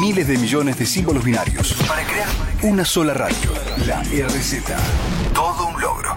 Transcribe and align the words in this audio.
miles 0.00 0.28
de 0.28 0.38
millones 0.38 0.78
de 0.78 0.86
símbolos 0.86 1.24
binarios 1.24 1.74
para 1.88 2.04
crear 2.04 2.28
una 2.62 2.84
sola 2.84 3.14
radio, 3.14 3.50
la 3.86 4.02
RZ. 4.02 4.62
Todo 5.34 5.68
un 5.68 5.80
logro. 5.80 6.16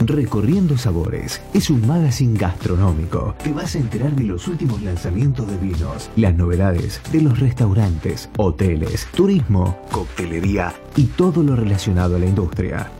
Recorriendo 0.00 0.78
Sabores 0.78 1.42
es 1.52 1.70
un 1.70 1.86
magazine 1.86 2.38
gastronómico. 2.38 3.34
Te 3.44 3.52
vas 3.52 3.74
a 3.74 3.78
enterar 3.78 4.12
de 4.12 4.24
los 4.24 4.48
últimos 4.48 4.82
lanzamientos 4.82 5.46
de 5.46 5.58
vinos, 5.58 6.10
las 6.16 6.34
novedades 6.34 7.00
de 7.12 7.20
los 7.20 7.38
restaurantes, 7.38 8.30
hoteles, 8.38 9.06
turismo, 9.14 9.78
coctelería 9.90 10.72
y 10.96 11.04
todo 11.04 11.42
lo 11.42 11.54
relacionado 11.54 12.16
a 12.16 12.18
la 12.18 12.26
industria. 12.26 12.90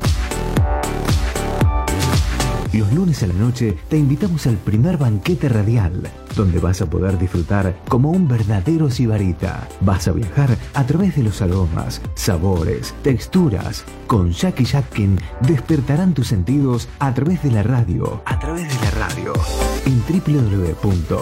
Los 2.72 2.92
lunes 2.92 3.22
a 3.22 3.26
la 3.26 3.34
noche 3.34 3.76
te 3.88 3.96
invitamos 3.96 4.46
al 4.46 4.56
primer 4.56 4.96
banquete 4.96 5.48
radial, 5.48 6.08
donde 6.36 6.58
vas 6.58 6.80
a 6.80 6.86
poder 6.86 7.18
disfrutar 7.18 7.76
como 7.88 8.10
un 8.10 8.28
verdadero 8.28 8.90
sibarita. 8.90 9.68
Vas 9.80 10.08
a 10.08 10.12
viajar 10.12 10.56
a 10.74 10.86
través 10.86 11.16
de 11.16 11.22
los 11.22 11.42
aromas, 11.42 12.00
sabores, 12.14 12.94
texturas. 13.02 13.84
Con 14.06 14.30
Jackie 14.32 14.64
Jackin 14.64 15.18
despertarán 15.42 16.14
tus 16.14 16.28
sentidos 16.28 16.88
a 16.98 17.12
través 17.14 17.42
de 17.42 17.50
la 17.50 17.62
radio. 17.62 18.22
A 18.26 18.38
través 18.38 18.68
de 18.68 18.84
la 18.84 18.90
radio. 19.06 19.32
En 19.86 20.02
www.larz.com.ar. 20.02 21.20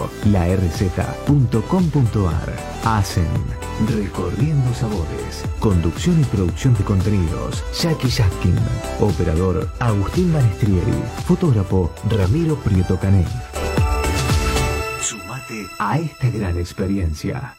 Hacen 2.85 3.27
Recorriendo 3.87 4.73
Sabores. 4.73 5.45
Conducción 5.59 6.19
y 6.19 6.23
producción 6.25 6.73
de 6.75 6.83
contenidos. 6.83 7.63
Jackie 7.79 8.09
Jackin. 8.09 8.55
Operador 8.99 9.69
Agustín 9.79 10.33
Manestrieri. 10.33 11.03
Fotógrafo 11.25 11.91
Ramiro 12.09 12.55
Prieto 12.55 12.99
Canel. 12.99 13.27
A 15.79 15.97
esta 15.97 16.29
gran 16.29 16.57
experiencia. 16.57 17.55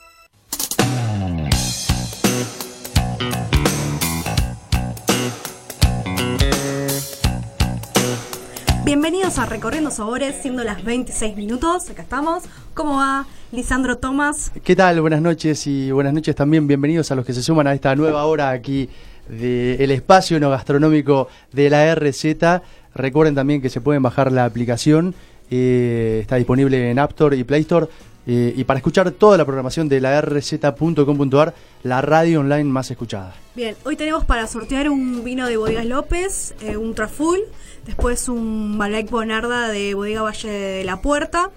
Bienvenidos 8.84 9.38
a 9.38 9.46
Recorriendo 9.46 9.90
Sabores, 9.90 10.36
siendo 10.40 10.64
las 10.64 10.82
26 10.84 11.36
minutos. 11.36 11.90
Acá 11.90 12.02
estamos. 12.02 12.44
¿Cómo 12.74 12.96
va 12.96 13.26
Lisandro 13.52 13.98
Tomás? 13.98 14.50
¿Qué 14.64 14.74
tal? 14.74 15.00
Buenas 15.00 15.22
noches 15.22 15.66
y 15.66 15.90
buenas 15.92 16.12
noches 16.12 16.34
también. 16.34 16.66
Bienvenidos 16.66 17.10
a 17.10 17.14
los 17.14 17.24
que 17.24 17.32
se 17.32 17.42
suman 17.42 17.66
a 17.66 17.74
esta 17.74 17.94
nueva 17.94 18.24
hora 18.24 18.50
aquí 18.50 18.88
del 19.28 19.90
espacio 19.92 20.40
no 20.40 20.50
gastronómico 20.50 21.28
de 21.52 21.70
la 21.70 21.94
RZ. 21.94 22.62
Recuerden 22.94 23.34
también 23.34 23.62
que 23.62 23.68
se 23.68 23.80
pueden 23.80 24.02
bajar 24.02 24.32
la 24.32 24.44
aplicación. 24.44 25.14
eh, 25.52 26.20
está 26.22 26.36
disponible 26.36 26.90
en 26.90 26.98
App 26.98 27.10
Store 27.10 27.36
y 27.36 27.44
Play 27.44 27.62
Store. 27.62 27.86
Eh, 28.26 28.52
y 28.56 28.64
para 28.64 28.78
escuchar 28.78 29.10
toda 29.12 29.38
la 29.38 29.44
programación 29.44 29.88
de 29.88 30.00
la 30.00 30.20
rz.com.ar, 30.20 31.54
la 31.82 32.02
radio 32.02 32.40
online 32.40 32.64
más 32.64 32.90
escuchada. 32.90 33.34
Bien, 33.54 33.76
hoy 33.84 33.96
tenemos 33.96 34.24
para 34.24 34.46
sortear 34.46 34.90
un 34.90 35.24
vino 35.24 35.46
de 35.46 35.56
Bodegas 35.56 35.86
López, 35.86 36.54
eh, 36.60 36.76
un 36.76 36.94
Traful, 36.94 37.40
después 37.86 38.28
un 38.28 38.76
Malbec 38.76 39.10
Bonarda 39.10 39.68
de 39.68 39.94
Bodega 39.94 40.22
Valle 40.22 40.50
de 40.50 40.84
la 40.84 41.00
Puerta, 41.00 41.50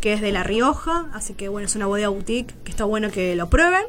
que 0.00 0.12
es 0.12 0.20
de 0.20 0.32
La 0.32 0.44
Rioja, 0.44 1.06
así 1.12 1.34
que 1.34 1.48
bueno, 1.48 1.66
es 1.66 1.74
una 1.76 1.86
bodega 1.86 2.08
boutique 2.08 2.54
que 2.62 2.70
está 2.70 2.84
bueno 2.84 3.10
que 3.10 3.34
lo 3.36 3.48
prueben. 3.48 3.84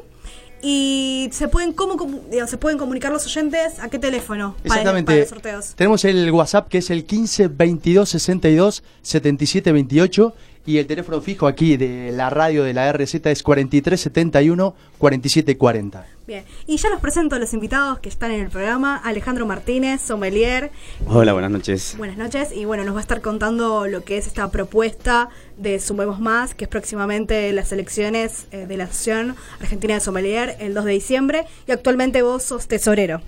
Y 0.62 1.28
se 1.32 1.48
pueden, 1.48 1.72
¿cómo, 1.74 1.96
digamos, 2.30 2.50
se 2.50 2.56
pueden 2.56 2.78
comunicar 2.78 3.12
los 3.12 3.26
oyentes 3.26 3.78
a 3.78 3.88
qué 3.88 3.98
teléfono 3.98 4.56
para, 4.62 4.80
Exactamente. 4.80 5.12
para 5.12 5.20
los 5.20 5.28
sorteos. 5.28 5.74
Tenemos 5.76 6.04
el 6.04 6.30
WhatsApp 6.30 6.68
que 6.68 6.78
es 6.78 6.90
el 6.90 7.04
15 7.04 7.48
22 7.48 8.08
62 8.08 8.82
77 9.02 9.72
28 9.72 10.34
y 10.66 10.78
el 10.78 10.86
teléfono 10.86 11.20
fijo 11.20 11.46
aquí 11.46 11.76
de 11.76 12.10
la 12.12 12.28
radio 12.28 12.64
de 12.64 12.74
la 12.74 12.92
RZ 12.92 13.14
es 13.26 13.42
43 13.42 13.98
71 13.98 14.74
47 14.98 15.56
40. 15.56 16.06
Bien, 16.26 16.44
y 16.66 16.76
ya 16.76 16.90
los 16.90 17.00
presento 17.00 17.36
a 17.36 17.38
los 17.38 17.54
invitados 17.54 18.00
que 18.00 18.08
están 18.08 18.32
en 18.32 18.40
el 18.40 18.50
programa. 18.50 18.96
Alejandro 18.96 19.46
Martínez, 19.46 20.00
sommelier. 20.00 20.72
Hola, 21.06 21.32
buenas 21.32 21.52
noches. 21.52 21.94
Buenas 21.96 22.16
noches. 22.16 22.50
Y 22.52 22.64
bueno, 22.64 22.82
nos 22.82 22.94
va 22.94 22.98
a 22.98 23.02
estar 23.02 23.20
contando 23.20 23.86
lo 23.86 24.02
que 24.02 24.18
es 24.18 24.26
esta 24.26 24.50
propuesta 24.50 25.28
de 25.56 25.78
Sumemos 25.78 26.18
Más, 26.18 26.54
que 26.54 26.64
es 26.64 26.68
próximamente 26.68 27.52
las 27.52 27.70
elecciones 27.70 28.48
eh, 28.50 28.66
de 28.66 28.76
la 28.76 28.84
Asociación 28.84 29.36
Argentina 29.60 29.94
de 29.94 30.00
Sommelier 30.00 30.56
el 30.58 30.74
2 30.74 30.84
de 30.84 30.92
diciembre. 30.92 31.44
Y 31.68 31.70
actualmente 31.70 32.22
vos 32.22 32.42
sos 32.42 32.66
tesorero. 32.66 33.22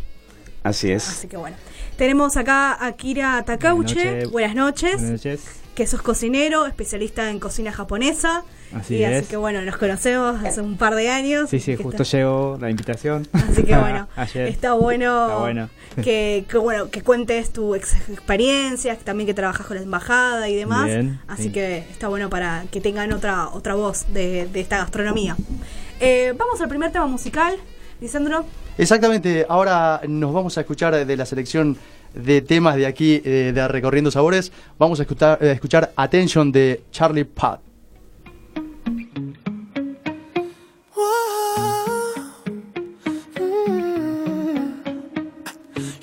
Así 0.65 0.91
es. 0.91 1.09
Así 1.09 1.29
que 1.29 1.37
bueno. 1.37 1.57
Tenemos 1.99 2.37
acá 2.37 2.83
a 2.85 2.93
Kira 2.93 3.43
Takauche. 3.45 4.27
Buenas 4.27 4.55
noches. 4.55 4.95
Buenas 5.01 5.11
noches. 5.25 5.45
Que 5.75 5.87
sos 5.87 6.01
cocinero, 6.03 6.67
especialista 6.67 7.29
en 7.31 7.39
cocina 7.41 7.73
japonesa. 7.73 8.45
Así 8.73 8.97
y 8.97 9.05
es. 9.05 9.23
así 9.23 9.31
que 9.31 9.37
bueno, 9.37 9.63
nos 9.63 9.77
conocemos 9.79 10.45
hace 10.45 10.61
un 10.61 10.77
par 10.77 10.95
de 10.95 11.09
años. 11.11 11.51
Sí, 11.51 11.59
sí, 11.59 11.75
justo 11.77 12.03
está- 12.05 12.17
llegó 12.19 12.57
la 12.61 12.71
invitación. 12.71 13.27
Así 13.33 13.65
que 13.65 13.77
bueno, 13.77 14.07
Ayer. 14.17 14.47
está 14.49 14.75
bueno, 14.75 15.25
Está 15.27 15.39
bueno. 15.39 15.69
Que, 16.05 16.45
que, 16.49 16.59
bueno 16.59 16.91
que 16.91 17.03
cuentes 17.03 17.53
tu 17.53 17.75
ex- 17.75 17.95
experiencia, 18.09 18.97
que 18.97 19.03
también 19.03 19.27
que 19.27 19.35
trabajas 19.35 19.67
con 19.67 19.77
la 19.77 19.83
embajada 19.83 20.49
y 20.49 20.55
demás. 20.55 20.87
Bien, 20.87 21.21
Así 21.27 21.45
sí. 21.45 21.51
que 21.51 21.79
está 21.79 22.07
bueno 22.07 22.31
para 22.31 22.65
que 22.71 22.81
tengan 22.81 23.13
otra 23.13 23.49
otra 23.49 23.75
voz 23.75 24.07
de, 24.13 24.47
de 24.47 24.61
esta 24.61 24.79
gastronomía. 24.79 25.37
Eh, 25.99 26.33
vamos 26.39 26.61
al 26.61 26.69
primer 26.69 26.93
tema 26.93 27.07
musical, 27.07 27.57
Lisandro. 28.01 28.45
Exactamente, 28.79 29.45
ahora 29.49 30.01
nos 30.07 30.33
vamos 30.33 30.57
a 30.57 30.61
escuchar 30.61 31.05
de 31.05 31.17
la 31.17 31.27
selección 31.27 31.77
de 32.15 32.41
temas 32.43 32.77
de 32.77 32.87
aquí 32.87 33.21
eh, 33.25 33.51
de 33.53 33.69
Recorriendo 33.69 34.13
Sabores. 34.13 34.53
Vamos 34.79 35.01
a 35.01 35.03
escuchar, 35.03 35.39
eh, 35.43 35.51
escuchar 35.51 35.93
Attention 35.97 36.53
de 36.53 36.85
Charlie 36.93 37.25
Puth. 37.25 37.59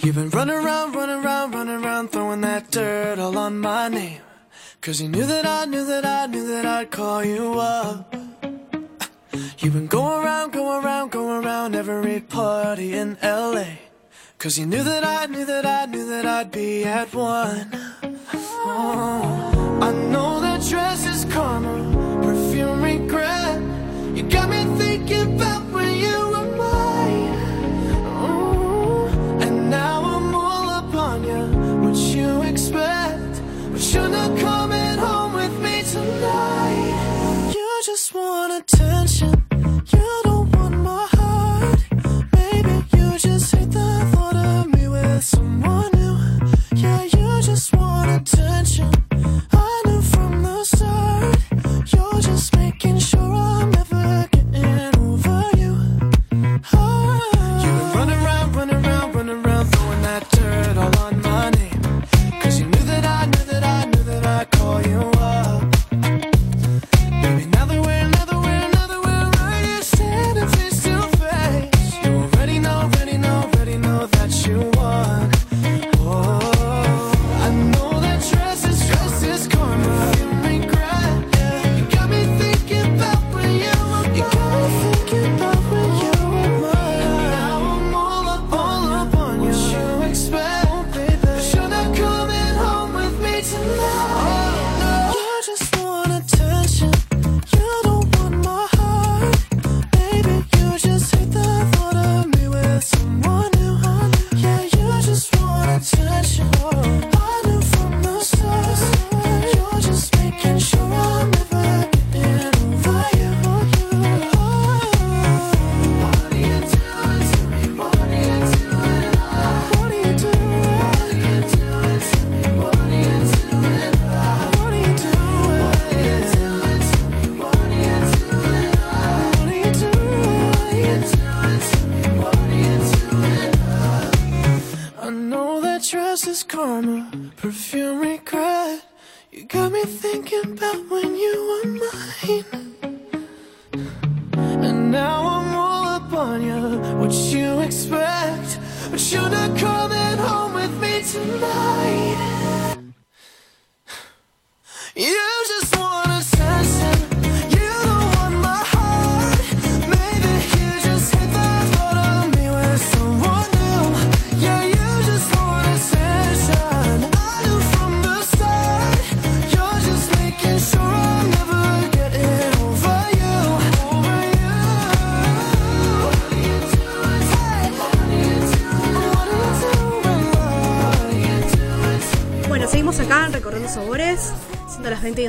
You've 0.04 0.16
been 0.16 0.30
running 0.32 0.56
around, 0.56 0.94
running 0.94 1.26
around, 1.26 1.54
running 1.54 1.84
around, 1.84 2.12
throwing 2.12 2.42
that 2.42 2.70
dirt 2.72 3.18
all 3.20 3.38
on 3.38 3.58
my 3.58 3.88
name. 3.88 4.20
Cause 4.82 5.02
you 5.02 5.08
knew 5.08 5.26
that 5.26 5.46
I 5.46 5.66
knew 5.66 5.86
that 5.86 6.06
I 6.06 6.28
knew 6.28 6.46
that 6.48 6.66
I'd 6.66 6.92
call 6.92 7.24
you 7.24 7.58
up. 7.58 8.14
You've 9.60 9.74
been 9.74 9.88
going 9.88 10.26
around, 10.26 10.52
going 10.52 10.84
around, 10.84 11.12
going 11.12 11.46
around 11.46 11.76
every 11.76 12.20
party 12.20 12.94
in 12.94 13.18
LA. 13.24 13.66
Cause 14.38 14.60
you 14.60 14.66
knew 14.66 14.84
that 14.84 15.04
I 15.06 15.28
knew 15.28 15.46
that 15.46 15.66
I 15.66 15.86
knew 15.86 16.06
that 16.10 16.26
I'd 16.26 16.52
be 16.52 16.84
at 16.84 17.14
one. 17.16 17.70
Oh, 18.68 19.80
I 19.82 19.92
know 19.92 20.42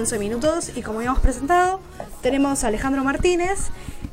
11 0.07 0.21
minutos, 0.21 0.71
y 0.77 0.83
como 0.83 0.99
habíamos 1.01 1.19
presentado, 1.19 1.81
tenemos 2.23 2.63
a 2.63 2.69
Alejandro 2.69 3.03
Martínez, 3.03 3.59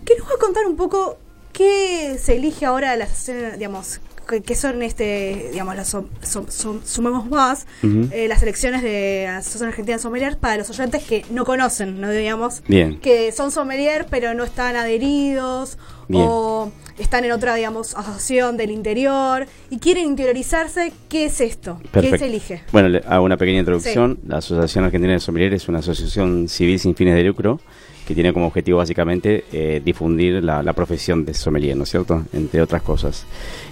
que 0.06 0.16
nos 0.18 0.28
va 0.28 0.34
a 0.34 0.40
contar 0.40 0.66
un 0.66 0.76
poco 0.76 1.20
qué 1.52 2.18
se 2.20 2.36
elige 2.38 2.66
ahora 2.66 2.96
las 2.98 3.12
asociaciones, 3.12 3.60
digamos, 3.60 4.00
que 4.44 4.56
son 4.56 4.82
este, 4.82 5.50
digamos, 5.52 5.76
las 5.76 5.94
som- 5.94 6.08
som- 6.24 6.48
som- 6.48 6.82
sumemos 6.84 7.28
más, 7.30 7.68
eh, 7.84 8.26
las 8.28 8.42
elecciones 8.42 8.82
de 8.82 9.26
la 9.28 9.38
Asociación 9.38 9.70
Argentina 9.70 9.98
de 9.98 10.02
Sommelier 10.02 10.38
para 10.40 10.58
los 10.58 10.68
oyentes 10.72 11.04
que 11.04 11.26
no 11.30 11.46
conocen, 11.46 12.02
no 12.02 12.10
digamos, 12.10 12.64
Bien. 12.68 13.00
que 13.00 13.32
son 13.32 13.52
sommelier 13.52 14.08
pero 14.10 14.34
no 14.34 14.44
están 14.46 14.76
adheridos 14.76 15.78
Bien. 16.08 16.26
o 16.28 16.72
están 16.98 17.26
en 17.26 17.32
otra, 17.32 17.56
digamos, 17.56 17.96
asociación 17.96 18.58
del 18.58 18.72
interior 18.72 19.48
y 19.70 19.80
quieren 19.80 20.06
interiorizarse, 20.06 20.94
¿qué 21.10 21.26
es 21.26 21.42
esto? 21.42 21.80
¿Qué 21.92 22.18
se 22.18 22.26
elige? 22.26 22.62
Bueno, 22.72 22.90
le 22.90 23.00
hago 23.08 23.26
una 23.26 23.38
pequeña 23.38 23.60
introducción. 23.60 24.20
La 24.28 24.38
Asociación 24.38 24.86
Argentina 24.86 25.14
de 25.14 25.20
Sommelier 25.20 25.54
es 25.54 25.68
una 25.68 25.80
asociación 25.80 26.48
civil 26.48 26.80
sin 26.80 26.96
fines 26.96 27.16
de 27.16 27.24
lucro 27.24 27.60
que 28.06 28.14
tiene 28.14 28.34
como 28.34 28.48
objetivo 28.48 28.80
básicamente 28.80 29.46
eh, 29.52 29.82
difundir 29.84 30.44
la, 30.44 30.62
la 30.62 30.74
profesión 30.74 31.26
de 31.26 31.34
sommelier, 31.34 31.78
¿no 31.78 31.84
es 31.84 31.90
cierto? 31.90 32.26
Entre 32.34 32.62
otras 32.62 32.82
cosas. 32.82 33.26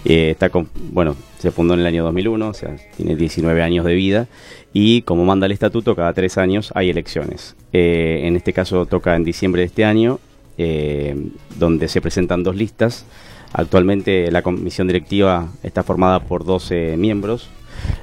Eh, 0.06 0.32
está 0.32 0.50
con, 0.50 0.70
bueno, 0.74 1.16
se 1.40 1.52
fundó 1.52 1.74
en 1.74 1.82
el 1.82 1.86
año 1.86 2.04
2001, 2.06 2.48
o 2.48 2.54
sea, 2.54 2.76
tiene 2.96 3.16
19 3.16 3.62
años 3.62 3.86
de 3.86 3.94
vida 3.94 4.28
y 4.74 5.02
como 5.02 5.26
manda 5.26 5.46
el 5.46 5.52
estatuto, 5.52 5.96
cada 5.96 6.14
tres 6.14 6.38
años 6.38 6.72
hay 6.76 6.90
elecciones. 6.90 7.56
Eh, 7.74 8.22
en 8.24 8.36
este 8.36 8.54
caso 8.54 8.86
toca 8.86 9.16
en 9.16 9.24
diciembre 9.24 9.62
de 9.62 9.68
este 9.68 9.86
año, 9.86 10.20
eh, 10.62 11.16
donde 11.58 11.88
se 11.88 12.02
presentan 12.02 12.44
dos 12.44 12.56
listas. 12.56 13.06
Actualmente 13.54 14.32
la 14.32 14.42
comisión 14.42 14.88
directiva 14.88 15.50
está 15.64 15.84
formada 15.84 16.20
por 16.22 16.46
12 16.46 16.96
miembros, 16.98 17.50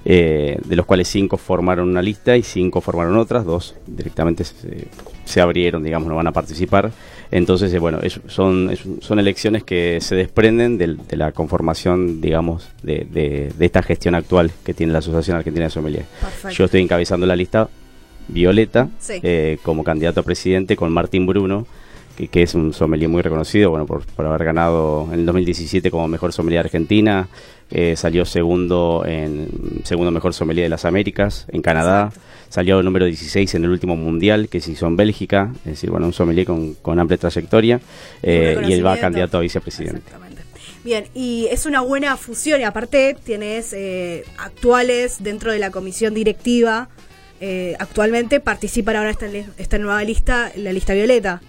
eh, 0.05 0.59
de 0.65 0.77
los 0.77 0.85
cuales 0.87 1.09
5 1.09 1.37
formaron 1.37 1.89
una 1.89 2.03
lista 2.03 2.37
y 2.37 2.43
5 2.43 2.81
formaron 2.81 3.17
otras, 3.17 3.45
dos 3.47 3.75
directamente 3.87 4.45
se, 4.45 4.89
se 5.25 5.41
abrieron, 5.41 5.83
digamos, 5.85 6.09
no 6.09 6.17
van 6.17 6.27
a 6.27 6.33
participar. 6.33 6.91
Entonces, 7.31 7.73
eh, 7.73 7.79
bueno, 7.79 7.99
es- 8.03 8.21
son, 8.27 8.71
es- 8.71 8.85
son 9.01 9.19
elecciones 9.19 9.63
que 9.65 9.99
se 10.01 10.15
desprenden 10.17 10.79
del- 10.79 10.99
de, 11.07 11.17
la 11.17 11.33
conformación, 11.33 12.21
digamos, 12.21 12.69
de, 12.83 13.07
de- 13.11 13.53
de 13.57 13.65
esta 13.67 13.83
gestión 13.83 14.15
actual 14.15 14.51
que 14.65 14.75
tiene 14.75 14.93
la 14.93 14.99
Asociación 15.01 15.37
Argentina 15.37 15.65
de 15.67 15.71
Sommelier. 15.71 16.05
Perfecto. 16.21 16.51
Yo 16.57 16.65
estoy 16.67 16.81
encabezando 16.83 17.27
la 17.27 17.37
lista 17.37 17.69
Violeta 18.29 18.89
Sí. 18.99 19.15
eh, 19.23 19.59
como 19.63 19.85
candidato 19.85 20.21
a 20.21 20.23
presidente 20.23 20.77
con 20.77 20.93
Martín 20.93 21.27
Bruno, 21.27 21.67
que, 22.19 22.27
que 22.27 22.43
es 22.43 22.55
un 22.55 22.75
sommelier 22.75 23.09
muy 23.09 23.23
reconocido, 23.23 23.71
bueno, 23.71 23.87
por, 23.87 24.05
por 24.05 24.27
haber 24.27 24.45
ganado 24.45 25.09
en 25.13 25.21
el 25.21 25.27
2017 25.27 25.91
como 25.91 26.09
mejor 26.09 26.33
sommelier 26.33 26.65
Argentina, 26.65 27.29
eh, 27.71 27.95
salió 27.97 28.25
segundo 28.25 29.05
en 29.07 29.83
segundo 29.85 30.11
mejor 30.11 30.35
sommelier 30.35 30.65
de 30.65 30.71
las 30.71 30.85
Américas 30.85 31.47
en 31.49 31.63
Canadá, 31.63 32.07
Exacto. 32.09 32.29
salió 32.49 32.83
número 32.83 33.07
16 33.07 33.55
en 33.55 33.65
el 33.65 33.71
último 33.71 33.95
mundial 33.95 34.49
que 34.49 34.61
se 34.61 34.73
hizo 34.73 34.87
en 34.89 34.97
Bélgica, 34.97 35.53
es 35.61 35.73
decir, 35.73 35.91
bueno, 35.91 36.07
un 36.07 36.13
sommelier 36.13 36.47
con, 36.47 36.75
con 36.75 36.99
amplia 36.99 37.19
trayectoria 37.19 37.81
eh, 38.23 38.61
y 38.67 38.73
él 38.73 38.85
va 38.85 38.97
candidato 38.97 39.39
a 39.39 39.41
vicepresidente. 39.41 39.99
Exactamente. 39.99 40.43
Bien, 40.85 41.05
y 41.15 41.47
es 41.51 41.67
una 41.67 41.83
buena 41.83 42.17
fusión 42.17 42.61
y 42.61 42.65
aparte 42.65 43.17
tienes 43.23 43.73
eh, 43.73 44.25
actuales 44.39 45.23
dentro 45.23 45.53
de 45.53 45.59
la 45.59 45.71
comisión 45.71 46.15
directiva, 46.15 46.89
eh, 47.41 47.77
actualmente 47.79 48.41
participan 48.41 48.97
ahora 48.97 49.11
esta, 49.11 49.27
esta 49.59 49.79
nueva 49.79 50.03
lista, 50.03 50.51
la 50.57 50.73
lista 50.73 50.95
violeta. 50.95 51.41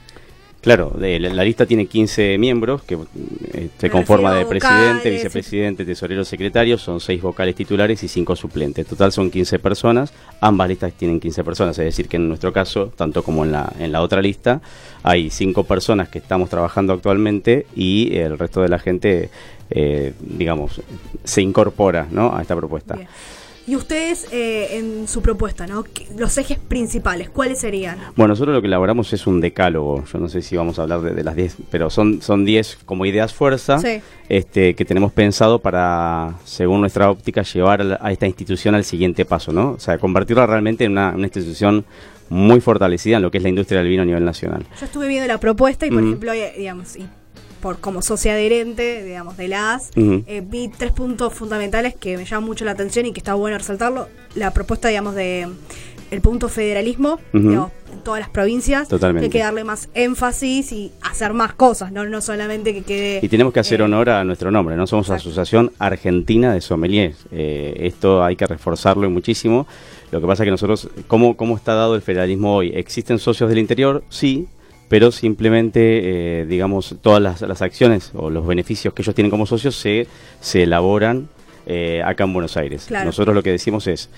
Claro, 0.62 0.90
de- 0.98 1.20
la, 1.20 1.30
la 1.34 1.44
lista 1.46 1.66
tiene 1.66 1.86
15 1.86 2.38
miembros 2.38 2.82
que 2.84 2.96
eh, 2.96 3.70
se 3.78 3.90
conforma 3.90 4.34
de 4.36 4.46
presidente, 4.46 5.10
vicepresidente, 5.10 5.86
tesorero, 5.86 6.26
secretario, 6.26 6.78
son 6.78 7.00
6 7.00 7.22
vocales 7.22 7.56
titulares 7.56 8.04
y 8.04 8.10
5 8.10 8.36
suplentes. 8.36 8.86
Total 8.86 9.12
son 9.14 9.32
15 9.32 9.58
personas, 9.60 10.12
ambas 10.42 10.68
listas 10.68 10.92
tienen 10.94 11.22
15 11.22 11.44
personas, 11.46 11.80
es 11.80 11.86
decir 11.86 12.10
que 12.10 12.18
en 12.18 12.28
nuestro 12.28 12.52
caso, 12.52 12.92
tanto 12.96 13.24
como 13.24 13.46
en 13.46 13.54
la, 13.54 13.72
en 13.80 13.94
la 13.94 14.02
otra 14.02 14.22
lista, 14.22 14.62
hay 15.02 15.30
5 15.30 15.64
personas 15.64 16.10
que 16.10 16.20
estamos 16.20 16.50
trabajando 16.50 16.92
actualmente 16.92 17.66
y 17.74 18.18
el 18.18 18.38
resto 18.38 18.62
de 18.62 18.68
la 18.68 18.80
gente, 18.80 19.30
eh, 19.70 20.14
digamos, 20.20 20.82
se 21.24 21.42
incorpora 21.42 22.06
¿no? 22.12 22.36
a 22.36 22.42
esta 22.42 22.56
propuesta. 22.58 22.98
Y 23.70 23.76
ustedes 23.76 24.28
eh, 24.32 24.78
en 24.80 25.08
su 25.08 25.22
propuesta, 25.22 25.68
¿no? 25.68 25.84
¿Qué- 25.84 26.08
Los 26.18 26.36
ejes 26.40 26.58
principales, 26.58 27.30
¿cuáles 27.30 27.60
serían? 27.60 28.00
Bueno, 28.16 28.30
nosotros 28.30 28.56
lo 28.56 28.62
que 28.62 28.68
elaboramos 28.68 29.14
es 29.14 29.28
un 29.28 29.40
decálogo. 29.42 30.04
Yo 30.12 30.18
no 30.18 30.28
sé 30.28 30.42
si 30.42 30.56
vamos 30.58 30.80
a 30.80 30.84
hablar 30.84 31.02
de, 31.02 31.12
de 31.14 31.24
las 31.24 31.36
10, 31.36 31.58
pero 31.70 31.92
son 31.92 32.22
son 32.24 32.46
10 32.46 32.80
como 32.86 33.06
ideas 33.06 33.32
fuerza 33.34 33.78
Sí. 33.78 34.02
este, 34.28 34.74
que 34.74 34.86
tenemos 34.86 35.12
pensado 35.12 35.60
para, 35.60 36.34
según 36.46 36.82
nuestra 36.82 37.12
óptica, 37.12 37.44
llevar 37.44 37.82
a, 37.82 37.84
la- 37.84 38.00
a 38.02 38.12
esta 38.12 38.26
institución 38.26 38.74
al 38.74 38.84
siguiente 38.86 39.24
paso, 39.24 39.52
¿no? 39.54 39.74
O 39.74 39.80
sea, 39.80 40.00
convertirla 40.00 40.48
realmente 40.48 40.86
en 40.86 40.94
una, 40.94 41.12
una 41.16 41.28
institución 41.28 41.86
muy 42.30 42.62
fortalecida 42.62 43.18
en 43.18 43.22
lo 43.24 43.30
que 43.32 43.38
es 43.38 43.44
la 43.44 43.50
industria 43.50 43.80
del 43.82 43.90
vino 43.90 44.02
a 44.02 44.06
nivel 44.06 44.26
nacional. 44.26 44.66
Yo 44.80 44.86
estuve 44.86 45.08
viendo 45.08 45.28
la 45.28 45.40
propuesta 45.40 45.86
y, 45.86 45.92
por 45.92 46.04
ejemplo, 46.04 46.34
eh, 46.34 46.54
digamos, 46.58 46.96
y 46.96 47.08
por 47.62 47.80
como 47.80 48.02
socia 48.02 48.34
adherente, 48.34 49.04
digamos, 49.04 49.38
de 49.38 49.48
la 49.48 49.74
AS, 49.74 49.92
eh, 49.96 50.44
vi 50.46 50.70
tres 50.70 50.92
puntos 50.92 51.34
fundamentales 51.34 51.96
que 51.96 52.18
me 52.18 52.26
llaman 52.26 52.46
mucho 52.46 52.66
la 52.66 52.72
atención 52.72 53.06
y 53.06 53.14
que 53.14 53.20
está 53.20 53.34
bueno 53.34 53.58
resaltarlo. 53.58 54.08
La 54.36 54.52
propuesta, 54.52 54.88
digamos, 54.88 55.16
de 55.16 55.48
el 56.12 56.22
punto 56.22 56.50
federalismo, 56.50 57.20
digamos, 57.34 57.72
en 57.92 58.00
todas 58.00 58.20
las 58.20 58.30
provincias. 58.30 58.88
Totalmente. 58.88 59.26
Hay 59.26 59.30
que 59.30 59.40
darle 59.40 59.64
más 59.64 59.90
énfasis 59.94 60.72
y 60.72 60.92
hacer 61.02 61.34
más 61.34 61.54
cosas, 61.54 61.92
no, 61.92 62.06
no 62.06 62.22
solamente 62.22 62.74
que 62.74 62.82
quede... 62.82 63.20
Y 63.22 63.30
tenemos 63.30 63.54
que 63.54 63.60
hacer 63.60 63.82
eh, 63.82 63.84
honor 63.84 64.10
a 64.10 64.24
nuestro 64.24 64.52
nombre, 64.52 64.76
¿no? 64.76 64.88
Somos 64.88 65.08
Exacto. 65.08 65.30
Asociación 65.30 65.72
Argentina 65.80 66.54
de 66.54 66.62
Sommeliers. 66.62 67.18
Eh, 67.32 67.76
esto 67.82 68.24
hay 68.24 68.36
que 68.36 68.48
reforzarlo 68.48 69.06
y 69.06 69.10
muchísimo. 69.10 69.68
Lo 70.12 70.20
que 70.22 70.28
pasa 70.28 70.44
es 70.44 70.48
que 70.48 70.52
nosotros, 70.52 70.90
¿cómo, 71.08 71.38
¿cómo 71.38 71.56
está 71.56 71.76
dado 71.76 71.96
el 71.96 72.02
federalismo 72.02 72.56
hoy? 72.56 72.72
¿Existen 72.74 73.20
socios 73.20 73.50
del 73.50 73.60
interior? 73.60 74.04
Sí, 74.10 74.48
pero 74.90 75.12
simplemente, 75.12 76.42
eh, 76.42 76.46
digamos, 76.46 76.96
todas 77.02 77.22
las, 77.22 77.42
las 77.42 77.62
acciones 77.62 78.12
o 78.16 78.30
los 78.30 78.46
beneficios 78.46 78.94
que 78.94 79.04
ellos 79.04 79.16
tienen 79.16 79.30
como 79.30 79.46
socios 79.46 79.76
se, 79.76 80.08
se 80.42 80.64
elaboran 80.64 81.30
eh, 81.68 82.02
acá 82.04 82.24
en 82.24 82.34
Buenos 82.34 82.58
Aires. 82.58 82.86
Claro. 82.88 83.06
Nosotros 83.06 83.36
lo 83.36 83.44
que 83.44 83.52
decimos 83.52 83.86
es, 83.86 84.10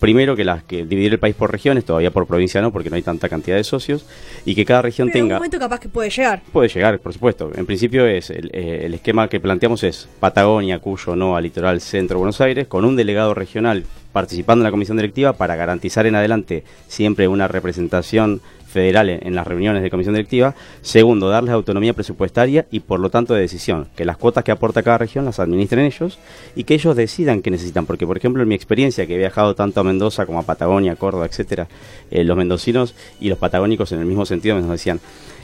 primero 0.00 0.34
que, 0.34 0.44
las, 0.44 0.64
que 0.64 0.84
dividir 0.84 1.12
el 1.12 1.20
país 1.20 1.36
por 1.36 1.52
regiones, 1.52 1.84
todavía 1.84 2.10
por 2.10 2.26
provincia 2.26 2.60
no, 2.60 2.72
porque 2.72 2.90
no 2.90 2.96
hay 2.96 3.02
tanta 3.02 3.28
cantidad 3.28 3.56
de 3.56 3.62
socios, 3.62 4.04
y 4.44 4.56
que 4.56 4.64
cada 4.64 4.82
región 4.82 5.06
pero 5.08 5.18
en 5.18 5.22
un 5.22 5.28
tenga... 5.28 5.38
momento 5.38 5.58
capaz 5.60 5.78
que 5.78 5.88
puede 5.88 6.10
llegar. 6.10 6.42
Puede 6.52 6.68
llegar, 6.68 6.98
por 6.98 7.12
supuesto. 7.12 7.52
En 7.54 7.64
principio 7.64 8.04
es 8.04 8.30
el, 8.30 8.50
eh, 8.52 8.82
el 8.86 8.94
esquema 8.94 9.28
que 9.28 9.38
planteamos 9.38 9.84
es 9.84 10.08
Patagonia, 10.18 10.80
Cuyo, 10.80 11.14
Noa, 11.14 11.40
Litoral, 11.40 11.80
Centro, 11.80 12.18
Buenos 12.18 12.40
Aires, 12.40 12.66
con 12.66 12.84
un 12.84 12.96
delegado 12.96 13.34
regional 13.34 13.84
participando 14.12 14.62
en 14.62 14.64
la 14.64 14.70
comisión 14.72 14.96
directiva 14.96 15.34
para 15.34 15.54
garantizar 15.54 16.06
en 16.06 16.16
adelante 16.16 16.64
siempre 16.88 17.28
una 17.28 17.46
representación 17.46 18.40
federal 18.68 19.08
en, 19.08 19.34
las 19.34 19.46
reuniones 19.46 19.82
de 19.82 19.90
comisión 19.90 20.14
directiva. 20.14 20.54
Segundo, 20.82 21.28
darles 21.28 21.52
autonomía 21.54 21.94
presupuestaria 21.94 22.66
y 22.70 22.80
por 22.80 23.00
lo 23.00 23.10
tanto 23.10 23.34
de 23.34 23.40
decisión, 23.40 23.88
que 23.96 24.04
las 24.04 24.16
cuotas 24.16 24.44
que 24.44 24.52
aporta 24.52 24.82
cada 24.82 24.98
región 24.98 25.24
las 25.24 25.40
administren 25.40 25.86
ellos 25.86 26.18
y 26.54 26.64
que 26.64 26.74
ellos 26.74 26.94
decidan 26.94 27.42
qué 27.42 27.50
necesitan. 27.50 27.86
Porque, 27.86 28.06
por 28.06 28.16
ejemplo, 28.16 28.42
en 28.42 28.48
mi 28.48 28.54
experiencia, 28.54 29.06
que 29.06 29.14
he 29.14 29.18
viajado 29.18 29.54
tanto 29.54 29.80
a 29.80 29.84
Mendoza 29.84 30.26
como 30.26 30.38
a 30.38 30.42
Patagonia, 30.42 30.96
Córdoba, 30.96 31.26
etcétera, 31.26 31.66
eh, 32.10 32.24
los 32.24 32.36
mendocinos 32.36 32.94
y 33.20 33.28
los 33.28 33.38
patagónicos 33.38 33.92
en 33.92 34.00
el 34.00 34.06
mismo 34.06 34.26
sentido 34.26 34.58
nos 34.60 34.70
decían, 34.70 35.00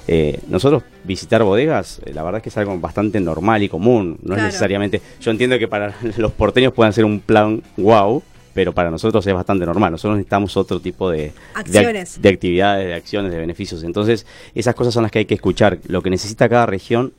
eh, 0.07 0.39
nosotros 0.49 0.83
visitar 1.05 1.43
bodegas, 1.43 2.01
eh, 2.05 2.13
la 2.13 2.23
verdad 2.23 2.39
es 2.39 2.43
que 2.43 2.49
es 2.51 2.57
algo 2.59 2.79
bastante 2.79 3.21
normal 3.21 3.63
y 3.63 3.69
común. 3.69 4.19
No 4.23 4.35
Claro. 4.35 4.41
es 4.41 4.47
necesariamente. 4.47 5.01
Yo 5.21 5.31
entiendo 5.31 5.59
que 5.59 5.67
para 5.67 5.95
los 6.19 6.33
porteños 6.33 6.73
puedan 6.75 6.93
ser 6.93 7.05
un 7.05 7.21
plan 7.21 7.63
wow, 7.77 8.23
pero 8.55 8.73
para 8.73 8.91
nosotros 8.91 9.27
es 9.27 9.35
bastante 9.35 9.67
normal. 9.67 9.93
Nosotros 9.93 10.17
necesitamos 10.17 10.57
otro 10.57 10.81
tipo 10.81 11.11
de, 11.11 11.19
de 11.19 11.33
ac- 11.55 11.59
Acciones. 11.77 12.23
de, 12.23 12.29
actividades, 12.31 12.87
de 12.87 12.95
acciones, 12.95 13.33
de 13.33 13.39
beneficios. 13.39 13.83
Entonces, 13.83 14.25
esas 14.55 14.75
cosas 14.75 14.95
son 14.95 15.03
las 15.03 15.13
que 15.13 15.19
hay 15.19 15.25
que 15.27 15.35
escuchar. 15.35 15.79
Lo 15.89 16.01
que 16.03 16.09
necesita 16.11 16.49
cada 16.49 16.65
región 16.67 17.13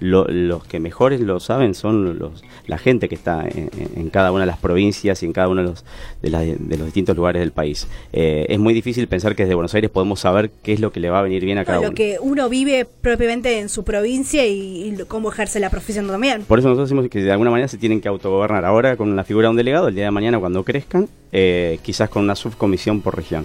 lo- 0.00 0.26
los 0.28 0.64
que 0.64 0.80
mejores 0.80 1.20
lo 1.20 1.40
saben 1.40 1.74
son 1.74 2.18
los, 2.18 2.42
la 2.66 2.78
gente 2.78 3.08
que 3.08 3.14
está 3.14 3.46
en, 3.48 3.70
en 3.96 4.10
cada 4.10 4.30
una 4.32 4.40
de 4.42 4.46
las 4.46 4.58
provincias 4.58 5.22
y 5.22 5.26
en 5.26 5.32
cada 5.32 5.48
uno 5.48 5.62
de 5.62 5.68
los, 5.68 5.84
de, 6.22 6.30
la- 6.30 6.40
de 6.40 6.76
los 6.76 6.86
distintos 6.86 7.16
lugares 7.16 7.40
del 7.40 7.52
país. 7.52 7.88
Eh, 8.12 8.46
es 8.48 8.58
muy 8.58 8.74
difícil 8.74 9.06
pensar 9.08 9.34
que 9.34 9.42
desde 9.44 9.54
Buenos 9.54 9.74
Aires 9.74 9.90
podemos 9.90 10.20
saber 10.20 10.50
qué 10.62 10.72
es 10.72 10.80
lo 10.80 10.92
que 10.92 11.00
le 11.00 11.10
va 11.10 11.18
a 11.18 11.22
venir 11.22 11.44
bien 11.44 11.58
a 11.58 11.64
cada 11.64 11.78
lo 11.80 11.88
uno. 11.88 11.94
que 11.94 12.18
uno 12.20 12.48
vive 12.48 12.86
propiamente 13.00 13.58
en 13.58 13.68
su 13.68 13.84
provincia 13.84 14.46
y, 14.46 14.84
y 14.84 14.96
lo- 14.96 15.06
cómo 15.08 15.30
ejerce 15.30 15.58
la 15.60 15.70
profesión 15.70 16.06
también. 16.06 16.42
Por 16.42 16.58
eso 16.58 16.68
nosotros 16.68 16.88
decimos 16.88 17.08
que 17.10 17.20
de 17.20 17.32
alguna 17.32 17.50
manera 17.50 17.68
se 17.68 17.78
tienen 17.78 18.00
que 18.00 18.08
autogobernar 18.08 18.64
ahora 18.64 18.96
con 18.96 19.14
la 19.16 19.24
figura 19.24 19.46
de 19.46 19.50
un 19.50 19.56
delegado, 19.56 19.88
el 19.88 19.94
día 19.94 20.04
de 20.04 20.10
mañana 20.10 20.38
cuando 20.38 20.62
crezcan, 20.64 21.08
eh, 21.32 21.78
quizás 21.82 22.08
con 22.08 22.22
una 22.24 22.34
subcomisión 22.36 23.00
por 23.00 23.16
región. 23.16 23.44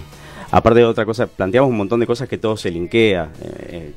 Aparte 0.50 0.78
de 0.80 0.84
otra 0.86 1.04
cosa, 1.04 1.26
planteamos 1.26 1.68
un 1.70 1.76
montón 1.76 1.98
de 1.98 2.06
cosas 2.06 2.28
que 2.28 2.38
todo 2.38 2.56
se 2.56 2.70
linkea. 2.70 3.32
eh, 3.42 3.48
eh. 3.70 3.92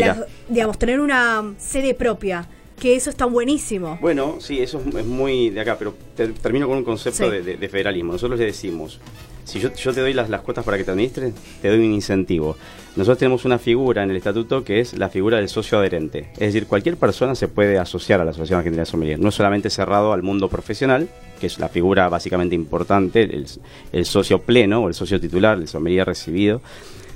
La- 0.00 0.26
digamos, 0.48 0.78
tener 0.78 1.00
una 1.00 1.54
sede 1.58 1.94
propia, 1.94 2.48
que 2.80 2.96
eso 2.96 3.10
está 3.10 3.24
buenísimo. 3.26 3.98
Bueno, 4.00 4.36
sí, 4.40 4.58
eso 4.60 4.82
es, 4.98 5.06
muy 5.06 5.50
de 5.50 5.60
acá, 5.60 5.76
pero 5.78 5.94
te- 6.16 6.28
termino 6.28 6.66
con 6.68 6.78
un 6.78 6.84
concepto 6.84 7.24
Sí. 7.24 7.30
de, 7.30 7.42
de- 7.42 7.56
de 7.56 7.68
federalismo. 7.68 8.12
Nosotros 8.12 8.38
le 8.38 8.46
decimos, 8.46 9.00
si 9.44 9.60
yo, 9.60 9.72
yo 9.74 9.92
te 9.92 10.00
doy 10.00 10.12
las, 10.12 10.28
las 10.30 10.40
cuotas 10.40 10.64
para 10.64 10.76
que 10.76 10.84
te 10.84 10.90
administres, 10.90 11.32
te 11.62 11.68
doy 11.68 11.78
un 11.78 11.92
incentivo. 11.94 12.56
Nosotros 12.96 13.18
tenemos 13.18 13.44
una 13.44 13.58
figura 13.58 14.02
en 14.02 14.10
el 14.10 14.16
estatuto 14.16 14.64
que 14.64 14.80
es 14.80 14.96
la 14.98 15.08
figura 15.08 15.36
del 15.38 15.48
socio 15.48 15.78
adherente. 15.78 16.30
Es 16.34 16.38
decir, 16.52 16.66
cualquier 16.66 16.96
persona 16.96 17.34
se 17.34 17.48
puede 17.48 17.76
asociar 17.78 18.20
a 18.20 18.24
la 18.24 18.30
Asociación 18.30 18.58
Argentina 18.58 18.82
de 18.82 18.86
Sommelier. 18.86 19.18
No 19.18 19.28
es 19.28 19.34
solamente 19.34 19.68
cerrado 19.70 20.12
al 20.12 20.22
mundo 20.22 20.48
profesional, 20.48 21.08
que 21.40 21.46
es 21.48 21.58
la 21.58 21.68
figura 21.68 22.08
básicamente 22.08 22.54
importante, 22.54 23.22
el, 23.22 23.46
el 23.92 24.04
socio 24.06 24.40
pleno 24.40 24.82
o 24.82 24.88
el 24.88 24.94
socio 24.94 25.20
titular, 25.20 25.58
el 25.58 25.68
sommelier 25.68 26.06
recibido, 26.06 26.60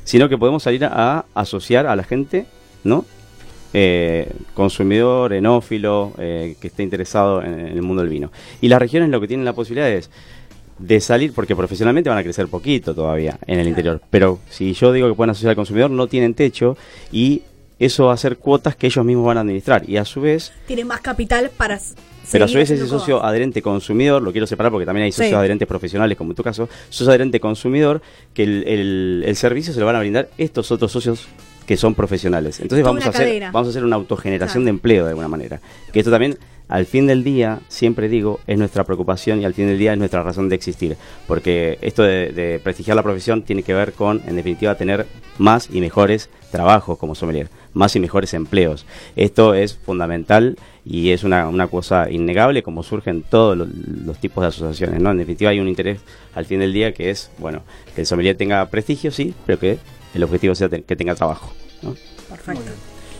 sino 0.04 0.28
que 0.28 0.36
podemos 0.36 0.62
salir 0.64 0.84
a 0.84 1.24
asociar 1.34 1.86
a 1.86 1.94
la 1.96 2.02
gente, 2.04 2.46
¿no? 2.88 3.04
eh, 3.74 4.30
consumidor, 4.54 5.32
enófilo, 5.34 6.12
eh, 6.18 6.56
que 6.60 6.68
esté 6.68 6.82
interesado 6.82 7.42
en, 7.42 7.52
en 7.60 7.66
el 7.76 7.82
mundo 7.82 8.02
del 8.02 8.10
vino. 8.10 8.32
Y 8.62 8.68
las 8.68 8.80
regiones 8.80 9.10
lo 9.10 9.20
que 9.20 9.28
tienen 9.28 9.44
la 9.44 9.52
posibilidad 9.52 9.90
es 9.90 10.10
de 10.78 11.00
salir, 11.00 11.32
porque 11.34 11.54
profesionalmente 11.54 12.08
van 12.08 12.18
a 12.18 12.22
crecer 12.22 12.48
poquito 12.48 12.94
todavía 12.94 13.38
en 13.46 13.58
el 13.60 13.68
interior, 13.68 14.00
pero 14.10 14.38
si 14.48 14.72
yo 14.72 14.90
digo 14.92 15.06
que 15.08 15.14
pueden 15.14 15.30
asociar 15.30 15.50
al 15.50 15.56
consumidor, 15.56 15.90
no 15.90 16.06
tienen 16.06 16.32
techo 16.34 16.76
y 17.12 17.42
eso 17.78 18.06
va 18.06 18.14
a 18.14 18.16
ser 18.16 18.38
cuotas 18.38 18.74
que 18.74 18.86
ellos 18.86 19.04
mismos 19.04 19.26
van 19.26 19.36
a 19.36 19.40
administrar. 19.42 19.88
Y 19.88 19.98
a 19.98 20.04
su 20.04 20.20
vez, 20.22 20.52
Tiene 20.66 20.84
más 20.84 21.00
capital 21.00 21.50
para. 21.56 21.78
pero 22.32 22.44
a 22.46 22.48
su 22.48 22.56
vez 22.56 22.70
ese 22.70 22.86
socio 22.86 23.22
adherente 23.24 23.60
consumidor, 23.60 24.22
lo 24.22 24.32
quiero 24.32 24.46
separar 24.46 24.72
porque 24.72 24.86
también 24.86 25.04
hay 25.04 25.12
socios 25.12 25.28
Sí. 25.30 25.34
adherentes 25.34 25.68
profesionales, 25.68 26.16
como 26.16 26.30
en 26.32 26.36
tu 26.36 26.42
caso, 26.42 26.68
socio 26.88 27.10
adherente 27.10 27.38
consumidor, 27.38 28.00
que 28.32 28.44
el, 28.44 28.64
el- 28.66 29.24
el 29.26 29.36
servicio 29.36 29.72
se 29.74 29.80
lo 29.80 29.86
van 29.86 29.96
a 29.96 30.00
brindar 30.00 30.28
estos 30.38 30.72
otros 30.72 30.90
socios 30.90 31.28
que 31.68 31.76
son 31.76 31.94
profesionales. 31.94 32.60
Entonces 32.60 32.82
vamos 32.84 33.04
a 33.04 33.10
hacer 33.10 33.26
cadena. 33.26 33.50
vamos 33.52 33.68
a 33.68 33.70
hacer 33.70 33.84
una 33.84 33.96
autogeneración 33.96 34.62
Claro. 34.62 34.64
de 34.64 34.70
empleo 34.70 35.04
de 35.04 35.10
alguna 35.10 35.28
manera. 35.28 35.60
Que 35.92 35.98
esto 36.00 36.10
también 36.10 36.38
al 36.66 36.86
fin 36.86 37.06
del 37.06 37.24
día, 37.24 37.60
siempre 37.68 38.08
digo, 38.08 38.40
es 38.46 38.58
nuestra 38.58 38.84
preocupación 38.84 39.40
y 39.40 39.44
al 39.44 39.52
fin 39.54 39.66
del 39.66 39.78
día 39.78 39.92
es 39.92 39.98
nuestra 39.98 40.22
razón 40.22 40.48
de 40.48 40.54
existir. 40.56 40.96
Porque 41.26 41.78
esto 41.82 42.02
de, 42.02 42.32
de 42.32 42.58
prestigiar 42.58 42.96
la 42.96 43.02
profesión 43.02 43.42
tiene 43.42 43.62
que 43.62 43.74
ver 43.74 43.92
con, 43.92 44.22
en 44.26 44.36
definitiva, 44.36 44.74
tener 44.76 45.06
más 45.36 45.68
y 45.70 45.80
mejores 45.80 46.30
trabajos 46.50 46.96
como 46.98 47.14
sommelier, 47.14 47.48
más 47.74 47.94
y 47.96 48.00
mejores 48.00 48.32
empleos. 48.32 48.86
Esto 49.14 49.52
es 49.52 49.74
fundamental 49.76 50.56
y 50.86 51.10
es 51.10 51.22
una, 51.22 51.48
una 51.48 51.66
cosa 51.68 52.10
innegable 52.10 52.62
como 52.62 52.82
surgen 52.82 53.22
todos 53.22 53.56
los, 53.58 53.68
los 54.06 54.18
tipos 54.18 54.40
de 54.42 54.48
asociaciones. 54.48 55.00
¿no? 55.02 55.10
En 55.10 55.18
definitiva, 55.18 55.50
hay 55.50 55.60
un 55.60 55.68
interés 55.68 56.00
al 56.34 56.46
fin 56.46 56.60
del 56.60 56.72
día 56.72 56.92
que 56.94 57.10
es, 57.10 57.30
bueno, 57.38 57.62
que 57.94 58.00
el 58.02 58.06
sommelier 58.06 58.36
tenga 58.38 58.64
prestigio, 58.70 59.10
sí, 59.10 59.34
pero 59.44 59.58
que 59.58 59.78
el 60.14 60.22
objetivo 60.22 60.54
sea 60.54 60.68
que 60.68 60.96
tenga 60.96 61.14
trabajo. 61.14 61.52
¿no? 61.82 61.94
Perfecto. 62.28 62.70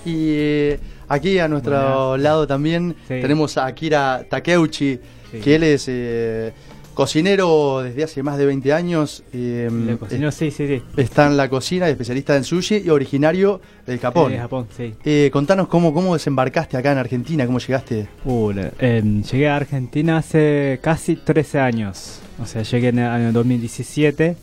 Y 0.05 0.15
eh, 0.31 0.81
aquí 1.09 1.39
a 1.39 1.49
nuestro 1.49 2.17
lado 2.17 2.47
también 2.47 2.95
Sí. 3.09 3.21
tenemos 3.21 3.57
a 3.59 3.67
Akira 3.67 4.25
Takeuchi, 4.29 4.99
Sí. 5.31 5.39
que 5.41 5.57
él 5.57 5.63
es 5.65 5.85
eh, 5.89 6.53
cocinero 6.95 7.81
desde 7.83 8.03
hace 8.05 8.23
más 8.23 8.39
de 8.39 8.47
20 8.47 8.73
años. 8.73 9.23
eh, 9.33 9.69
Le 9.87 9.97
cocinó, 9.99 10.33
sí, 10.33 10.51
sí, 10.51 10.67
sí. 10.67 10.83
Está 10.97 11.27
en 11.27 11.37
la 11.37 11.49
cocina, 11.49 11.89
especialista 11.89 12.35
en 12.37 12.43
sushi 12.45 12.83
y 12.87 12.91
originario 12.91 13.61
del 13.87 13.99
Japón. 13.99 14.33
Eh, 14.33 14.39
Japón, 14.39 14.67
sí. 14.77 14.95
Eh, 15.05 15.31
contanos 15.33 15.69
cómo, 15.69 15.93
cómo 15.95 16.15
desembarcaste 16.15 16.77
acá 16.77 16.93
en 16.93 16.99
Argentina, 16.99 17.45
cómo 17.47 17.59
llegaste. 17.59 18.09
Uh, 18.25 18.53
em, 18.79 19.23
llegué 19.23 19.49
a 19.49 19.57
Argentina 19.57 20.17
hace 20.19 20.79
casi 20.83 21.17
13 21.17 21.61
años. 21.61 22.21
O 22.43 22.47
sea, 22.47 22.63
llegué 22.63 22.89
en 22.89 22.99
el 23.01 23.09
año 23.11 23.33
2017. 23.33 24.37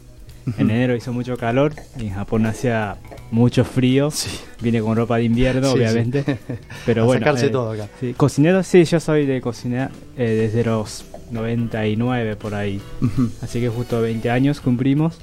En 0.58 0.70
enero 0.70 0.96
hizo 0.96 1.12
mucho 1.12 1.38
calor 1.38 1.74
y 2.00 2.08
en 2.08 2.14
Japón 2.14 2.46
hacía 2.46 2.98
mucho 3.32 3.66
frío. 3.66 4.12
Sí. 4.12 4.30
Vine 4.62 4.80
con 4.82 4.96
ropa 4.96 5.18
de 5.18 5.24
invierno, 5.24 5.68
Sí, 5.72 5.78
obviamente. 5.78 6.24
sí. 6.24 6.36
Pero 6.86 7.04
A 7.04 7.06
bueno. 7.06 7.20
sacarse 7.22 7.48
eh, 7.48 7.50
todo 7.50 7.72
acá. 7.72 7.88
Cocinero, 8.16 8.62
sí, 8.64 8.84
yo 8.86 9.00
soy 9.00 9.26
de 9.26 9.42
cocinar 9.42 9.92
eh, 10.18 10.30
desde 10.52 10.64
los 10.64 11.06
99 11.32 12.36
por 12.36 12.54
ahí. 12.54 12.80
Así 13.42 13.60
que 13.60 13.70
justo 13.70 14.02
20 14.02 14.30
años 14.30 14.62
cumplimos. 14.62 15.20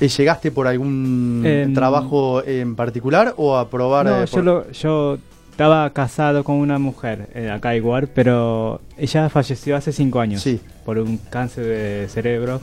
¿Llegaste 0.00 0.50
por 0.50 0.66
algún 0.66 1.42
Em, 1.46 1.74
trabajo 1.74 2.42
en 2.44 2.74
particular 2.74 3.34
o 3.36 3.56
a 3.56 3.68
probar? 3.70 4.06
No, 4.06 4.22
eh, 4.22 4.26
yo, 4.26 4.42
lo- 4.42 4.70
yo 4.72 5.18
estaba 5.50 5.88
casado 5.90 6.42
con 6.42 6.56
una 6.56 6.78
mujer 6.80 7.28
eh, 7.34 7.50
acá 7.50 7.76
igual, 7.76 8.08
pero 8.08 8.80
ella 8.98 9.28
falleció 9.28 9.76
hace 9.76 9.92
5 9.92 10.18
años 10.18 10.42
Sí. 10.42 10.58
por 10.84 10.98
un 10.98 11.18
cáncer 11.18 11.66
de 11.66 12.08
cerebro. 12.08 12.58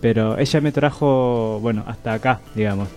Pero 0.00 0.38
ella 0.38 0.60
me 0.60 0.72
trajo, 0.72 1.58
bueno, 1.60 1.84
hasta 1.86 2.12
acá, 2.14 2.40
digamos. 2.54 2.88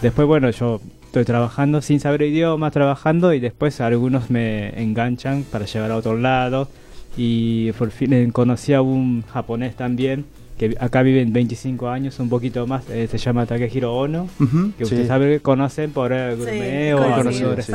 Después, 0.00 0.26
bueno, 0.26 0.50
yo 0.50 0.80
estoy 1.04 1.24
trabajando 1.24 1.80
sin 1.82 2.00
saber 2.00 2.22
idioma, 2.22 2.70
trabajando 2.70 3.32
y 3.32 3.38
después 3.40 3.80
algunos 3.80 4.30
me 4.30 4.70
enganchan 4.82 5.44
para 5.44 5.66
llevar 5.66 5.90
a 5.92 5.96
otro 5.96 6.16
lado. 6.18 6.68
Y 7.16 7.70
por 7.72 7.90
fin 7.90 8.12
eh, 8.14 8.28
conocí 8.32 8.72
a 8.72 8.80
un 8.82 9.22
japonés 9.32 9.76
también, 9.76 10.24
que 10.58 10.74
acá 10.80 11.02
vive 11.02 11.20
en 11.20 11.32
25 11.32 11.88
años, 11.90 12.18
un 12.18 12.28
poquito 12.30 12.66
más, 12.66 12.88
eh, 12.90 13.06
se 13.08 13.18
llama 13.18 13.44
Takehiro 13.46 13.94
Ono, 13.94 14.28
Ujú, 14.40 14.72
que 14.78 14.84
sí. 14.84 14.94
ustedes 14.94 15.08
saben, 15.08 15.38
conocen 15.40 15.90
por 15.92 16.12
el 16.12 16.36
Sí, 16.36 16.38
gourmet 16.40 16.94
o 16.94 17.14
conocido, 17.14 17.56
sí. 17.60 17.72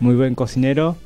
Muy 0.00 0.14
buen 0.16 0.34
cocinero. 0.34 0.96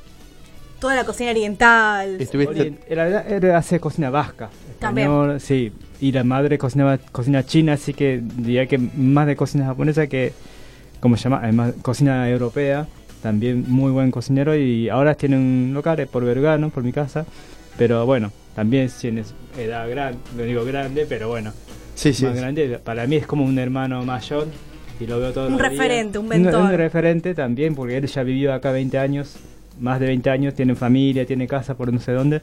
Toda 0.78 0.94
la 0.94 1.04
cocina 1.04 1.30
oriental. 1.30 2.21
Estuviste- 2.21 2.73
Orient- 2.73 2.78
él, 2.88 3.44
él 3.44 3.50
hace 3.50 3.80
cocina 3.80 4.11
vasca. 4.11 4.50
También. 4.78 5.09
español, 5.09 5.40
Sí, 5.40 5.73
y 6.04 6.12
la 6.12 6.23
madre 6.23 6.58
cocinaba 6.58 6.99
cocina 6.99 7.46
china, 7.46 7.73
así 7.73 7.94
que 7.94 8.20
diría 8.37 8.66
que 8.66 8.76
más 8.76 9.26
de 9.26 9.37
cocina 9.37 9.64
japonesa 9.64 10.06
que, 10.06 10.34
como 11.00 11.16
se 11.16 11.25
llama, 11.25 11.40
además 11.42 11.73
cocina 11.80 12.28
europea. 12.28 12.87
También 13.23 13.64
muy 13.68 13.90
buen 13.90 14.11
cocinero 14.11 14.54
y 14.54 14.90
ahora 14.90 15.14
tiene 15.14 15.38
un 15.38 15.70
local 15.73 16.06
por 16.12 16.23
Vergano, 16.26 16.68
por 16.68 16.82
mi 16.82 16.92
casa. 16.92 17.25
Pero 17.78 18.04
bueno, 18.04 18.32
también 18.54 18.90
tiene 19.00 19.23
edad 19.56 19.88
grande, 19.88 20.18
no 20.37 20.42
digo 20.42 20.62
grande, 20.66 21.06
pero 21.08 21.28
bueno, 21.28 21.54
Sí, 21.94 22.12
sí. 22.12 22.26
más 22.26 22.37
grande. 22.37 22.78
Para 22.84 23.06
mí 23.06 23.16
es 23.16 23.26
como 23.26 23.46
un 23.46 23.58
hermano 23.58 24.04
mayor 24.04 24.46
y 25.00 25.06
lo 25.06 25.18
veo 25.18 25.32
todo 25.32 25.46
Un 25.46 25.52
los 25.52 25.61
días. 25.62 25.70
referente, 25.73 26.18
un 26.18 26.28
mentor. 26.28 26.54
Un, 26.64 26.73
referente 26.73 27.34
también, 27.34 27.75
porque 27.75 27.96
él 27.96 28.06
ya 28.06 28.20
ha 28.20 28.25
vivido 28.25 28.52
acá 28.52 28.73
20 28.73 28.99
años, 28.99 29.37
más 29.80 30.00
de 30.00 30.08
20 30.08 30.28
años, 30.28 30.52
tiene 30.52 30.75
familia, 30.75 31.25
tiene 31.25 31.46
casa 31.49 31.75
por 31.75 31.90
no 31.90 31.99
sé 31.99 32.12
dónde. 32.12 32.42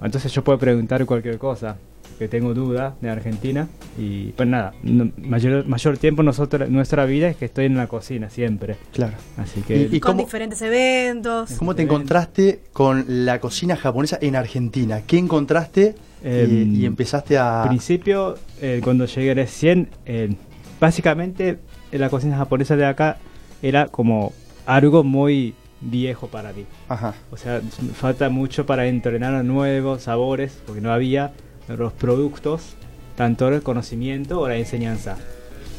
Entonces 0.00 0.32
yo 0.32 0.44
puedo 0.44 0.56
preguntar 0.60 1.04
cualquier 1.04 1.38
cosa 1.38 1.76
que 2.18 2.28
tengo 2.28 2.54
duda 2.54 2.94
de 3.00 3.10
Argentina 3.10 3.68
y 3.98 4.28
pues 4.32 4.48
nada, 4.48 4.72
no- 4.82 5.10
mayor, 5.18 5.66
mayor 5.66 5.98
tiempo 5.98 6.22
nosotros, 6.22 6.68
nuestra 6.70 7.04
vida 7.06 7.28
es 7.28 7.36
que 7.36 7.44
estoy 7.46 7.66
en 7.66 7.76
la 7.76 7.86
cocina 7.86 8.30
siempre. 8.30 8.76
Claro. 8.92 9.14
Así 9.36 9.60
que 9.62 9.88
Y- 9.90 9.96
y 9.96 10.00
con 10.00 10.12
cómo- 10.12 10.24
diferentes 10.24 10.62
eventos. 10.62 11.52
¿Cómo 11.58 11.74
te 11.74 11.82
encontraste 11.82 12.60
con 12.72 13.04
la 13.08 13.40
cocina 13.40 13.76
japonesa 13.76 14.18
en 14.20 14.36
Argentina? 14.36 15.02
¿Qué 15.06 15.18
encontraste 15.18 15.94
y- 16.24 16.28
Em, 16.28 16.74
y, 16.76 16.84
empezaste 16.86 17.36
a... 17.36 17.62
Al 17.64 17.68
principio, 17.70 18.36
eh, 18.60 18.80
cuando 18.84 19.06
llegué 19.06 19.34
recién, 19.34 19.88
eh, 20.06 20.34
básicamente 20.80 21.58
eh, 21.90 21.98
la 21.98 22.08
cocina 22.10 22.36
japonesa 22.36 22.76
de 22.76 22.84
acá 22.86 23.18
era 23.62 23.86
como 23.88 24.32
algo 24.66 25.04
muy 25.04 25.54
viejo 25.80 26.28
para 26.28 26.52
mí. 26.52 26.64
Ajá. 26.88 27.14
O 27.32 27.36
sea, 27.36 27.60
falta 27.94 28.28
mucho 28.28 28.66
para 28.66 28.86
entrenar 28.86 29.34
a 29.34 29.42
nuevos 29.42 30.02
sabores, 30.02 30.60
porque 30.66 30.80
no 30.80 30.92
había 30.92 31.32
los 31.68 31.92
productos, 31.92 32.74
tanto 33.16 33.48
el 33.48 33.62
conocimiento 33.62 34.40
o 34.40 34.48
la 34.48 34.56
enseñanza. 34.56 35.16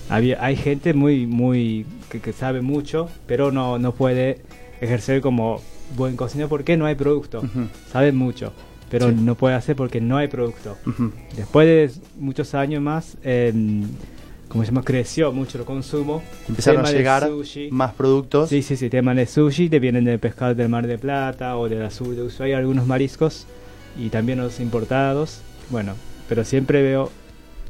Había, 0.09 0.43
hay 0.43 0.55
gente 0.55 0.93
muy, 0.93 1.25
muy, 1.27 1.85
que, 2.09 2.19
que 2.19 2.33
sabe 2.33 2.61
mucho, 2.61 3.09
pero 3.25 3.51
no, 3.51 3.79
no 3.79 3.93
puede 3.93 4.41
ejercer 4.81 5.21
como 5.21 5.61
buen 5.95 6.15
cocinero 6.15 6.49
porque 6.49 6.75
no 6.77 6.85
hay 6.85 6.95
producto. 6.95 7.41
Sabe 7.91 8.11
mucho, 8.11 8.51
pero 8.89 9.09
Sí. 9.09 9.15
no 9.17 9.35
puede 9.35 9.55
hacer 9.55 9.75
porque 9.75 10.01
no 10.01 10.17
hay 10.17 10.27
producto. 10.27 10.77
Ujú. 10.85 11.11
Después 11.35 11.67
de 11.67 12.01
muchos 12.19 12.53
años 12.53 12.81
más, 12.81 13.17
eh, 13.23 13.53
como 14.49 14.63
se 14.63 14.71
llama, 14.71 14.83
creció 14.83 15.31
mucho 15.31 15.57
el 15.57 15.63
consumo. 15.65 16.21
Empezaron 16.47 16.85
a 16.85 16.91
llegar 16.91 17.27
más 17.71 17.93
productos. 17.93 18.49
Sí, 18.49 18.61
sí, 18.61 18.75
sí, 18.75 18.89
tema 18.89 19.15
de 19.15 19.25
sushi, 19.25 19.69
te 19.69 19.79
vienen 19.79 20.03
del 20.03 20.19
pescado 20.19 20.53
del 20.53 20.69
Mar 20.69 20.85
de 20.85 20.97
Plata 20.97 21.57
o 21.57 21.67
del 21.69 21.81
azul 21.83 22.15
de 22.15 22.23
Ushuaia, 22.23 22.57
algunos 22.57 22.85
mariscos 22.85 23.47
y 23.97 24.09
también 24.09 24.39
los 24.39 24.59
importados. 24.59 25.39
Bueno, 25.69 25.95
pero 26.29 26.43
siempre 26.45 26.81
veo 26.81 27.11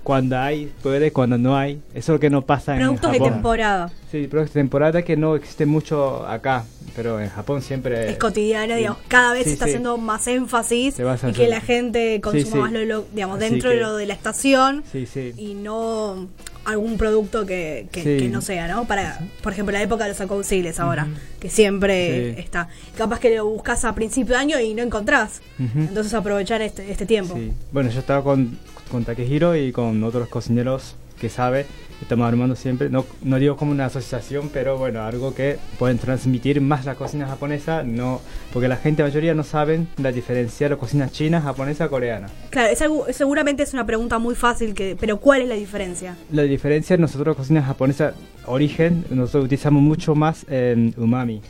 cuando 0.03 0.37
hay, 0.37 0.71
puede, 0.81 1.11
cuando 1.13 1.37
no 1.37 1.55
hay. 1.55 1.75
Eso 1.93 1.97
es 2.13 2.15
lo 2.17 2.19
que 2.19 2.29
no 2.29 2.41
pasa 2.41 2.75
Productos 2.75 3.05
en 3.05 3.11
de 3.13 3.17
Japón. 3.19 3.33
temporada. 3.33 3.91
Sí, 4.11 4.27
productos 4.27 4.53
de 4.53 4.59
temporada 4.61 5.01
que 5.01 5.15
no 5.15 5.35
existe 5.35 5.65
mucho 5.65 6.27
acá. 6.27 6.65
pero 6.95 7.19
en 7.19 7.27
Japón 7.29 7.63
siempre 7.63 8.11
Es 8.11 8.17
cotidiano, 8.19 8.75
digamos, 8.75 8.99
cada 9.07 9.33
vez 9.33 9.45
Sí, 9.45 9.49
se 9.49 9.53
está 9.53 9.65
sí. 9.65 9.71
haciendo 9.71 9.97
más 9.97 10.27
énfasis 10.27 10.99
en- 10.99 11.33
que 11.33 11.47
la 11.47 11.59
gente 11.59 12.21
consuma 12.21 12.63
más 12.63 12.71
lo, 12.71 12.85
lo- 12.85 13.05
digamos, 13.13 13.37
Así 13.39 13.49
dentro 13.49 13.71
de 13.71 13.77
lo 13.77 13.95
de 13.95 14.05
la 14.05 14.13
estación 14.13 14.83
Sí, 14.91 15.07
sí. 15.07 15.33
y 15.37 15.55
no 15.55 16.27
algún 16.65 16.97
producto 16.97 17.45
que, 17.45 17.87
que, 17.91 18.03
Sí. 18.03 18.17
que 18.23 18.29
no 18.29 18.41
sea, 18.41 18.67
¿no? 18.67 18.85
Para, 18.85 19.19
por 19.41 19.51
ejemplo, 19.53 19.73
la 19.73 19.81
época 19.81 20.03
de 20.05 20.11
los 20.11 20.21
acauciles 20.21 20.79
ahora, 20.79 21.07
que 21.39 21.49
siempre 21.49 22.35
Sí. 22.35 22.41
está. 22.41 22.69
Capaz 22.97 23.19
que 23.19 23.35
lo 23.35 23.45
buscas 23.47 23.83
a 23.85 23.93
principio 23.95 24.35
de 24.35 24.41
año 24.41 24.59
y 24.59 24.73
no 24.73 24.81
encontrás. 24.83 25.41
Ujú. 25.59 25.79
Entonces 25.79 26.13
aprovechar 26.13 26.61
este, 26.61 26.89
este 26.91 27.05
tiempo. 27.05 27.35
Sí. 27.35 27.51
Bueno, 27.71 27.89
yo 27.89 27.99
estaba 27.99 28.23
con, 28.23 28.57
con 28.91 29.03
Takehiro 29.05 29.55
y 29.55 29.71
con 29.71 30.03
otros 30.03 30.27
cocineros 30.29 30.95
que 31.19 31.29
sabe, 31.29 31.65
estamos 32.03 32.27
armando 32.27 32.55
siempre, 32.55 32.89
no, 32.89 33.05
no 33.23 33.37
digo 33.39 33.57
como 33.57 33.71
una 33.71 33.85
asociación, 33.85 34.49
pero 34.53 34.77
bueno, 34.77 35.01
algo 35.01 35.33
que 35.33 35.57
pueden 35.79 35.97
transmitir 35.97 36.61
más 36.61 36.85
la 36.85 36.95
cocina 36.95 37.27
japonesa, 37.27 37.83
no 37.83 38.21
porque 38.53 38.67
la 38.67 38.77
gente 38.77 39.03
mayoría 39.03 39.33
no 39.33 39.43
saben 39.43 39.87
la 39.97 40.11
diferencia 40.11 40.65
de 40.67 40.75
la 40.75 40.79
cocina 40.79 41.09
china, 41.09 41.41
japonesa, 41.41 41.89
coreana. 41.89 42.27
Claro, 42.51 42.69
es 42.71 42.81
algo- 42.81 43.05
seguramente 43.11 43.63
es 43.63 43.73
una 43.73 43.85
pregunta 43.85 44.19
muy 44.19 44.35
fácil, 44.35 44.73
que, 44.73 44.95
pero 44.99 45.17
¿cuál 45.17 45.41
es 45.41 45.47
la 45.49 45.55
diferencia? 45.55 46.15
La 46.31 46.43
diferencia, 46.43 46.95
nosotros 46.97 47.35
cocina 47.35 47.61
japonesa, 47.63 48.13
origen, 48.45 49.05
nosotros 49.09 49.45
utilizamos 49.45 49.81
mucho 49.81 50.15
más 50.15 50.45
eh, 50.49 50.91
umami. 50.97 51.41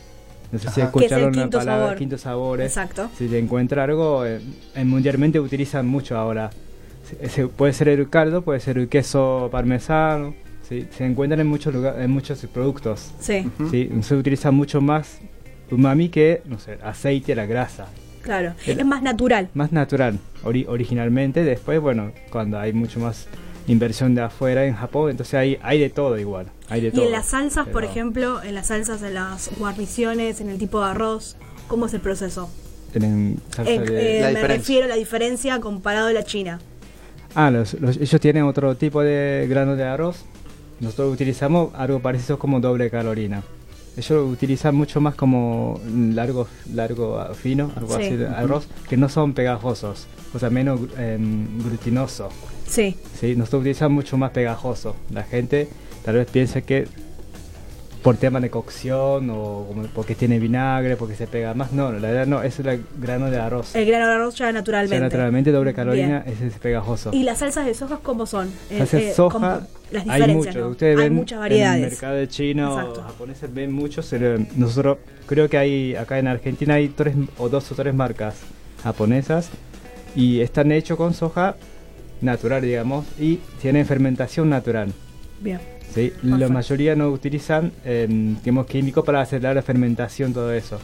No 0.52 0.58
sé 0.60 0.70
si 0.70 0.80
Ajá. 0.82 0.92
Que 0.92 0.98
es 0.98 1.04
escucharon 1.12 1.36
la 1.36 1.50
palabra 1.50 1.82
sabor. 1.86 1.96
quinto 1.98 2.16
sabores. 2.18 2.66
Exacto. 2.68 3.10
Si 3.18 3.26
te 3.26 3.38
encuentra 3.38 3.82
algo, 3.84 4.24
eh, 4.24 4.40
eh, 4.76 4.84
mundialmente 4.84 5.40
utilizan 5.40 5.84
mucho 5.86 6.16
ahora. 6.16 6.50
Se- 7.08 7.28
se- 7.28 7.46
puede 7.48 7.72
ser 7.72 7.88
el 7.88 8.08
caldo, 8.08 8.42
puede 8.42 8.60
ser 8.60 8.78
el 8.78 8.88
queso 8.88 9.48
parmesano. 9.50 10.34
¿Sí? 10.68 10.86
Se 10.96 11.04
encuentran 11.04 11.40
en 11.40 11.46
muchos 11.46 11.72
lugares, 11.74 12.04
en 12.04 12.10
muchos 12.10 12.38
productos. 12.52 13.10
Sí, 13.20 13.48
¿sí? 13.70 13.90
Se 14.02 14.14
utiliza 14.16 14.50
mucho 14.50 14.80
más 14.80 15.18
umami 15.70 16.08
que, 16.08 16.42
no 16.46 16.58
sé, 16.58 16.78
aceite, 16.82 17.34
la 17.34 17.46
grasa. 17.46 17.86
claro. 18.22 18.54
El- 18.66 18.80
Es 18.80 18.86
más 18.86 19.02
natural. 19.02 19.48
Más 19.54 19.72
natural, 19.72 20.18
ori- 20.44 20.66
originalmente. 20.68 21.42
Después, 21.44 21.80
bueno, 21.80 22.12
cuando 22.30 22.58
hay 22.58 22.72
mucho 22.72 22.98
más 23.00 23.26
inversión 23.66 24.14
de 24.14 24.22
afuera 24.22 24.64
en 24.66 24.74
Japón, 24.74 25.10
entonces 25.10 25.34
hay, 25.34 25.58
hay 25.62 25.78
de 25.80 25.90
todo 25.90 26.18
igual. 26.18 26.46
Hay 26.68 26.80
de 26.82 26.88
Y 26.88 26.90
todo. 26.92 27.04
en 27.06 27.12
las 27.12 27.26
salsas, 27.26 27.66
por 27.68 27.84
ejemplo, 27.84 28.42
en 28.42 28.54
las 28.54 28.68
salsas, 28.68 29.02
en 29.02 29.14
las 29.14 29.50
guarniciones, 29.58 30.40
en 30.40 30.48
el 30.50 30.58
tipo 30.58 30.80
de 30.82 30.90
arroz, 30.90 31.36
¿cómo 31.68 31.86
es 31.86 31.94
el 31.94 32.00
proceso? 32.00 32.50
Eh, 32.94 32.98
de- 33.00 34.18
eh, 34.18 34.20
La 34.20 34.28
me 34.28 34.34
diferencia. 34.34 34.46
refiero 34.48 34.84
a 34.84 34.88
la 34.88 34.94
diferencia 34.96 35.60
comparado 35.60 36.08
a 36.08 36.12
la 36.12 36.22
China. 36.24 36.60
Ah, 37.34 37.50
los, 37.50 37.74
los- 37.80 37.96
ellos 37.96 38.20
tienen 38.20 38.44
otro 38.44 38.76
tipo 38.76 39.02
de 39.02 39.46
grano 39.48 39.76
de 39.76 39.84
arroz. 39.84 40.24
Nosotros 40.80 41.12
utilizamos 41.12 41.74
algo 41.74 42.00
parecido 42.00 42.38
como 42.38 42.60
doble 42.60 42.90
calorina. 42.90 43.42
Ellos 43.96 44.10
lo 44.10 44.26
utilizan 44.26 44.74
mucho 44.74 45.00
más 45.00 45.14
como 45.14 45.80
largo, 45.86 46.48
largo 46.72 47.18
ah, 47.20 47.32
fino, 47.34 47.70
algo 47.76 47.96
Sí. 47.96 48.02
así 48.02 48.16
de 48.16 48.26
arroz, 48.26 48.66
que 48.88 48.96
no 48.96 49.08
son 49.08 49.34
pegajosos, 49.34 50.08
o 50.34 50.38
sea, 50.40 50.50
menos 50.50 50.80
em, 50.98 51.62
glutinoso. 51.62 52.28
Sí, 52.66 52.96
¿sí? 53.20 53.36
Nosotros 53.36 53.60
utilizamos 53.60 53.94
mucho 53.94 54.16
más 54.18 54.32
pegajoso. 54.32 54.96
La 55.10 55.22
gente 55.22 55.68
tal 56.04 56.16
vez 56.16 56.28
piense 56.28 56.62
que 56.62 56.88
por 58.04 58.18
tema 58.18 58.38
de 58.38 58.50
cocción 58.50 59.30
o 59.30 59.64
como 59.66 59.82
porque 59.94 60.14
tiene 60.14 60.38
vinagre, 60.38 60.94
porque 60.94 61.14
se 61.16 61.26
pega 61.26 61.54
más. 61.54 61.72
No, 61.72 61.90
la 61.90 61.98
verdad 62.00 62.26
no, 62.26 62.42
es 62.42 62.60
el 62.60 62.84
grano 63.00 63.30
de 63.30 63.38
arroz. 63.38 63.74
el 63.74 63.86
grano 63.86 64.06
de 64.06 64.12
arroz 64.12 64.34
ya 64.34 64.44
O 64.44 64.48
sea, 64.48 64.52
naturalmente. 64.52 65.00
naturalmente 65.00 65.50
doble 65.50 65.72
calorina 65.72 66.20
Bien. 66.20 66.36
es 66.36 66.42
ese 66.42 66.58
pegajoso. 66.60 67.10
¿Y 67.14 67.22
las 67.22 67.38
salsas 67.38 67.64
de 67.64 67.72
soja 67.72 67.98
cómo 68.02 68.26
son? 68.26 68.48
Eh, 68.70 68.76
Salsa 68.76 68.96
de 68.98 69.08
eh, 69.08 69.14
soja, 69.14 69.66
las 69.90 70.06
hay. 70.06 70.34
¿no? 70.34 70.68
Ustedes 70.68 70.98
Hay 70.98 71.04
ven 71.04 71.14
muchas 71.14 71.36
En 71.36 71.40
variedades. 71.40 71.82
el 71.82 71.90
mercado 71.92 72.26
chino 72.26 72.78
Exacto. 72.78 73.02
japoneses 73.04 73.54
ven 73.54 73.72
muchos. 73.72 74.14
Nosotros 74.54 74.98
creo 75.26 75.48
que 75.48 75.56
hay 75.56 75.96
acá 75.96 76.18
en 76.18 76.28
Argentina 76.28 76.74
hay 76.74 76.88
tres 76.90 77.14
o 77.38 77.48
dos 77.48 77.72
o 77.72 77.74
tres 77.74 77.94
marcas 77.94 78.34
japonesas 78.82 79.48
y 80.14 80.40
están 80.40 80.72
hechos 80.72 80.98
con 80.98 81.14
soja 81.14 81.56
natural, 82.20 82.60
digamos, 82.60 83.06
y 83.18 83.36
tienen 83.62 83.86
fermentación 83.86 84.50
natural. 84.50 84.92
Bien. 85.40 85.58
¿Sí? 85.92 86.12
La 86.22 86.48
mayoría 86.48 86.94
no 86.94 87.08
utilizan 87.10 87.72
eh, 87.84 88.06
digamos, 88.08 88.66
químicos 88.66 89.04
para 89.04 89.20
acelerar 89.20 89.56
la 89.56 89.62
fermentación, 89.62 90.32
todo 90.32 90.52
eso. 90.52 90.78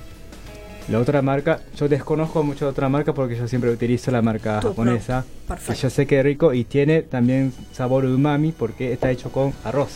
La 0.89 0.99
otra 0.99 1.23
marca, 1.23 1.61
yo 1.77 1.89
desconozco 1.89 2.43
mucho 2.43 2.65
de 2.65 2.71
otra 2.73 2.89
marca 2.89 3.13
porque 3.15 3.37
yo 3.37 3.47
siempre 3.47 3.71
utilizo 3.71 4.11
la 4.11 4.23
marca 4.23 4.61
japonesa. 4.61 5.25
propio. 5.47 5.67
Que 5.69 5.75
yo 5.75 5.91
sé 5.91 6.07
que 6.07 6.19
es 6.19 6.25
rico 6.25 6.53
y 6.53 6.65
tiene 6.65 7.03
también 7.03 7.53
sabor 7.73 8.05
umami 8.05 8.51
porque 8.53 8.93
está 8.93 9.11
hecho 9.11 9.31
con 9.31 9.53
arroz. 9.63 9.91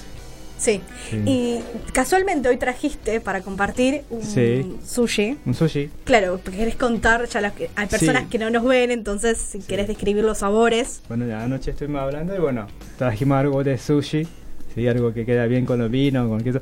Sí. 0.57 0.81
Sí. 1.11 1.17
Y 1.27 1.61
casualmente 1.93 2.49
hoy 2.49 2.59
trajiste 2.59 3.21
para 3.21 3.41
compartir 3.41 4.03
un 4.09 4.23
Sí. 4.23 4.77
sushi. 4.87 5.37
Un 5.45 5.55
sushi. 5.55 5.91
Claro, 6.05 6.39
porque 6.43 6.59
querés 6.59 6.77
contar, 6.77 7.27
ya 7.29 7.41
las 7.41 7.55
que- 7.55 7.71
hay 7.75 7.89
personas 7.89 8.23
Sí. 8.25 8.29
que 8.31 8.39
no 8.39 8.49
nos 8.51 8.63
ven, 8.65 8.93
entonces 8.93 9.37
si 9.37 9.59
querés 9.59 9.89
describir 9.89 10.23
los 10.23 10.39
sabores. 10.39 11.03
Bueno, 11.09 11.27
ya 11.27 11.43
anoche 11.43 11.73
estuvimos 11.73 12.03
hablando 12.03 12.37
y 12.37 12.39
bueno, 12.39 12.69
trajimos 12.99 13.37
algo 13.39 13.65
de 13.65 13.77
sushi. 13.79 14.29
Sí, 14.75 14.87
algo 14.89 15.13
que 15.13 15.25
queda 15.25 15.47
bien 15.47 15.65
con 15.67 15.79
los 15.79 15.91
vinos, 15.91 16.29
con 16.29 16.41
queso. 16.43 16.61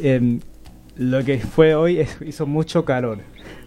Em, 0.00 0.40
lo 0.96 1.24
que 1.24 1.38
fue 1.38 1.74
hoy 1.74 2.00
es, 2.00 2.16
hizo 2.26 2.46
mucho 2.46 2.84
calor. 2.84 3.18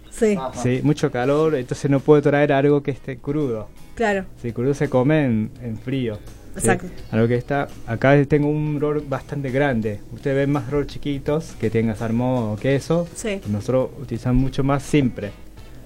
Sí, 0.09 0.37
Sí, 0.53 0.81
mucho 0.83 1.11
calor, 1.11 1.55
entonces 1.55 1.89
no 1.89 1.99
puedo 1.99 2.21
traer 2.21 2.51
algo 2.51 2.81
que 2.83 2.91
esté 2.91 3.17
crudo. 3.17 3.67
claro. 3.95 4.25
Si 4.41 4.51
crudo 4.51 4.73
se 4.73 4.89
come 4.89 5.25
en, 5.25 5.51
en 5.61 5.77
frío. 5.77 6.15
¿sí? 6.15 6.21
Exacto. 6.59 6.87
Algo 7.11 7.27
que 7.27 7.35
está. 7.35 7.67
Acá 7.87 8.21
tengo 8.25 8.49
un 8.49 8.79
rol 8.81 9.03
bastante 9.07 9.49
grande. 9.51 9.99
Ustedes 10.13 10.35
ven 10.35 10.51
más 10.51 10.69
rol 10.69 10.87
chiquitos 10.87 11.53
que 11.59 11.69
tenga 11.69 11.95
salmón 11.95 12.53
o 12.53 12.55
queso. 12.57 13.07
Sí. 13.15 13.39
Nosotros 13.47 13.91
utilizamos 14.01 14.41
mucho 14.41 14.63
más 14.63 14.83
simple. 14.83 15.31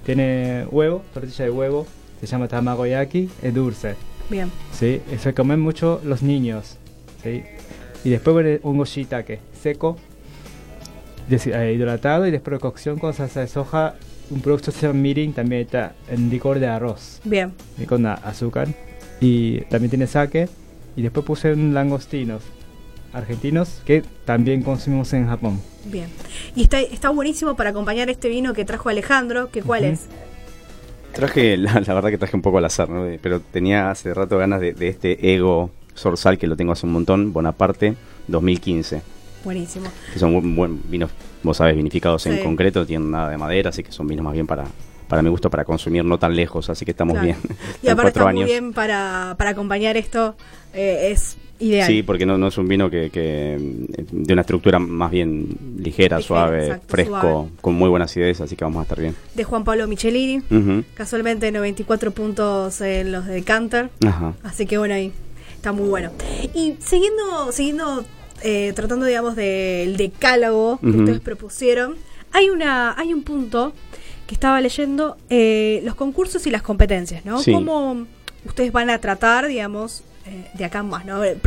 Tiene 0.06 0.66
huevo, 0.72 1.04
tortilla 1.14 1.46
de 1.46 1.52
huevo. 1.52 1.86
Se 2.20 2.26
llama 2.28 2.48
tamagoyaki, 2.48 3.30
es 3.42 3.54
dulce. 3.54 3.96
Bien. 4.30 4.50
¿sí? 4.72 5.02
Eso 5.12 5.34
comen 5.36 5.60
mucho 5.60 6.02
los 6.06 6.24
niños. 6.24 6.78
¿sí? 7.22 7.44
Y 8.04 8.10
después 8.10 8.60
un 8.64 8.84
shiitake 8.84 9.40
seco, 9.62 9.98
eh, 11.30 11.74
hidratado 11.76 12.28
y 12.28 12.32
después 12.32 12.54
de 12.54 12.60
cocción 12.60 13.00
con 13.00 13.14
salsa 13.14 13.40
de 13.42 13.48
soja. 13.48 13.96
Un 14.30 14.42
producto 14.42 14.72
se 14.72 14.88
llama 14.88 15.00
mirin, 15.00 15.34
también 15.34 15.62
está 15.62 15.94
en 16.10 16.30
licor 16.30 16.60
de 16.60 16.68
arroz 16.68 17.20
Bien. 17.24 17.54
y 17.78 17.86
con 17.86 18.06
azúcar. 18.06 18.68
Y 19.20 19.62
también 19.62 19.90
tiene 19.90 20.08
sake. 20.08 20.50
Y 20.96 21.02
después 21.02 21.26
puse 21.26 21.54
un 21.54 21.74
langostinos 21.74 22.42
argentinos 23.14 23.82
que 23.86 24.04
también 24.26 24.64
consumimos 24.64 25.14
en 25.14 25.28
Japón. 25.28 25.60
Bien. 25.86 26.08
Y 26.56 26.64
está, 26.64 26.80
está 26.82 27.10
buenísimo 27.10 27.56
para 27.56 27.70
acompañar 27.70 28.10
este 28.10 28.28
vino 28.30 28.54
que 28.54 28.66
trajo 28.66 28.90
Alejandro, 28.90 29.50
que 29.52 29.62
cuál 29.62 29.84
es. 29.86 30.08
Traje, 31.14 31.58
la, 31.58 31.80
la 31.80 31.94
verdad 31.94 32.10
que 32.10 32.18
traje 32.18 32.36
un 32.36 32.42
poco 32.42 32.58
al 32.58 32.66
azar, 32.66 32.90
¿no? 32.90 33.06
pero 33.22 33.40
tenía 33.40 33.92
hace 33.92 34.14
rato 34.14 34.38
ganas 34.38 34.62
de, 34.62 34.74
de 34.74 34.88
este 34.88 35.34
ego 35.34 35.70
Sorsal 35.94 36.38
que 36.38 36.48
lo 36.48 36.56
tengo 36.56 36.72
hace 36.72 36.86
un 36.86 36.94
montón, 36.94 37.34
Bonaparte 37.34 37.96
2015, 38.28 39.02
Buenísimo. 39.44 39.88
que 40.14 40.20
son 40.20 40.34
buen, 40.34 40.56
buen 40.56 40.82
vinos, 40.90 41.12
vos 41.44 41.58
sabés, 41.58 41.76
vinificados 41.76 42.26
en 42.28 42.44
concreto, 42.44 42.86
tienen 42.86 43.12
nada 43.12 43.30
de 43.30 43.38
madera, 43.38 43.70
así 43.70 43.84
que 43.84 43.92
son 43.92 44.08
vinos 44.08 44.24
más 44.24 44.34
bien 44.34 44.48
para, 44.48 44.64
para 45.08 45.22
mi 45.22 45.30
gusto, 45.30 45.50
para 45.50 45.66
consumir 45.66 46.04
no 46.06 46.18
tan 46.18 46.36
lejos, 46.36 46.70
así 46.70 46.86
que 46.86 46.92
estamos 46.92 47.14
Claro. 47.14 47.26
bien. 47.26 47.38
Y 47.84 47.90
aparte 47.90 48.10
está 48.10 48.30
años. 48.30 48.42
muy 48.44 48.46
bien 48.52 48.74
para, 48.74 49.36
para 49.38 49.50
acompañar 49.52 49.98
esto, 49.98 50.36
eh, 50.74 51.10
es 51.12 51.38
ideal. 51.60 51.88
Sí, 51.88 52.02
porque 52.04 52.26
no, 52.26 52.38
no 52.38 52.48
es 52.48 52.58
un 52.58 52.68
vino 52.68 52.90
que, 52.90 53.10
que, 53.10 53.58
de 54.12 54.34
una 54.34 54.42
estructura 54.42 54.80
más 54.80 55.12
bien 55.12 55.50
ligera, 55.78 56.18
Ligera, 56.18 56.22
suave, 56.22 56.64
exacto, 56.66 56.86
fresco, 56.88 57.22
suave. 57.22 57.50
con 57.62 57.76
muy 57.76 57.90
buena 57.90 58.06
acidez, 58.06 58.40
así 58.42 58.56
que 58.56 58.64
vamos 58.66 58.80
a 58.80 58.84
estar 58.84 59.00
bien. 59.00 59.16
De 59.36 59.44
Juan 59.44 59.64
Pablo 59.66 59.88
Michelini. 59.88 60.38
Ujú. 60.50 60.84
Casualmente 60.94 61.52
94 61.52 62.12
puntos 62.12 62.80
en 62.82 63.12
los 63.12 63.26
de 63.28 63.44
Canter. 63.44 63.90
Ajá. 64.06 64.34
Así 64.44 64.66
que 64.66 64.78
bueno, 64.78 64.96
ahí 64.96 65.12
está 65.64 65.72
muy 65.72 65.88
bueno. 65.88 66.12
Y 66.54 66.76
siguiendo, 66.80 67.54
siguiendo 67.54 68.04
eh, 68.42 68.74
tratando, 68.76 69.06
digamos, 69.06 69.38
del 69.38 69.96
decálogo 69.96 70.78
que 70.82 70.90
ustedes 70.90 71.22
propusieron, 71.22 71.96
hay 72.34 72.50
una, 72.50 72.94
hay 73.00 73.14
un 73.14 73.24
punto 73.24 73.72
que 74.28 74.34
estaba 74.34 74.60
leyendo, 74.60 75.16
eh, 75.30 75.80
los 75.86 75.96
concursos 75.96 76.46
y 76.48 76.52
las 76.52 76.64
competencias, 76.64 77.24
¿no? 77.24 77.40
Sí. 77.40 77.54
¿Cómo 77.54 78.06
ustedes 78.46 78.74
van 78.74 78.90
a 78.90 78.98
tratar, 79.00 79.48
digamos, 79.48 80.04
eh, 80.26 80.50
de 80.54 80.66
acá 80.66 80.80
en 80.80 80.88
más, 80.88 81.06
¿no? 81.06 81.24
El, 81.24 81.40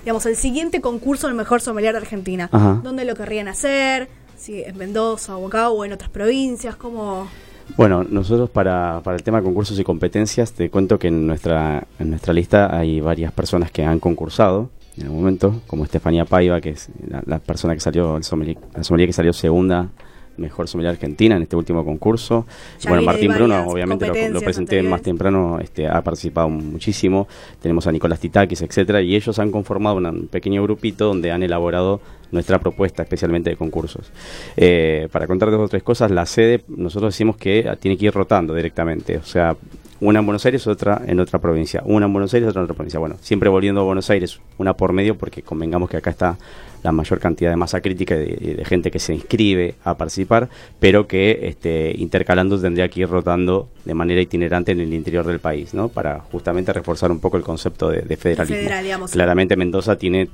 digamos, 0.00 0.26
el 0.26 0.36
siguiente 0.36 0.82
concurso 0.82 1.28
del 1.28 1.36
mejor 1.36 1.62
sommelier 1.62 1.94
de 1.94 2.00
Argentina. 2.00 2.50
Ajá. 2.52 2.80
¿Dónde 2.84 3.06
lo 3.06 3.14
querrían 3.14 3.48
hacer? 3.48 4.10
Si 4.36 4.62
en 4.62 4.76
Mendoza 4.76 5.38
o 5.38 5.46
acá 5.46 5.70
o 5.70 5.82
en 5.86 5.94
otras 5.94 6.10
provincias, 6.10 6.76
¿cómo...? 6.76 7.26
Bueno, 7.76 8.04
nosotros 8.04 8.50
para, 8.50 9.00
para 9.04 9.16
el 9.16 9.22
tema 9.22 9.38
de 9.38 9.44
concursos 9.44 9.78
y 9.78 9.84
competencias, 9.84 10.52
te 10.52 10.68
cuento 10.70 10.98
que 10.98 11.08
en 11.08 11.26
nuestra, 11.26 11.86
en 11.98 12.10
nuestra 12.10 12.32
lista 12.32 12.76
hay 12.76 13.00
varias 13.00 13.32
personas 13.32 13.70
que 13.70 13.84
han 13.84 14.00
concursado 14.00 14.70
en 14.96 15.06
el 15.06 15.12
momento, 15.12 15.60
como 15.68 15.84
Estefanía 15.84 16.24
Paiva, 16.24 16.60
que 16.60 16.70
es 16.70 16.88
la, 17.08 17.22
la 17.24 17.38
persona 17.38 17.74
que 17.74 17.80
salió, 17.80 18.16
el 18.16 18.24
sommelier, 18.24 18.58
la 18.74 18.82
sommelier 18.82 19.08
que 19.08 19.12
salió 19.12 19.32
segunda 19.32 19.90
mejor 20.38 20.68
sommelier 20.68 20.92
argentina 20.92 21.36
en 21.36 21.42
este 21.42 21.56
último 21.56 21.84
concurso. 21.84 22.46
Ya 22.80 22.90
bueno, 22.90 23.04
Martín 23.04 23.32
Bruno, 23.32 23.66
obviamente 23.66 24.06
lo, 24.06 24.40
presenté 24.40 24.76
anteriores. 24.76 24.90
más 24.90 25.02
temprano, 25.02 25.58
este, 25.60 25.86
ha 25.86 26.02
participado 26.02 26.48
muchísimo. 26.48 27.28
Tenemos 27.60 27.86
a 27.86 27.92
Nicolás 27.92 28.20
Titakis, 28.20 28.62
etcétera, 28.62 29.02
y 29.02 29.14
ellos 29.14 29.38
han 29.38 29.50
conformado 29.50 29.96
un 29.96 30.28
pequeño 30.28 30.62
grupito 30.62 31.06
donde 31.06 31.32
han 31.32 31.42
elaborado 31.42 32.00
nuestra 32.30 32.58
propuesta, 32.58 33.02
especialmente 33.02 33.50
de 33.50 33.56
concursos. 33.56 34.10
Eh, 34.56 35.08
para 35.12 35.26
contar 35.26 35.50
dos 35.50 35.60
o 35.60 35.68
tres 35.68 35.82
cosas, 35.82 36.10
la 36.10 36.26
sede, 36.26 36.62
nosotros 36.68 37.14
decimos 37.14 37.36
que 37.36 37.70
tiene 37.80 37.96
que 37.96 38.06
ir 38.06 38.12
rotando 38.12 38.54
directamente, 38.54 39.16
o 39.16 39.24
sea, 39.24 39.56
una 40.00 40.20
en 40.20 40.26
Buenos 40.26 40.46
Aires, 40.46 40.66
otra 40.68 41.02
en 41.06 41.18
otra 41.18 41.40
provincia, 41.40 41.82
una 41.84 42.06
en 42.06 42.12
Buenos 42.12 42.32
Aires, 42.32 42.48
otra 42.48 42.60
en 42.60 42.64
otra 42.64 42.76
provincia. 42.76 43.00
Bueno, 43.00 43.16
siempre 43.20 43.48
volviendo 43.48 43.80
a 43.80 43.84
Buenos 43.84 44.08
Aires, 44.10 44.40
una 44.56 44.74
por 44.74 44.92
medio, 44.92 45.16
porque 45.16 45.42
convengamos 45.42 45.90
que 45.90 45.96
acá 45.96 46.10
está 46.10 46.38
la 46.84 46.92
mayor 46.92 47.18
cantidad 47.18 47.50
de 47.50 47.56
masa 47.56 47.80
crítica 47.80 48.14
y 48.14 48.18
de, 48.18 48.54
de 48.54 48.64
gente 48.64 48.92
que 48.92 49.00
se 49.00 49.12
inscribe 49.12 49.74
a 49.82 49.96
participar, 49.96 50.48
pero 50.78 51.08
que 51.08 51.40
este, 51.42 51.92
intercalando 51.98 52.60
tendría 52.60 52.88
que 52.88 53.00
ir 53.00 53.08
rotando 53.08 53.68
de 53.84 53.94
manera 53.94 54.20
itinerante 54.20 54.70
en 54.70 54.80
el 54.80 54.94
interior 54.94 55.26
del 55.26 55.40
país, 55.40 55.74
¿no? 55.74 55.88
Para 55.88 56.20
justamente 56.20 56.72
reforzar 56.72 57.10
un 57.10 57.18
poco 57.18 57.36
el 57.36 57.42
concepto 57.42 57.90
de, 57.90 58.02
de 58.02 58.16
federalismo. 58.16 58.56
Federal, 58.56 58.84
digamos. 58.84 59.10
Claramente 59.10 59.56
Mendoza 59.56 59.98
tiene 59.98 60.28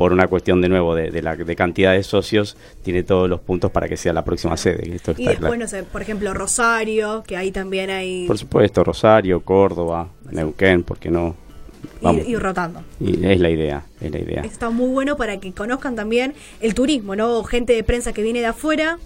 por 0.00 0.14
una 0.14 0.28
cuestión 0.28 0.62
de 0.62 0.70
nuevo 0.70 0.94
de, 0.94 1.10
de 1.10 1.20
la 1.20 1.36
de 1.36 1.54
cantidad 1.54 1.92
de 1.92 2.02
socios, 2.02 2.56
tiene 2.82 3.02
todos 3.02 3.28
los 3.28 3.38
puntos 3.38 3.70
para 3.70 3.86
que 3.86 3.98
sea 3.98 4.14
la 4.14 4.24
próxima 4.24 4.56
sede. 4.56 4.94
Esto 4.94 5.10
Y 5.10 5.26
después, 5.26 5.38
claro. 5.40 5.56
no 5.58 5.68
sé, 5.68 5.82
por 5.82 6.00
ejemplo, 6.00 6.32
Rosario, 6.32 7.22
que 7.26 7.36
ahí 7.36 7.50
también 7.50 7.90
hay... 7.90 8.26
Por 8.26 8.38
supuesto, 8.38 8.82
Rosario, 8.82 9.40
Córdoba, 9.40 10.08
Neuquén, 10.30 10.84
¿por 10.84 10.98
qué 10.98 11.10
no? 11.10 11.36
Vamos. 12.00 12.22
Ir, 12.22 12.30
ir 12.30 12.40
rotando. 12.40 12.82
Y 12.98 13.26
es 13.26 13.38
la 13.40 13.50
idea, 13.50 13.84
es 14.00 14.10
la 14.10 14.18
idea. 14.20 14.40
Está 14.40 14.70
muy 14.70 14.88
bueno 14.88 15.18
para 15.18 15.38
que 15.38 15.52
conozcan 15.52 15.96
también 15.96 16.32
el 16.62 16.72
turismo, 16.72 17.14
¿no? 17.14 17.44
Gente 17.44 17.74
de 17.74 17.84
prensa 17.84 18.14
que 18.14 18.22
viene 18.22 18.40
de 18.40 18.46
afuera 18.46 18.98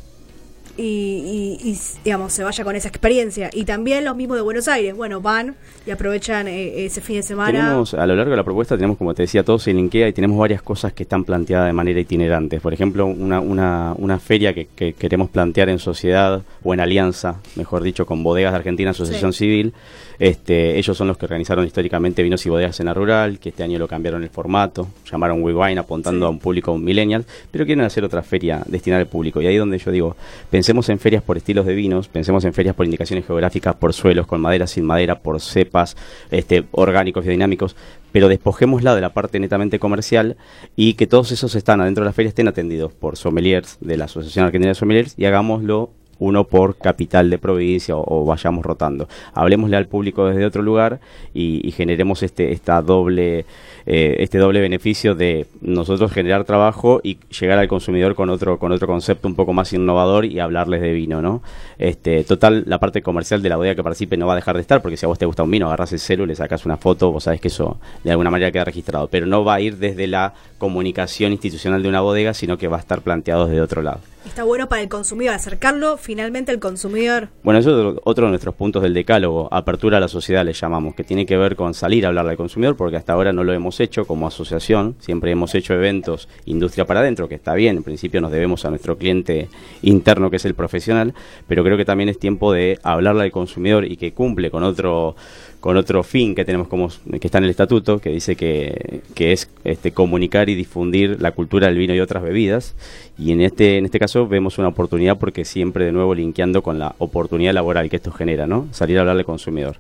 y, 0.77 1.59
y- 1.63 1.71
y, 1.71 1.79
digamos, 2.05 2.33
se 2.33 2.43
vaya 2.45 2.65
con 2.65 2.75
esa 2.77 2.89
experiencia. 2.89 3.51
Y 3.53 3.65
también 3.65 4.05
los 4.05 4.17
mismos 4.17 4.37
de 4.37 4.43
Buenos 4.43 4.69
Aires, 4.69 4.95
bueno, 4.97 5.21
van 5.21 5.55
y 5.87 5.91
aprovechan 5.91 6.49
eh, 6.49 6.85
ese 6.87 7.01
fin 7.01 7.17
de 7.17 7.23
semana. 7.23 7.61
Tenemos, 7.65 7.95
a 7.95 8.07
lo 8.07 8.17
largo 8.17 8.31
de 8.31 8.37
la 8.37 8.45
propuesta 8.45 8.77
tenemos, 8.77 8.97
como 8.99 9.15
te 9.15 9.23
decía, 9.23 9.43
todo 9.45 9.59
se 9.59 9.73
linkea 9.73 10.09
y 10.09 10.13
tenemos 10.13 10.39
varias 10.39 10.63
cosas 10.63 10.93
que 10.93 11.03
están 11.05 11.25
planteadas 11.25 11.67
de 11.67 11.73
manera 11.73 12.01
itinerante. 12.01 12.61
Por 12.61 12.73
ejemplo, 12.75 13.07
una, 13.07 13.41
una, 13.41 13.95
una 13.99 14.19
feria 14.19 14.53
que, 14.55 14.67
que 14.75 14.95
queremos 14.95 15.31
plantear 15.31 15.69
en 15.69 15.79
sociedad 15.79 16.43
o 16.63 16.75
en 16.75 16.81
alianza, 16.81 17.37
mejor 17.57 17.83
dicho, 17.83 18.07
con 18.07 18.23
Bodegas 18.23 18.53
de 18.53 18.59
Argentina, 18.59 18.91
Asociación 18.91 19.33
Sí. 19.33 19.39
Civil. 19.45 19.73
Este, 20.19 20.79
ellos 20.79 20.97
son 20.97 21.09
los 21.09 21.19
que 21.19 21.25
organizaron 21.27 21.67
históricamente 21.67 22.23
vinos 22.23 22.47
y 22.47 22.49
bodegas 22.49 22.79
en 22.79 22.87
la 22.87 22.95
rural, 22.95 23.41
que 23.41 23.49
este 23.49 23.65
año 23.65 23.81
lo 23.81 23.89
cambiaron 23.89 24.23
el 24.23 24.31
formato, 24.31 24.87
llamaron 25.11 25.43
We 25.43 25.53
Wine 25.53 25.81
apuntando 25.81 26.21
Sí. 26.21 26.27
a 26.27 26.31
un 26.31 26.39
público 26.39 26.79
millennial, 26.79 27.25
pero 27.51 27.67
quieren 27.67 27.85
hacer 27.85 28.05
otra 28.05 28.23
feria 28.23 28.63
destinada 28.67 29.01
al 29.03 29.09
público. 29.09 29.43
Y 29.43 29.47
ahí 29.49 29.57
donde 29.57 29.77
yo 29.79 29.91
digo, 29.91 30.17
pensemos 30.65 30.89
en 30.89 30.99
ferias 30.99 31.23
por 31.23 31.37
estilos 31.37 31.67
de 31.67 31.75
vinos, 31.75 32.09
pensemos 32.09 32.43
en 32.47 32.55
ferias 32.55 32.75
por 32.75 32.87
indicaciones 32.87 33.27
geográficas, 33.27 33.75
por 33.75 33.93
suelos, 33.93 34.27
con 34.27 34.41
madera, 34.41 34.67
sin 34.67 34.87
madera, 34.87 35.19
por 35.19 35.39
cepas, 35.43 35.95
este, 36.31 36.65
orgánicos, 36.71 37.23
biodinámicos, 37.23 37.77
pero 38.13 38.29
despojémosla 38.29 38.95
de 38.95 39.03
la 39.03 39.13
parte 39.13 39.39
netamente 39.39 39.79
comercial 39.79 40.39
y 40.75 40.95
que 40.95 41.07
todos 41.07 41.33
esos 41.33 41.55
están 41.55 41.83
adentro 41.83 42.03
de 42.03 42.07
la 42.09 42.15
feria 42.15 42.31
estén 42.31 42.49
atendidos 42.49 42.95
por 42.95 43.19
sommeliers 43.19 43.77
de 43.83 43.99
la 43.99 44.07
Asociación 44.07 44.47
Argentina 44.47 44.71
de 44.71 44.75
Sommeliers 44.75 45.13
y 45.19 45.27
hagámoslo 45.27 45.91
uno 46.19 46.45
por 46.45 46.79
capital 46.79 47.29
de 47.29 47.37
provincia 47.37 47.95
o, 47.95 48.23
o 48.23 48.25
vayamos 48.25 48.65
rotando. 48.65 49.07
Hablemosle 49.35 49.77
al 49.77 49.89
público 49.89 50.27
desde 50.27 50.47
otro 50.47 50.63
lugar 50.63 51.01
y, 51.35 51.61
y 51.63 51.73
generemos 51.73 52.23
este 52.23 52.53
esta 52.53 52.81
doble 52.81 53.45
eh, 53.87 54.17
este 54.21 54.39
doble 54.39 54.61
beneficio 54.61 55.15
de 55.15 55.47
nosotros 55.61 56.11
generar 56.13 56.45
trabajo 56.45 57.01
y 57.03 57.19
llegar 57.39 57.59
al 57.59 57.69
consumidor 57.69 58.15
con 58.15 58.31
otro 58.31 58.59
con 58.59 58.73
otro 58.73 58.87
concepto 58.87 59.29
un 59.29 59.35
poco 59.35 59.53
más 59.53 59.73
innovador 59.73 60.25
y 60.25 60.41
hablarles 60.41 60.81
de 60.81 60.93
vino, 60.93 61.21
¿no? 61.21 61.43
Este, 61.79 62.25
total 62.25 62.65
la 62.67 62.79
parte 62.79 63.03
comercial 63.03 63.43
de 63.43 63.49
la 63.49 63.57
bodega 63.57 63.75
que 63.75 63.83
participe 63.83 64.17
no 64.17 64.27
va 64.27 64.33
a 64.33 64.37
dejar 64.37 64.57
de 64.57 64.63
estar 64.63 64.81
porque 64.81 64.97
si 64.97 65.05
a 65.05 65.09
vos 65.09 65.19
te 65.19 65.27
gusta 65.27 65.43
un 65.43 65.51
vino, 65.51 65.67
agarras 65.67 65.93
el 65.93 65.99
celu, 65.99 66.27
le 66.27 66.35
sacas 66.35 66.65
una 66.65 66.77
foto, 66.77 67.13
vos 67.13 67.25
sabés 67.25 67.41
que 67.41 67.49
eso 67.49 67.79
de 68.03 68.11
alguna 68.11 68.31
manera 68.31 68.51
queda 68.51 68.65
registrado, 68.65 69.09
pero 69.09 69.27
no 69.27 69.45
va 69.45 69.55
a 69.55 69.61
ir 69.61 69.77
desde 69.77 70.07
la 70.07 70.35
comunicación 70.59 71.33
institucional 71.33 71.83
de 71.83 71.89
una 71.89 72.01
bodega, 72.01 72.35
sino 72.35 72.57
que 72.57 72.69
va 72.69 72.79
a 72.79 72.81
estar 72.81 73.03
planteado 73.03 73.47
desde 73.47 73.61
otro 73.61 73.83
lado. 73.83 74.14
Está 74.27 74.43
bueno 74.43 74.69
para 74.69 74.83
el 74.83 74.89
consumidor, 74.89 75.35
acercarlo 75.35 75.97
finalmente 75.97 76.51
al 76.51 76.59
consumidor. 76.59 77.29
Bueno, 77.45 77.61
eso 77.61 77.71
es 77.93 77.99
otro- 78.05 78.25
de 78.25 78.31
nuestros 78.31 78.55
puntos 78.55 78.83
del 78.83 78.95
decálogo, 78.95 79.49
apertura 79.53 79.99
a 79.99 80.01
la 80.01 80.09
sociedad 80.09 80.45
le 80.45 80.55
llamamos, 80.55 80.95
que 80.95 81.05
tiene 81.05 81.27
que 81.27 81.37
ver 81.37 81.55
con 81.57 81.75
salir 81.75 82.05
a 82.05 82.09
hablarle 82.09 82.33
al 82.33 82.37
consumidor, 82.37 82.75
porque 82.75 82.97
hasta 82.97 83.13
ahora 83.13 83.33
no 83.33 83.45
lo 83.45 83.53
hemos 83.53 83.79
hecho 83.81 84.07
como 84.07 84.27
asociación, 84.27 84.97
siempre 84.99 85.31
hemos 85.31 85.55
hecho 85.55 85.75
eventos 85.75 86.29
industria 86.47 86.87
para 86.87 87.01
adentro, 87.01 87.29
que 87.29 87.35
está 87.35 87.55
bien, 87.55 87.77
en 87.77 87.83
principio 87.85 88.21
nos 88.23 88.33
debemos 88.33 88.65
a 88.65 88.71
nuestro 88.71 88.97
cliente 88.97 89.49
interno, 89.83 90.31
que 90.31 90.37
es 90.37 90.45
el 90.47 90.55
profesional, 90.55 91.15
pero 91.47 91.63
creo 91.63 91.77
que 91.77 91.85
también 91.85 92.09
es 92.09 92.19
tiempo 92.19 92.53
de 92.53 92.79
hablarle 92.83 93.25
al 93.25 93.31
consumidor 93.31 93.85
y 93.85 93.97
que 93.99 94.15
cumple 94.15 94.51
con 94.51 94.63
otro 94.65 95.15
con 95.65 95.79
otro 95.79 96.03
fin 96.03 96.35
que 96.35 96.45
tenemos 96.45 96.69
como 96.69 96.91
que 96.91 97.27
está 97.27 97.39
en 97.39 97.45
el 97.45 97.51
estatuto 97.51 97.99
que 97.99 98.11
dice 98.11 98.37
que, 98.37 99.01
que 99.15 99.33
es 99.33 99.49
este 99.65 99.93
comunicar 99.93 100.51
y 100.51 100.55
difundir 100.55 101.23
la 101.23 101.33
cultura 101.33 101.69
del 101.69 101.79
vino 101.79 101.95
y 101.95 102.01
otras 102.01 102.23
bebidas 102.23 102.75
y 103.17 103.33
en 103.33 103.41
este 103.41 103.79
en 103.79 103.87
este 103.87 103.99
caso 103.99 104.29
vemos 104.29 104.59
una 104.59 104.69
oportunidad 104.69 105.17
porque 105.17 105.47
siempre 105.47 105.87
de 105.87 105.93
nuevo 105.93 106.15
linkeando 106.15 106.61
con 106.63 106.79
la 106.79 106.95
oportunidad 106.99 107.55
laboral 107.55 107.89
que 107.89 107.97
esto 107.97 108.13
genera 108.13 108.47
no 108.47 108.67
salir 108.73 108.99
a 108.99 109.01
hablarle 109.01 109.21
al 109.23 109.27
consumidor 109.27 109.77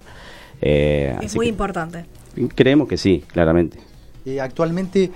Eh, 0.62 1.14
Es 1.20 1.26
así 1.26 1.36
muy 1.36 1.46
que 1.46 1.50
importante. 1.50 2.04
creemos 2.54 2.88
que 2.88 2.96
sí 2.96 3.22
claramente 3.30 3.76
Eh, 4.24 4.40
actualmente, 4.40 5.10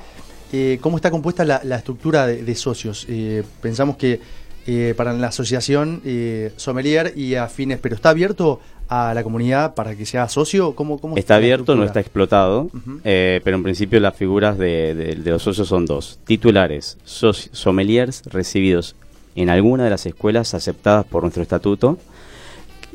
eh, 0.52 0.76
¿cómo 0.82 0.96
está 0.98 1.10
compuesta 1.10 1.46
la, 1.46 1.62
la 1.64 1.76
estructura 1.76 2.26
de, 2.26 2.42
de 2.42 2.54
socios? 2.54 3.06
Eh, 3.08 3.42
pensamos 3.62 3.96
que 3.96 4.20
eh, 4.66 4.92
para 4.98 5.14
la 5.14 5.28
asociación 5.28 6.02
eh, 6.04 6.52
sommelier 6.56 7.14
y 7.16 7.36
afines, 7.36 7.78
pero 7.78 7.94
¿está 7.94 8.10
abierto 8.10 8.60
a 8.88 9.12
la 9.14 9.22
comunidad 9.22 9.74
para 9.74 9.94
que 9.94 10.06
sea 10.06 10.28
socio? 10.28 10.74
¿Cómo, 10.74 10.98
cómo 10.98 11.16
Está 11.16 11.34
la 11.34 11.38
abierto, 11.38 11.74
no 11.76 11.84
está 11.84 12.00
explotado, 12.00 12.70
eh, 13.04 13.40
pero 13.44 13.56
en 13.56 13.62
principio 13.62 14.00
las 14.00 14.14
figuras 14.16 14.56
de, 14.58 14.94
de- 14.94 15.14
de 15.16 15.30
los 15.30 15.42
socios 15.42 15.68
son 15.68 15.84
dos. 15.86 16.18
Titulares, 16.24 16.96
sommeliers 17.04 18.22
recibidos 18.26 18.96
en 19.36 19.50
alguna 19.50 19.84
de 19.84 19.90
las 19.90 20.06
escuelas 20.06 20.54
aceptadas 20.54 21.04
por 21.04 21.22
nuestro 21.22 21.42
estatuto 21.42 21.98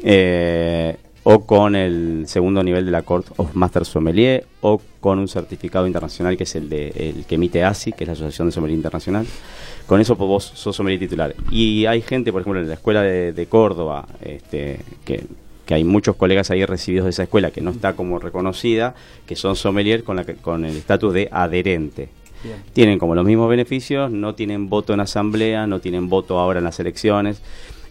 eh, 0.03 0.97
o 1.25 1.45
con 1.45 1.75
el 1.75 2.25
segundo 2.27 2.61
nivel 2.63 2.85
de 2.85 2.91
la 2.91 3.03
Court 3.03 3.27
of 3.37 3.53
Master 3.55 3.85
Sommelier 3.85 4.45
o 4.59 4.81
con 4.99 5.19
un 5.19 5.27
certificado 5.29 5.87
internacional 5.87 6.35
que 6.35 6.43
es 6.43 6.55
el, 6.55 6.67
de, 6.69 6.89
el 6.89 7.25
que 7.25 7.35
emite 7.35 7.63
ASI, 7.63 7.93
que 7.93 8.03
es 8.03 8.07
la 8.07 8.13
Asociación 8.13 8.49
de 8.49 8.51
Sommelier 8.51 8.75
Internacional. 8.77 9.25
Con 9.87 10.01
eso 10.01 10.17
pues, 10.17 10.27
vos 10.27 10.51
sos 10.55 10.75
sommelier 10.75 10.99
titular. 10.99 11.33
Y 11.49 11.85
hay 11.85 12.01
gente, 12.01 12.31
por 12.33 12.41
ejemplo, 12.41 12.59
en 12.61 12.67
la 12.67 12.73
escuela 12.73 13.01
de, 13.01 13.31
de 13.31 13.45
Córdoba, 13.47 14.05
este, 14.21 14.79
que, 15.05 15.25
que 15.65 15.73
hay 15.73 15.83
muchos 15.83 16.15
colegas 16.15 16.51
ahí 16.51 16.65
recibidos 16.65 17.05
de 17.05 17.11
esa 17.11 17.23
escuela 17.23 17.51
que 17.51 17.61
no 17.61 17.71
está 17.71 17.93
como 17.93 18.19
reconocida, 18.19 18.95
que 19.25 19.35
son 19.35 19.55
sommelier 19.55 20.03
con, 20.03 20.15
la, 20.17 20.25
que- 20.25 20.35
con 20.35 20.65
el 20.65 20.75
estatus 20.75 21.13
de 21.13 21.29
adherente. 21.31 22.09
Bien. 22.43 22.57
Tienen 22.73 22.99
como 22.99 23.15
los 23.15 23.25
mismos 23.25 23.49
beneficios, 23.49 24.11
no 24.11 24.35
tienen 24.35 24.67
voto 24.69 24.93
en 24.93 24.99
asamblea, 24.99 25.65
no 25.65 25.79
tienen 25.79 26.09
voto 26.09 26.39
ahora 26.39 26.59
en 26.59 26.65
las 26.65 26.79
elecciones. 26.79 27.41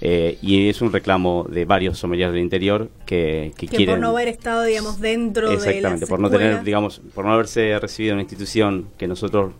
eh, 0.04 0.36
y 0.42 0.68
es 0.68 0.82
un 0.82 0.92
reclamo 0.92 1.46
de 1.48 1.64
varios 1.64 1.96
sommeliers 1.96 2.32
del 2.32 2.42
interior 2.42 2.90
que, 3.06 3.52
que 3.56 3.68
Que 3.68 3.76
quieren... 3.76 3.94
por 3.94 4.00
no 4.00 4.08
haber 4.08 4.26
estado, 4.28 4.64
digamos, 4.64 5.00
dentro 5.00 5.48
de 5.48 5.54
las 5.54 5.64
Exactamente, 5.64 6.06
por 6.08 6.18
no 6.18 6.28
tener, 6.28 6.64
digamos, 6.64 7.00
por 7.14 7.24
no 7.24 7.32
haberse 7.32 7.78
recibido 7.78 8.10
en 8.12 8.16
una 8.16 8.22
institución 8.22 8.86
que 8.98 9.06
nosotros 9.06 9.52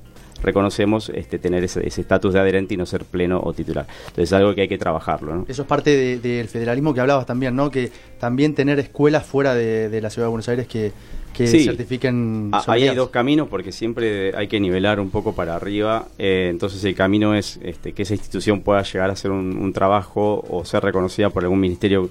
reconocemos, 0.42 1.08
este, 1.14 1.38
tener 1.38 1.64
ese 1.64 1.86
estatus 1.86 2.34
de 2.34 2.40
adherente 2.40 2.74
y 2.74 2.76
no 2.76 2.86
ser 2.86 3.04
pleno 3.04 3.40
o 3.42 3.52
titular. 3.52 3.86
Entonces 4.00 4.24
es 4.24 4.32
algo 4.32 4.54
que 4.54 4.62
hay 4.62 4.68
que 4.68 4.78
trabajarlo, 4.78 5.34
¿no? 5.34 5.44
Eso 5.48 5.62
es 5.62 5.68
parte 5.68 5.90
de- 5.96 6.18
del 6.18 6.48
federalismo 6.48 6.92
que 6.94 7.00
hablabas 7.00 7.26
también, 7.26 7.54
¿no? 7.56 7.70
Que 7.70 7.90
también 8.18 8.54
tener 8.54 8.78
escuelas 8.78 9.24
fuera 9.24 9.54
de, 9.54 9.88
de 9.88 10.00
la 10.00 10.10
ciudad 10.10 10.26
de 10.26 10.30
Buenos 10.30 10.48
Aires 10.48 10.66
que, 10.66 10.92
que 11.32 11.46
Sí. 11.46 11.64
certifiquen. 11.64 12.50
Ah, 12.52 12.62
Ahí 12.66 12.86
hay 12.88 12.94
dos 12.94 13.10
caminos 13.10 13.48
porque 13.48 13.72
siempre 13.72 14.36
hay 14.36 14.48
que 14.48 14.60
nivelar 14.60 15.00
un 15.00 15.10
poco 15.10 15.34
para 15.34 15.54
arriba. 15.56 16.08
eh, 16.18 16.48
entonces 16.50 16.84
el 16.84 16.94
camino 16.94 17.34
es 17.34 17.58
este, 17.62 17.92
que 17.92 18.02
esa 18.02 18.14
institución 18.14 18.60
pueda 18.60 18.82
llegar 18.82 19.10
a 19.10 19.14
hacer 19.14 19.30
un, 19.30 19.56
un 19.56 19.72
trabajo 19.72 20.44
o 20.48 20.64
ser 20.64 20.82
reconocida 20.82 21.30
por 21.30 21.42
algún 21.44 21.60
ministerio 21.60 22.10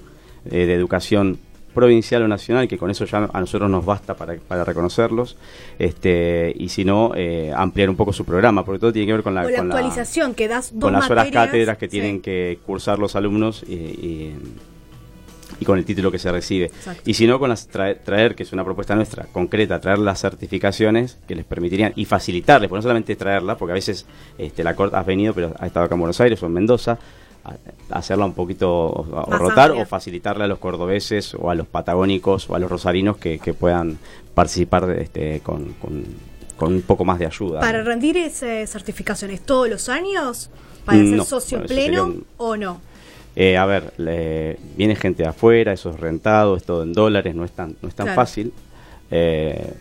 eh, 0.50 0.66
de 0.66 0.74
educación 0.74 1.38
provincial 1.74 2.22
o 2.22 2.28
nacional, 2.28 2.68
que 2.68 2.78
con 2.78 2.90
eso 2.90 3.04
ya 3.04 3.28
a 3.32 3.40
nosotros 3.40 3.70
nos 3.70 3.84
basta 3.84 4.14
para, 4.14 4.34
para 4.36 4.64
reconocerlos, 4.64 5.36
este 5.78 6.52
y 6.56 6.68
si 6.68 6.84
no, 6.84 7.12
eh, 7.16 7.52
ampliar 7.54 7.90
un 7.90 7.96
poco 7.96 8.12
su 8.12 8.24
programa, 8.24 8.64
porque 8.64 8.78
todo 8.78 8.92
tiene 8.92 9.06
que 9.06 9.12
ver 9.14 9.22
con 9.22 9.34
la, 9.34 9.42
con 9.42 9.52
la- 9.52 9.58
actualización, 9.74 10.34
que 10.34 10.48
das 10.48 10.70
dos 10.72 10.82
con 10.82 10.92
las 10.92 11.10
horas 11.10 11.30
cátedras 11.30 11.78
que 11.78 11.86
sí. 11.86 11.90
tienen 11.90 12.20
que 12.20 12.58
cursar 12.66 12.98
los 12.98 13.16
alumnos 13.16 13.64
y, 13.66 13.72
y- 13.74 14.36
y 15.60 15.64
con 15.64 15.78
el 15.78 15.84
título 15.84 16.10
que 16.10 16.18
se 16.18 16.32
recibe. 16.32 16.66
Exacto. 16.66 17.02
Y 17.04 17.14
si 17.14 17.26
no, 17.26 17.38
con 17.38 17.48
las 17.50 17.68
traer, 17.68 18.00
traer, 18.02 18.34
que 18.34 18.42
es 18.42 18.52
una 18.52 18.64
propuesta 18.64 18.96
nuestra, 18.96 19.26
concreta, 19.26 19.80
traer 19.80 19.98
las 19.98 20.20
certificaciones 20.20 21.18
que 21.28 21.34
les 21.36 21.44
permitirían 21.44 21.92
y 21.94 22.04
facilitarles, 22.04 22.68
porque 22.68 22.78
no 22.78 22.82
solamente 22.82 23.14
traerla, 23.16 23.56
porque 23.56 23.72
a 23.72 23.74
veces 23.74 24.06
este, 24.38 24.64
la 24.64 24.74
Corte 24.74 24.96
has 24.96 25.06
venido, 25.06 25.34
pero 25.34 25.52
ha 25.58 25.66
estado 25.66 25.86
acá 25.86 25.94
en 25.94 26.00
Buenos 26.00 26.20
Aires 26.20 26.42
o 26.42 26.46
en 26.46 26.52
Mendoza, 26.54 26.98
hacerla 27.90 28.24
un 28.24 28.34
poquito 28.34 28.70
o, 28.70 29.00
o 29.02 29.30
Más 29.30 29.38
rotar 29.38 29.70
o 29.72 29.84
facilitarle 29.86 30.44
a 30.44 30.46
los 30.46 30.58
cordobeses 30.58 31.34
o 31.34 31.50
a 31.50 31.54
los 31.54 31.66
patagónicos 31.66 32.48
o 32.48 32.54
a 32.54 32.58
los 32.58 32.70
rosarinos 32.70 33.16
que, 33.16 33.38
que 33.38 33.52
puedan 33.54 33.98
participar 34.34 34.90
este, 34.98 35.40
con, 35.40 35.72
con- 35.74 36.32
con 36.56 36.74
un 36.74 36.82
poco 36.82 37.04
más 37.04 37.18
de 37.18 37.26
ayuda. 37.26 37.58
Para 37.60 37.78
¿no? 37.78 37.84
rendir 37.84 38.16
esas 38.16 38.70
certificaciones 38.70 39.40
todos 39.40 39.68
los 39.68 39.88
años, 39.88 40.48
para 40.84 40.98
ser 40.98 41.24
socio 41.24 41.62
pleno 41.64 42.04
un- 42.04 42.24
o 42.36 42.56
no. 42.56 42.80
Eh, 43.34 43.56
a 43.56 43.66
ver, 43.66 43.92
le- 43.96 44.58
viene 44.76 44.94
gente 44.94 45.22
de 45.24 45.28
afuera, 45.30 45.72
eso 45.72 45.90
es 45.90 45.98
rentado, 45.98 46.56
es 46.56 46.62
todo 46.64 46.82
en 46.84 46.92
dólares, 46.92 47.34
no 47.34 47.44
es 47.44 47.50
tan, 47.52 47.74
no 47.82 47.88
es 47.88 47.94
tan 47.94 48.06
Claro. 48.06 48.20
fácil. 48.20 48.52
Eh, 49.10 49.72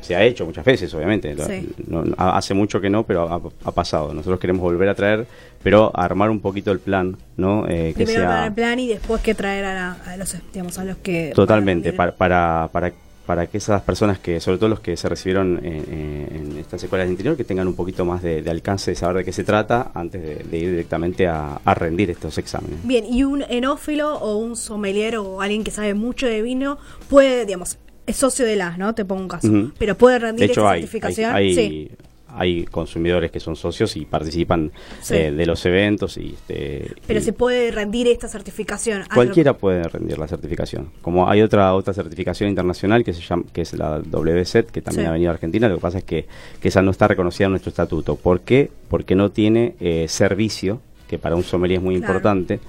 se 0.00 0.16
ha 0.16 0.24
hecho 0.24 0.44
muchas 0.46 0.64
veces, 0.64 0.92
obviamente. 0.94 1.36
Sí. 1.36 1.68
no- 1.86 2.02
hace 2.16 2.54
mucho 2.54 2.80
que 2.80 2.88
no, 2.90 3.04
pero 3.04 3.28
ha, 3.28 3.40
ha 3.68 3.72
pasado. 3.72 4.14
Nosotros 4.14 4.40
queremos 4.40 4.62
volver 4.62 4.88
a 4.88 4.94
traer, 4.94 5.26
pero 5.62 5.90
armar 5.94 6.30
un 6.30 6.40
poquito 6.40 6.72
el 6.72 6.78
plan, 6.80 7.16
¿no? 7.36 7.66
Eh, 7.68 7.88
que 7.96 8.04
Primero 8.04 8.20
sea 8.20 8.28
para 8.28 8.46
el 8.46 8.52
plan 8.52 8.78
y 8.78 8.88
después 8.88 9.22
que 9.22 9.34
traer 9.34 9.64
a, 9.64 9.74
la- 9.74 9.92
a 10.12 10.16
los, 10.16 10.36
digamos, 10.52 10.78
a 10.78 10.84
los 10.84 10.96
que... 10.98 11.32
totalmente 11.34 11.92
para- 11.92 12.12
para, 12.12 12.68
para, 12.72 12.92
para, 13.26 13.46
que 13.46 13.58
esas 13.58 13.80
personas 13.82 14.18
que, 14.18 14.40
sobre 14.40 14.58
todo 14.58 14.68
los 14.68 14.80
que 14.80 14.96
se 14.96 15.08
recibieron 15.08 15.58
en, 15.64 15.74
en- 15.92 16.28
en 16.52 16.58
estas 16.58 16.82
escuelas 16.82 17.06
de 17.06 17.12
interior, 17.12 17.36
que 17.36 17.44
tengan 17.44 17.68
un 17.68 17.74
poquito 17.74 18.04
más 18.04 18.22
de, 18.22 18.42
de 18.42 18.50
alcance 18.50 18.90
de 18.90 18.94
saber 18.96 19.18
de 19.18 19.24
qué 19.24 19.32
se 19.32 19.44
trata 19.44 19.92
antes 19.94 20.20
de, 20.22 20.34
de 20.36 20.58
ir 20.58 20.70
directamente 20.70 21.26
a, 21.28 21.60
a 21.64 21.74
rendir 21.74 22.10
estos 22.10 22.36
exámenes. 22.38 22.78
Bien, 22.84 23.04
y 23.06 23.22
un 23.24 23.42
enófilo 23.48 24.14
o 24.18 24.36
un 24.38 24.56
sommelier 24.56 25.16
o 25.18 25.40
alguien 25.40 25.62
que 25.64 25.70
sabe 25.70 25.94
mucho 25.94 26.26
de 26.26 26.42
vino 26.42 26.78
puede, 27.08 27.46
digamos, 27.46 27.78
es 28.04 28.16
socio 28.16 28.44
de 28.44 28.56
las, 28.56 28.78
¿no? 28.78 28.94
Te 28.96 29.04
pongo 29.04 29.22
un 29.22 29.28
caso. 29.28 29.48
Pero 29.78 29.96
puede 29.96 30.18
rendir 30.18 30.46
De 30.48 30.52
hecho, 30.52 30.62
esta 30.62 30.70
hay, 30.72 30.80
certificación. 30.80 31.32
hay, 31.34 31.46
hay, 31.46 31.54
sí. 31.54 31.90
Hay 32.34 32.64
consumidores 32.64 33.30
que 33.30 33.40
son 33.40 33.56
socios 33.56 33.96
y 33.96 34.04
participan 34.04 34.72
Sí. 35.00 35.14
eh, 35.14 35.32
de 35.32 35.46
los 35.46 35.64
eventos. 35.66 36.16
y, 36.16 36.34
este, 36.34 36.92
Pero 37.06 37.20
y 37.20 37.22
se 37.22 37.32
puede 37.32 37.70
rendir 37.70 38.08
esta 38.08 38.28
certificación. 38.28 39.04
Cualquiera 39.12 39.56
puede 39.56 39.82
rendir 39.84 40.18
la 40.18 40.26
certificación. 40.28 40.90
Como 41.02 41.28
hay 41.28 41.42
otra 41.42 41.74
otra 41.74 41.92
certificación 41.94 42.48
internacional 42.48 43.04
que 43.04 43.12
se 43.12 43.20
llama 43.22 43.44
que 43.52 43.62
es 43.62 43.72
la 43.74 44.00
WSET, 44.10 44.70
que 44.70 44.80
también 44.82 45.06
Sí. 45.06 45.08
ha 45.08 45.12
venido 45.12 45.30
a 45.30 45.34
Argentina, 45.34 45.68
lo 45.68 45.76
que 45.76 45.80
pasa 45.82 45.98
es 45.98 46.04
que, 46.04 46.26
que 46.60 46.68
esa 46.68 46.82
no 46.82 46.90
está 46.90 47.08
reconocida 47.08 47.46
en 47.46 47.52
nuestro 47.52 47.70
estatuto. 47.70 48.16
¿Por 48.16 48.40
qué? 48.40 48.70
Porque 48.88 49.14
no 49.14 49.30
tiene 49.30 49.74
eh, 49.80 50.06
servicio, 50.08 50.80
que 51.08 51.18
para 51.18 51.36
un 51.36 51.42
sommelier 51.42 51.78
es 51.78 51.84
muy 51.84 51.96
Claro. 51.98 52.12
importante, 52.14 52.60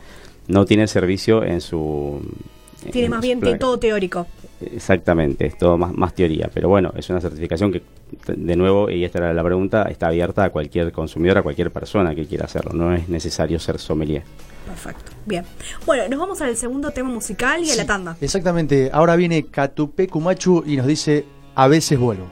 no 0.47 0.65
tiene 0.65 0.87
servicio 0.87 1.43
en 1.43 1.61
su... 1.61 2.21
Tiene 2.91 3.05
en 3.05 3.11
más 3.11 3.21
bien 3.21 3.39
todo 3.59 3.77
teórico. 3.77 4.27
Exactamente, 4.61 5.45
es 5.45 5.57
todo 5.57 5.77
más, 5.77 5.93
más 5.93 6.13
teoría. 6.13 6.49
Pero 6.53 6.69
bueno, 6.69 6.93
es 6.95 7.09
una 7.09 7.19
certificación 7.19 7.71
que, 7.71 7.81
de 8.27 8.55
nuevo, 8.55 8.89
y 8.89 9.03
esta 9.03 9.19
era 9.19 9.33
la 9.33 9.43
pregunta, 9.43 9.83
está 9.83 10.07
abierta 10.07 10.45
a 10.45 10.49
cualquier 10.49 10.91
consumidor, 10.91 11.39
a 11.39 11.43
cualquier 11.43 11.71
persona 11.71 12.15
que 12.15 12.25
quiera 12.25 12.45
hacerlo. 12.45 12.71
No 12.73 12.93
es 12.93 13.09
necesario 13.09 13.59
ser 13.59 13.79
sommelier. 13.79 14.23
Perfecto. 14.65 15.11
Bien. 15.25 15.43
Bueno, 15.85 16.07
nos 16.09 16.19
vamos 16.19 16.41
al 16.41 16.55
segundo 16.55 16.91
tema 16.91 17.09
musical 17.09 17.63
y 17.63 17.71
a 17.71 17.75
la 17.75 17.85
tanda. 17.85 18.17
Exactamente. 18.21 18.89
Ahora 18.93 19.15
viene 19.15 19.45
Catupe 19.45 20.07
Kumachu 20.07 20.63
y 20.65 20.77
nos 20.77 20.87
dice, 20.87 21.25
a 21.55 21.67
veces 21.67 21.99
vuelvo. 21.99 22.27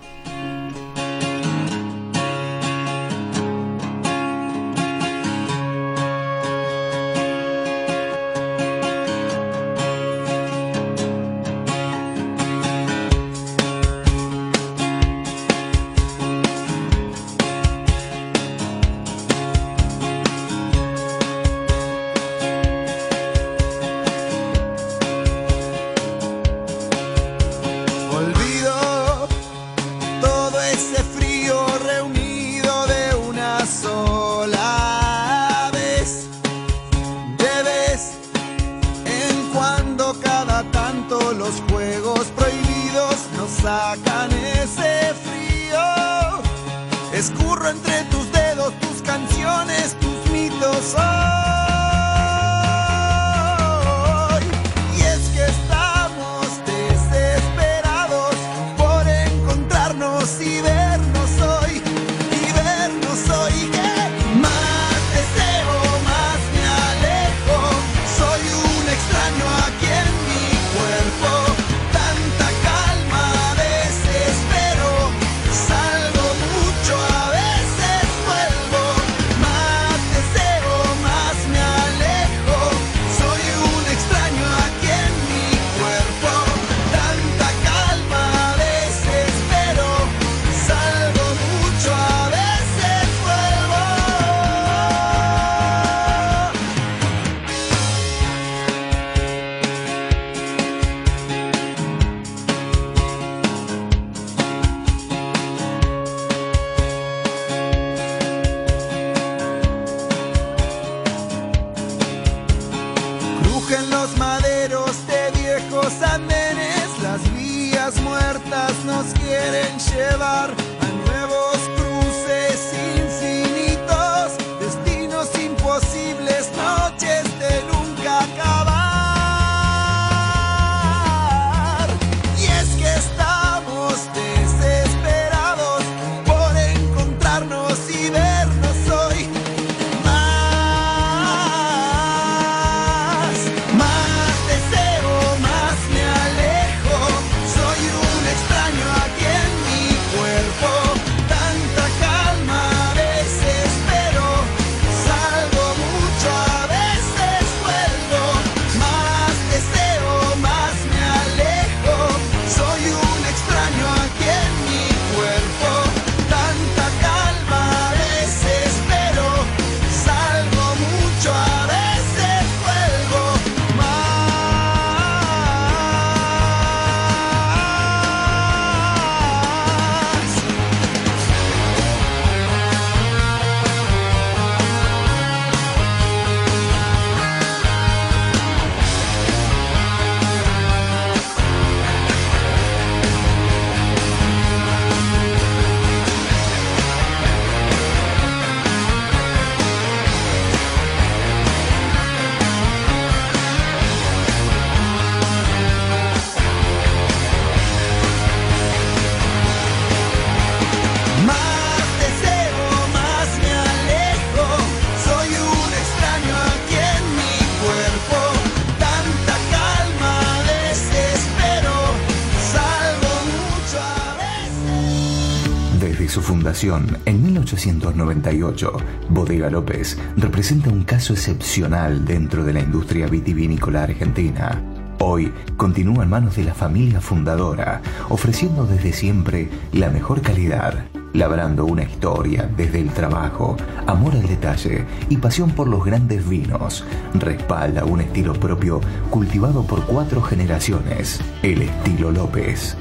En 226.64 227.24
1898, 227.24 228.72
Bodega 229.10 229.50
López 229.50 229.98
representa 230.16 230.70
un 230.70 230.84
caso 230.84 231.14
excepcional 231.14 232.06
dentro 232.06 232.44
de 232.44 232.54
la 232.54 232.60
industria 232.60 233.08
vitivinícola 233.08 233.82
argentina. 233.82 234.62
Hoy 235.00 235.34
continúa 235.58 236.04
en 236.04 236.12
manos 236.12 236.36
de 236.36 236.44
la 236.44 236.54
familia 236.54 237.02
fundadora, 237.02 237.82
ofreciendo 238.10 238.68
desde 238.68 238.94
siempre 238.94 239.50
la 239.74 239.90
mejor 239.90 240.22
calidad, 240.22 240.86
labrando 241.14 241.66
una 241.66 241.82
historia 241.82 242.48
desde 242.56 242.80
el 242.80 242.92
trabajo, 242.92 243.58
amor 243.88 244.14
al 244.14 244.28
detalle 244.28 244.86
y 245.10 245.18
pasión 245.18 245.50
por 245.52 245.68
los 245.68 245.84
grandes 245.84 246.30
vinos. 246.30 246.86
Respalda 247.16 247.86
un 247.86 248.02
estilo 248.02 248.34
propio 248.34 248.82
cultivado 249.10 249.66
por 249.66 249.84
cuatro 249.88 250.22
generaciones, 250.22 251.22
el 251.42 251.64
estilo 251.64 252.12
López. 252.12 252.78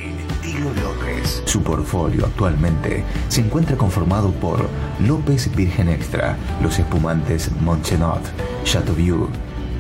Su 1.44 1.62
portfolio 1.62 2.26
actualmente 2.26 3.04
se 3.28 3.40
encuentra 3.40 3.76
conformado 3.76 4.30
por 4.32 4.68
López 5.00 5.54
Virgen 5.54 5.88
Extra, 5.88 6.36
los 6.62 6.78
espumantes 6.78 7.50
Monchenot, 7.60 8.22
Chateauvieux, 8.64 9.28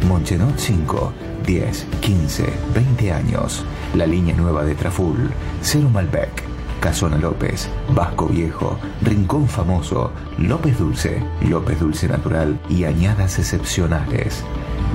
Monchenot 0.08 0.58
5, 0.58 1.12
10, 1.46 1.86
15, 2.00 2.52
20 2.74 3.12
años. 3.12 3.64
La 3.94 4.06
línea 4.06 4.34
nueva 4.36 4.64
de 4.64 4.74
Traful, 4.74 5.30
Cero 5.62 5.88
Malbec, 5.90 6.42
Casona 6.80 7.18
López, 7.18 7.68
Vasco 7.94 8.26
Viejo, 8.26 8.78
Rincón 9.02 9.48
Famoso, 9.48 10.12
López 10.38 10.78
Dulce, 10.78 11.22
López 11.48 11.78
Dulce 11.78 12.08
Natural 12.08 12.58
y 12.68 12.84
añadas 12.84 13.38
excepcionales. 13.38 14.42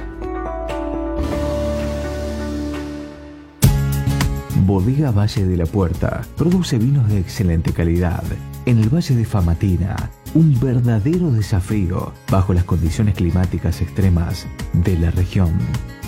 Bodega 4.65 5.11
Valle 5.11 5.45
de 5.45 5.57
la 5.57 5.65
Puerta 5.65 6.21
produce 6.37 6.77
vinos 6.77 7.09
de 7.09 7.19
excelente 7.19 7.73
calidad 7.73 8.23
en 8.65 8.79
el 8.79 8.87
Valle 8.87 9.13
de 9.13 9.25
Famatina, 9.25 10.09
un 10.34 10.60
verdadero 10.60 11.32
desafío 11.32 12.12
bajo 12.30 12.54
las 12.54 12.63
condiciones 12.63 13.15
climáticas 13.15 13.82
extremas 13.82 14.48
de 14.74 14.98
la 14.98 15.12
región. 15.12 15.52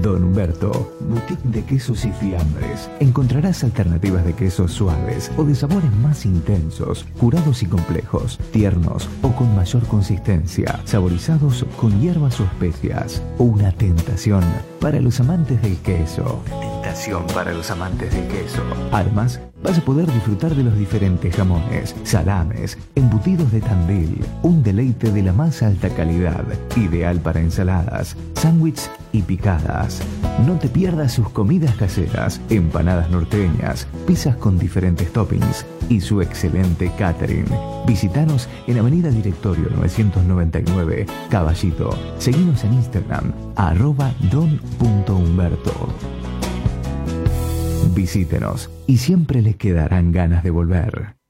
Don 0.00 0.24
Humberto, 0.24 0.96
boutique 1.00 1.42
de 1.44 1.62
quesos 1.64 2.04
y 2.04 2.12
fiambres. 2.12 2.88
Encontrarás 3.00 3.62
alternativas 3.62 4.24
de 4.24 4.32
quesos 4.32 4.72
suaves 4.72 5.30
o 5.36 5.44
de 5.44 5.54
sabores 5.54 5.92
más 5.96 6.24
intensos, 6.24 7.04
curados 7.20 7.62
y 7.62 7.66
complejos, 7.66 8.38
tiernos 8.52 9.08
o 9.20 9.32
con 9.32 9.54
mayor 9.54 9.86
consistencia, 9.86 10.80
saborizados 10.84 11.66
con 11.76 12.00
hierbas 12.00 12.40
o 12.40 12.44
especias. 12.44 13.22
Una 13.38 13.70
tentación 13.72 14.42
para 14.80 15.00
los 15.00 15.20
amantes 15.20 15.60
del 15.60 15.76
queso. 15.78 16.42
Tentación 16.60 17.26
para 17.34 17.52
los 17.52 17.70
amantes 17.70 18.12
del 18.12 18.26
queso. 18.28 18.62
Además, 18.92 19.40
vas 19.62 19.78
a 19.78 19.84
poder 19.84 20.10
disfrutar 20.12 20.54
de 20.54 20.64
los 20.64 20.76
diferentes 20.76 21.36
jamones, 21.36 21.94
salames, 22.02 22.78
embutidos 22.94 23.52
de 23.52 23.60
Tandil, 23.60 24.24
un 24.42 24.62
deleite 24.62 25.12
de 25.12 25.22
la 25.22 25.32
más 25.32 25.62
alta 25.62 25.88
calidad, 25.90 26.44
ideal 26.76 27.20
para 27.20 27.40
ensaladas, 27.40 28.16
sándwiches 28.34 28.90
y 29.12 29.22
picadas. 29.22 29.81
No 30.46 30.58
te 30.58 30.68
pierdas 30.68 31.12
sus 31.12 31.28
comidas 31.28 31.74
caseras, 31.76 32.40
empanadas 32.50 33.10
norteñas, 33.10 33.86
pizzas 34.06 34.36
con 34.36 34.58
diferentes 34.58 35.12
toppings 35.12 35.66
y 35.88 36.00
su 36.00 36.20
excelente 36.20 36.90
catering. 36.98 37.46
Visítanos 37.86 38.48
en 38.66 38.78
Avenida 38.78 39.10
Directorio 39.10 39.68
999, 39.76 41.06
Caballito. 41.30 41.90
Seguimos 42.18 42.64
en 42.64 42.74
Instagram, 42.74 43.32
arroba 43.56 44.12
don.humberto. 44.30 45.72
Visítenos 47.94 48.70
y 48.86 48.98
siempre 48.98 49.42
les 49.42 49.56
quedarán 49.56 50.12
ganas 50.12 50.42
de 50.42 50.50
volver. 50.50 51.21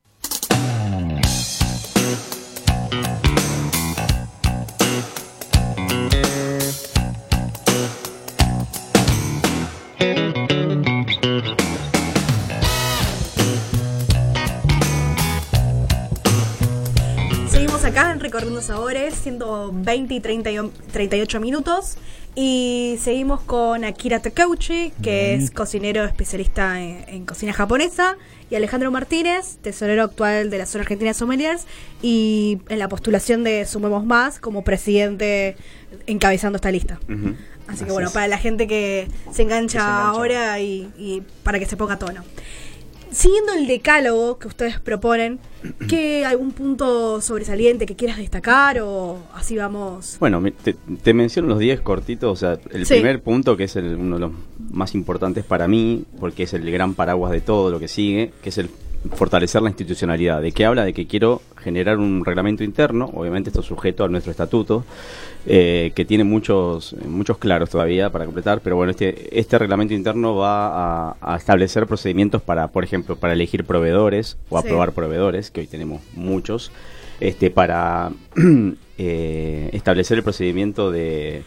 Sabores, 18.62 19.14
120 19.22 20.14
y 20.14 20.20
30 20.20 20.50
y 20.50 20.58
38 20.92 21.40
minutos. 21.40 21.96
Y 22.34 22.96
seguimos 23.02 23.40
con 23.42 23.84
Akira 23.84 24.20
Takeuchi, 24.20 24.92
que 25.02 25.34
es 25.34 25.50
cocinero 25.50 26.04
especialista 26.04 26.80
en, 26.80 27.04
en 27.08 27.26
cocina 27.26 27.52
japonesa. 27.52 28.16
Y 28.50 28.54
Alejandro 28.54 28.90
Martínez, 28.90 29.58
tesorero 29.62 30.02
actual 30.04 30.48
de 30.50 30.58
la 30.58 30.66
Zona 30.66 30.82
Argentina 30.82 31.10
de 31.10 31.14
Sommeliers. 31.14 31.66
Y 32.00 32.58
en 32.68 32.78
la 32.78 32.88
postulación 32.88 33.44
de 33.44 33.66
Sumemos 33.66 34.04
Más 34.04 34.38
como 34.38 34.62
presidente 34.64 35.56
encabezando 36.06 36.56
esta 36.56 36.70
lista. 36.70 36.98
Así 37.66 37.84
que 37.84 37.92
bueno, 37.92 38.08
es. 38.08 38.14
para 38.14 38.28
la 38.28 38.38
gente 38.38 38.66
que 38.66 39.08
se 39.32 39.42
engancha, 39.42 39.78
Que 39.78 39.84
se 39.84 39.90
engancha. 39.90 40.08
ahora 40.08 40.60
y, 40.60 40.90
y 40.96 41.22
para 41.42 41.58
que 41.58 41.66
se 41.66 41.76
ponga 41.76 41.94
a 41.94 41.98
tono. 41.98 42.22
Siguiendo 43.12 43.52
el 43.52 43.66
decálogo 43.66 44.38
que 44.38 44.48
ustedes 44.48 44.80
proponen, 44.80 45.38
¿qué 45.88 46.24
algún 46.24 46.52
punto 46.52 47.20
sobresaliente 47.20 47.86
que 47.86 47.94
quieras 47.94 48.16
destacar 48.16 48.80
o 48.80 49.18
así 49.34 49.56
vamos? 49.56 50.16
Bueno, 50.18 50.42
te, 50.64 50.74
te 51.02 51.14
menciono 51.14 51.48
los 51.48 51.58
10 51.58 51.80
cortitos. 51.82 52.32
O 52.32 52.36
sea, 52.36 52.58
el 52.70 52.86
Sí. 52.86 52.94
primer 52.94 53.22
punto, 53.22 53.56
que 53.56 53.64
es 53.64 53.76
el- 53.76 53.96
uno 53.96 54.16
de 54.16 54.20
los 54.20 54.32
más 54.70 54.94
importantes 54.94 55.44
para 55.44 55.68
mí, 55.68 56.04
porque 56.18 56.44
es 56.44 56.54
el 56.54 56.70
gran 56.70 56.94
paraguas 56.94 57.32
de 57.32 57.40
todo 57.40 57.70
lo 57.70 57.78
que 57.78 57.88
sigue, 57.88 58.32
que 58.42 58.48
es 58.48 58.58
el 58.58 58.70
fortalecer 59.14 59.62
la 59.62 59.68
institucionalidad. 59.70 60.40
¿De 60.40 60.52
qué 60.52 60.64
habla? 60.64 60.84
De 60.84 60.92
que 60.92 61.06
quiero 61.06 61.42
generar 61.56 61.98
un 61.98 62.24
reglamento 62.24 62.64
interno, 62.64 63.10
obviamente 63.14 63.50
esto 63.50 63.60
es 63.60 63.66
sujeto 63.66 64.04
a 64.04 64.08
nuestro 64.08 64.30
estatuto, 64.30 64.84
eh, 65.46 65.92
que 65.94 66.04
tiene 66.04 66.24
muchos 66.24 66.94
muchos 67.06 67.38
claros 67.38 67.70
todavía 67.70 68.10
para 68.10 68.24
completar, 68.24 68.60
pero 68.62 68.76
bueno, 68.76 68.90
este, 68.90 69.38
este 69.38 69.58
reglamento 69.58 69.94
interno 69.94 70.36
va 70.36 71.10
a, 71.10 71.16
a 71.20 71.36
establecer 71.36 71.86
procedimientos 71.86 72.42
para, 72.42 72.68
por 72.68 72.84
ejemplo, 72.84 73.16
para 73.16 73.32
elegir 73.32 73.64
proveedores 73.64 74.36
o 74.48 74.60
Sí. 74.60 74.66
aprobar 74.66 74.92
proveedores, 74.92 75.50
que 75.50 75.60
hoy 75.60 75.66
tenemos 75.66 76.00
muchos, 76.14 76.70
este 77.20 77.50
para 77.50 78.10
eh, 78.98 79.70
establecer 79.72 80.18
el 80.18 80.24
procedimiento 80.24 80.90
de 80.90 81.42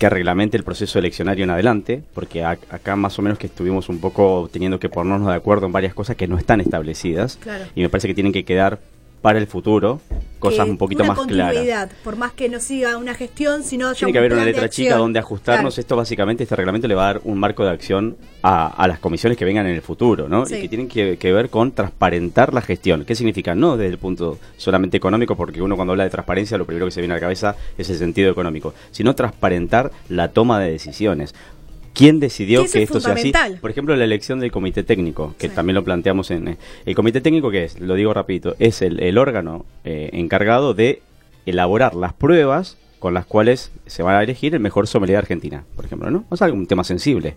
que 0.00 0.08
reglamente 0.08 0.56
el 0.56 0.64
proceso 0.64 0.98
eleccionario 0.98 1.44
en 1.44 1.50
adelante, 1.50 2.02
porque 2.14 2.42
ac- 2.42 2.58
acá 2.70 2.96
más 2.96 3.18
o 3.18 3.22
menos 3.22 3.38
que 3.38 3.46
estuvimos 3.48 3.90
un 3.90 4.00
poco 4.00 4.48
teniendo 4.50 4.80
que 4.80 4.88
ponernos 4.88 5.28
de 5.28 5.34
acuerdo 5.34 5.66
en 5.66 5.72
varias 5.72 5.92
cosas 5.92 6.16
que 6.16 6.26
no 6.26 6.38
están 6.38 6.60
establecidas 6.62 7.36
Claro. 7.36 7.64
y 7.74 7.82
me 7.82 7.90
parece 7.90 8.08
que 8.08 8.14
tienen 8.14 8.32
que 8.32 8.44
quedar 8.46 8.78
para 9.20 9.38
el 9.38 9.46
futuro 9.46 10.00
cosas 10.40 10.64
Que 10.64 10.70
un 10.70 10.78
poquito 10.78 11.02
una 11.02 11.12
más 11.12 11.26
claras. 11.26 11.90
Por 12.02 12.16
más 12.16 12.32
que 12.32 12.48
no 12.48 12.58
siga 12.58 12.96
una 12.96 13.14
gestión, 13.14 13.62
sino 13.62 13.92
Tiene 13.92 14.12
que 14.12 14.18
haber 14.18 14.32
una 14.32 14.44
letra 14.44 14.68
chica 14.68 14.96
donde 14.96 15.18
ajustarnos. 15.18 15.74
Claro. 15.74 15.80
Esto 15.80 15.96
básicamente, 15.96 16.42
este 16.42 16.56
reglamento 16.56 16.88
le 16.88 16.94
va 16.94 17.02
a 17.02 17.12
dar 17.12 17.20
un 17.24 17.38
marco 17.38 17.62
de 17.62 17.70
acción 17.70 18.16
a, 18.42 18.66
a 18.66 18.88
las 18.88 18.98
comisiones 18.98 19.36
que 19.36 19.44
vengan 19.44 19.66
en 19.66 19.74
el 19.74 19.82
futuro, 19.82 20.28
¿no? 20.28 20.46
Sí. 20.46 20.56
Y 20.56 20.62
que 20.62 20.68
tienen 20.68 20.88
que, 20.88 21.18
que 21.18 21.32
ver 21.32 21.50
con 21.50 21.72
transparentar 21.72 22.54
la 22.54 22.62
gestión. 22.62 23.04
¿Qué 23.04 23.14
significa? 23.14 23.54
No 23.54 23.76
desde 23.76 23.92
el 23.92 23.98
punto 23.98 24.38
solamente 24.56 24.96
económico, 24.96 25.36
porque 25.36 25.62
uno 25.62 25.76
cuando 25.76 25.92
habla 25.92 26.04
de 26.04 26.10
transparencia 26.10 26.56
lo 26.58 26.64
primero 26.64 26.86
que 26.86 26.92
se 26.92 27.00
viene 27.00 27.14
a 27.14 27.16
la 27.18 27.20
cabeza 27.20 27.56
es 27.76 27.90
el 27.90 27.98
sentido 27.98 28.30
económico, 28.30 28.74
sino 28.90 29.14
transparentar 29.14 29.92
la 30.08 30.28
toma 30.28 30.58
de 30.58 30.70
decisiones. 30.70 31.34
¿Quién 31.92 32.20
decidió 32.20 32.64
Que 32.70 32.82
esto 32.82 33.00
sea 33.00 33.14
así? 33.14 33.32
Por 33.60 33.70
ejemplo, 33.70 33.94
la 33.96 34.04
elección 34.04 34.40
del 34.40 34.50
comité 34.52 34.82
técnico, 34.82 35.34
que 35.38 35.48
Sí. 35.48 35.54
también 35.54 35.74
lo 35.74 35.84
planteamos 35.84 36.30
en... 36.30 36.48
eh, 36.48 36.56
El 36.86 36.94
comité 36.94 37.20
técnico, 37.20 37.50
que 37.50 37.64
es? 37.64 37.80
Lo 37.80 37.94
digo 37.94 38.14
rapidito, 38.14 38.54
es 38.58 38.80
el, 38.82 39.00
el 39.00 39.18
órgano 39.18 39.64
eh, 39.84 40.10
encargado 40.12 40.72
de 40.74 41.02
elaborar 41.46 41.94
las 41.94 42.12
pruebas 42.12 42.76
con 43.00 43.14
las 43.14 43.24
cuales 43.24 43.72
se 43.86 44.02
va 44.02 44.18
a 44.18 44.22
elegir 44.22 44.54
el 44.54 44.60
mejor 44.60 44.86
sommelier 44.86 45.14
de 45.14 45.18
Argentina, 45.20 45.64
por 45.74 45.86
ejemplo, 45.86 46.10
¿no? 46.10 46.24
O 46.28 46.36
sea, 46.36 46.52
un 46.52 46.66
tema 46.66 46.84
sensible. 46.84 47.34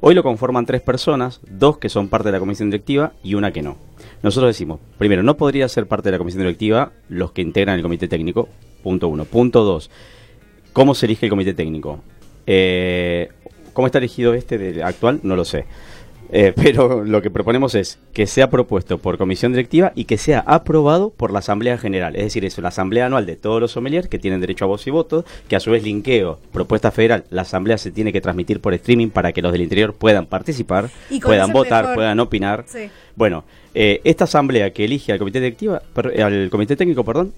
Hoy 0.00 0.14
lo 0.14 0.22
conforman 0.22 0.64
tres 0.64 0.80
personas, 0.80 1.40
dos 1.50 1.76
que 1.76 1.90
son 1.90 2.08
parte 2.08 2.28
de 2.28 2.32
la 2.32 2.38
comisión 2.40 2.70
directiva 2.70 3.12
y 3.22 3.34
una 3.34 3.52
que 3.52 3.60
no. 3.62 3.76
Nosotros 4.22 4.48
decimos, 4.48 4.80
primero, 4.98 5.22
no 5.22 5.36
podría 5.36 5.68
ser 5.68 5.86
parte 5.86 6.08
de 6.08 6.12
la 6.12 6.18
comisión 6.18 6.42
directiva 6.42 6.92
los 7.10 7.32
que 7.32 7.42
integran 7.42 7.76
el 7.76 7.82
comité 7.82 8.08
técnico, 8.08 8.48
punto 8.82 9.08
uno. 9.08 9.26
Punto 9.26 9.64
dos, 9.64 9.90
¿cómo 10.72 10.94
se 10.94 11.04
elige 11.06 11.26
el 11.26 11.30
comité 11.30 11.52
técnico? 11.52 12.00
Eh, 12.46 13.28
¿Cómo 13.72 13.86
está 13.86 13.98
elegido 13.98 14.34
este 14.34 14.58
de- 14.58 14.82
actual? 14.82 15.20
No 15.22 15.36
lo 15.36 15.44
sé. 15.44 15.64
Eh, 16.34 16.52
pero 16.56 17.04
lo 17.04 17.20
que 17.20 17.30
proponemos 17.30 17.74
es 17.74 17.98
que 18.14 18.26
sea 18.26 18.48
propuesto 18.48 18.96
por 18.96 19.18
comisión 19.18 19.52
directiva 19.52 19.92
y 19.94 20.06
que 20.06 20.16
sea 20.16 20.40
aprobado 20.46 21.10
por 21.10 21.30
la 21.30 21.40
Asamblea 21.40 21.76
General. 21.76 22.16
Es 22.16 22.22
decir, 22.24 22.44
es 22.46 22.56
la 22.58 22.68
Asamblea 22.68 23.04
Anual 23.06 23.26
de 23.26 23.36
todos 23.36 23.60
los 23.60 23.72
sommeliers 23.72 24.08
que 24.08 24.18
tienen 24.18 24.40
derecho 24.40 24.64
a 24.64 24.68
voz 24.68 24.86
y 24.86 24.90
voto, 24.90 25.26
que 25.48 25.56
a 25.56 25.60
su 25.60 25.70
vez 25.70 25.82
linkeo, 25.82 26.38
propuesta 26.50 26.90
federal, 26.90 27.24
la 27.28 27.42
Asamblea 27.42 27.76
se 27.76 27.90
tiene 27.90 28.12
que 28.14 28.22
transmitir 28.22 28.60
por 28.60 28.72
streaming 28.72 29.08
para 29.10 29.32
que 29.32 29.42
los 29.42 29.52
del 29.52 29.60
interior 29.60 29.92
puedan 29.92 30.24
participar, 30.24 30.88
puedan 31.22 31.52
votar, 31.52 31.82
mejor. 31.82 31.94
puedan 31.96 32.18
opinar. 32.20 32.64
Sí. 32.66 32.88
Bueno, 33.14 33.44
eh, 33.74 34.00
esta 34.04 34.24
Asamblea 34.24 34.72
que 34.72 34.86
elige 34.86 35.12
al 35.12 35.18
comité 35.18 35.38
directiva, 35.38 35.82
per- 35.94 36.18
al 36.22 36.48
comité 36.48 36.76
técnico, 36.76 37.04
perdón, 37.04 37.34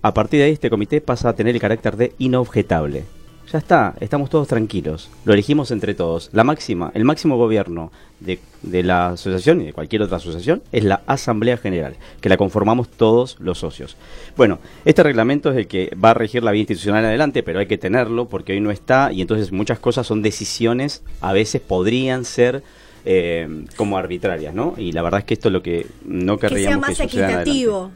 a 0.00 0.14
partir 0.14 0.40
de 0.40 0.46
ahí 0.46 0.52
este 0.52 0.70
comité 0.70 1.02
pasa 1.02 1.28
a 1.28 1.34
tener 1.36 1.54
el 1.54 1.60
carácter 1.60 1.94
de 1.98 2.14
inobjetable. 2.18 3.04
Ya 3.52 3.58
está, 3.58 3.94
estamos 3.98 4.30
todos 4.30 4.46
tranquilos. 4.46 5.10
Lo 5.24 5.32
elegimos 5.32 5.72
entre 5.72 5.94
todos. 5.94 6.30
La 6.32 6.44
máxima, 6.44 6.92
el 6.94 7.04
máximo 7.04 7.36
gobierno 7.36 7.90
de, 8.20 8.38
de 8.62 8.84
la 8.84 9.08
asociación 9.08 9.60
y 9.60 9.66
de 9.66 9.72
cualquier 9.72 10.02
otra 10.02 10.18
asociación 10.18 10.62
es 10.70 10.84
la 10.84 11.02
Asamblea 11.06 11.56
General, 11.56 11.96
que 12.20 12.28
la 12.28 12.36
conformamos 12.36 12.88
todos 12.88 13.36
los 13.40 13.58
socios. 13.58 13.96
Bueno, 14.36 14.60
este 14.84 15.02
reglamento 15.02 15.50
es 15.50 15.56
el 15.56 15.66
que 15.66 15.92
va 15.96 16.10
a 16.10 16.14
regir 16.14 16.44
la 16.44 16.52
vida 16.52 16.60
institucional 16.60 17.04
adelante, 17.04 17.42
pero 17.42 17.58
hay 17.58 17.66
que 17.66 17.76
tenerlo 17.76 18.26
porque 18.26 18.52
hoy 18.52 18.60
no 18.60 18.70
está 18.70 19.10
y 19.12 19.20
entonces 19.20 19.50
muchas 19.50 19.80
cosas 19.80 20.06
son 20.06 20.22
decisiones, 20.22 21.02
a 21.20 21.32
veces 21.32 21.60
podrían 21.60 22.24
ser 22.24 22.62
eh, 23.04 23.64
como 23.74 23.98
arbitrarias, 23.98 24.54
¿no? 24.54 24.74
Y 24.76 24.92
la 24.92 25.02
verdad 25.02 25.20
es 25.20 25.26
que 25.26 25.34
esto 25.34 25.48
es 25.48 25.52
lo 25.52 25.62
que 25.62 25.86
no 26.04 26.36
Que 26.36 26.48
sea 26.48 26.48
querríamos 26.50 26.86
que, 26.86 26.92
más 26.92 26.98
suceda 26.98 27.26
en 27.26 27.34
adelante. 27.34 27.90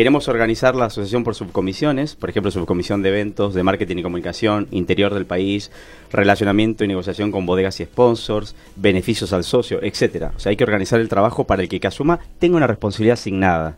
Queremos 0.00 0.28
organizar 0.28 0.74
la 0.76 0.86
asociación 0.86 1.24
por 1.24 1.34
subcomisiones, 1.34 2.16
por 2.16 2.30
ejemplo, 2.30 2.50
subcomisión 2.50 3.02
de 3.02 3.10
eventos, 3.10 3.52
de 3.52 3.62
marketing 3.62 3.98
y 3.98 4.02
comunicación, 4.02 4.66
interior 4.70 5.12
del 5.12 5.26
país, 5.26 5.70
relacionamiento 6.10 6.84
y 6.84 6.88
negociación 6.88 7.30
con 7.30 7.44
bodegas 7.44 7.80
y 7.80 7.84
sponsors, 7.84 8.54
beneficios 8.76 9.34
al 9.34 9.44
socio, 9.44 9.78
etcétera. 9.82 10.32
O 10.34 10.40
sea, 10.40 10.48
hay 10.48 10.56
que 10.56 10.64
organizar 10.64 11.00
el 11.00 11.10
trabajo 11.10 11.44
para 11.44 11.60
el 11.60 11.68
que, 11.68 11.80
que 11.80 11.86
asuma 11.86 12.18
tenga 12.38 12.56
una 12.56 12.66
responsabilidad 12.66 13.12
asignada, 13.12 13.76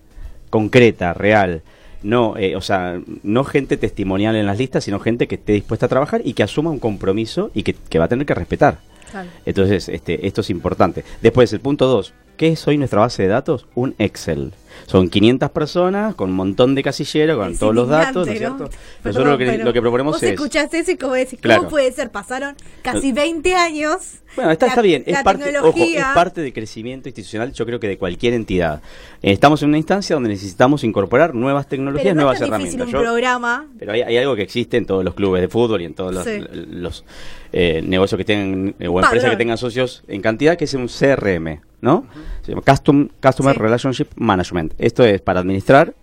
concreta, 0.48 1.12
real. 1.12 1.62
No, 2.04 2.36
eh, 2.36 2.54
o 2.54 2.60
sea, 2.60 3.00
no 3.24 3.42
gente 3.42 3.76
testimonial 3.76 4.36
en 4.36 4.46
las 4.46 4.58
listas, 4.58 4.84
sino 4.84 5.00
gente 5.00 5.26
que 5.26 5.34
esté 5.34 5.54
dispuesta 5.54 5.86
a 5.86 5.88
trabajar 5.88 6.22
y 6.24 6.34
que 6.34 6.44
asuma 6.44 6.70
un 6.70 6.78
compromiso 6.78 7.50
y 7.52 7.64
que, 7.64 7.74
que 7.74 7.98
va 7.98 8.04
a 8.04 8.08
tener 8.08 8.26
que 8.26 8.34
respetar. 8.34 8.78
Claro. 9.10 9.28
Entonces, 9.44 9.88
este, 9.88 10.24
esto 10.24 10.42
es 10.42 10.50
importante. 10.50 11.02
Después, 11.20 11.52
el 11.52 11.58
punto 11.58 11.88
2. 11.88 12.14
¿Qué 12.36 12.52
es 12.52 12.68
hoy 12.68 12.78
nuestra 12.78 13.00
base 13.00 13.24
de 13.24 13.28
datos? 13.28 13.66
Un 13.74 13.96
Excel. 13.98 14.52
Son 14.86 15.08
500 15.08 15.50
personas 15.50 16.14
con 16.14 16.30
un 16.30 16.36
montón 16.36 16.74
de 16.74 16.82
casilleros, 16.82 17.36
con 17.38 17.52
Es 17.52 17.58
todos 17.58 17.74
los 17.74 17.88
datos, 17.88 18.26
¿no 18.26 18.32
es 18.32 18.38
cierto? 18.38 18.64
¿no? 18.64 18.70
Nosotros 19.04 19.30
lo 19.32 19.38
que, 19.38 19.58
lo 19.58 19.72
que 19.72 19.80
proponemos 19.80 20.14
vos 20.14 20.22
es... 20.22 20.32
escuchaste 20.32 20.78
eso 20.80 20.90
y 20.92 20.96
como 20.96 21.14
decís, 21.14 21.38
¿cómo 21.40 21.42
Claro. 21.42 21.68
puede 21.68 21.90
ser? 21.92 22.10
Pasaron 22.10 22.54
casi 22.82 23.12
20 23.12 23.54
años. 23.54 24.18
Bueno, 24.34 24.50
está, 24.50 24.66
La- 24.66 24.72
está 24.72 24.82
bien, 24.82 25.02
es 25.06 25.22
parte, 25.22 25.58
ojo, 25.58 25.74
es 25.76 26.04
parte 26.14 26.40
del 26.40 26.52
crecimiento 26.54 27.08
institucional, 27.08 27.52
yo 27.52 27.66
creo 27.66 27.78
que 27.78 27.86
de 27.88 27.98
cualquier 27.98 28.32
entidad. 28.32 28.80
Estamos 29.20 29.62
en 29.62 29.68
una 29.68 29.78
instancia 29.78 30.14
donde 30.16 30.30
necesitamos 30.30 30.84
incorporar 30.84 31.34
nuevas 31.34 31.66
tecnologías, 31.68 32.04
Pero 32.04 32.14
no 32.14 32.20
nuevas 32.22 32.40
es 32.40 32.48
herramientas. 32.48 32.86
un 32.86 32.92
Yo- 32.92 33.00
programa. 33.02 33.66
Pero 33.78 33.92
hay, 33.92 34.00
hay 34.02 34.16
algo 34.16 34.34
que 34.34 34.42
existe 34.42 34.78
en 34.78 34.86
todos 34.86 35.04
los 35.04 35.14
clubes 35.14 35.42
de 35.42 35.48
fútbol 35.48 35.82
y 35.82 35.84
en 35.84 35.94
todos 35.94 36.14
los, 36.14 36.24
Sí. 36.24 36.40
los, 36.70 37.04
eh, 37.52 37.82
negocios 37.84 38.16
que 38.16 38.24
tengan 38.24 38.74
o 38.88 39.00
empresas 39.00 39.30
que 39.30 39.36
tengan 39.36 39.58
socios 39.58 40.02
en 40.08 40.22
cantidad, 40.22 40.56
que 40.56 40.64
es 40.64 40.72
un 40.74 40.88
CRM, 40.88 41.60
¿no? 41.82 42.06
Se 42.42 42.52
llama 42.52 42.62
Custom, 42.66 43.08
Customer 43.22 43.54
Sí. 43.54 43.60
Relationship 43.60 44.06
Management. 44.16 44.72
Esto 44.78 45.04
es 45.04 45.20
para 45.20 45.40
administrar, 45.40 45.94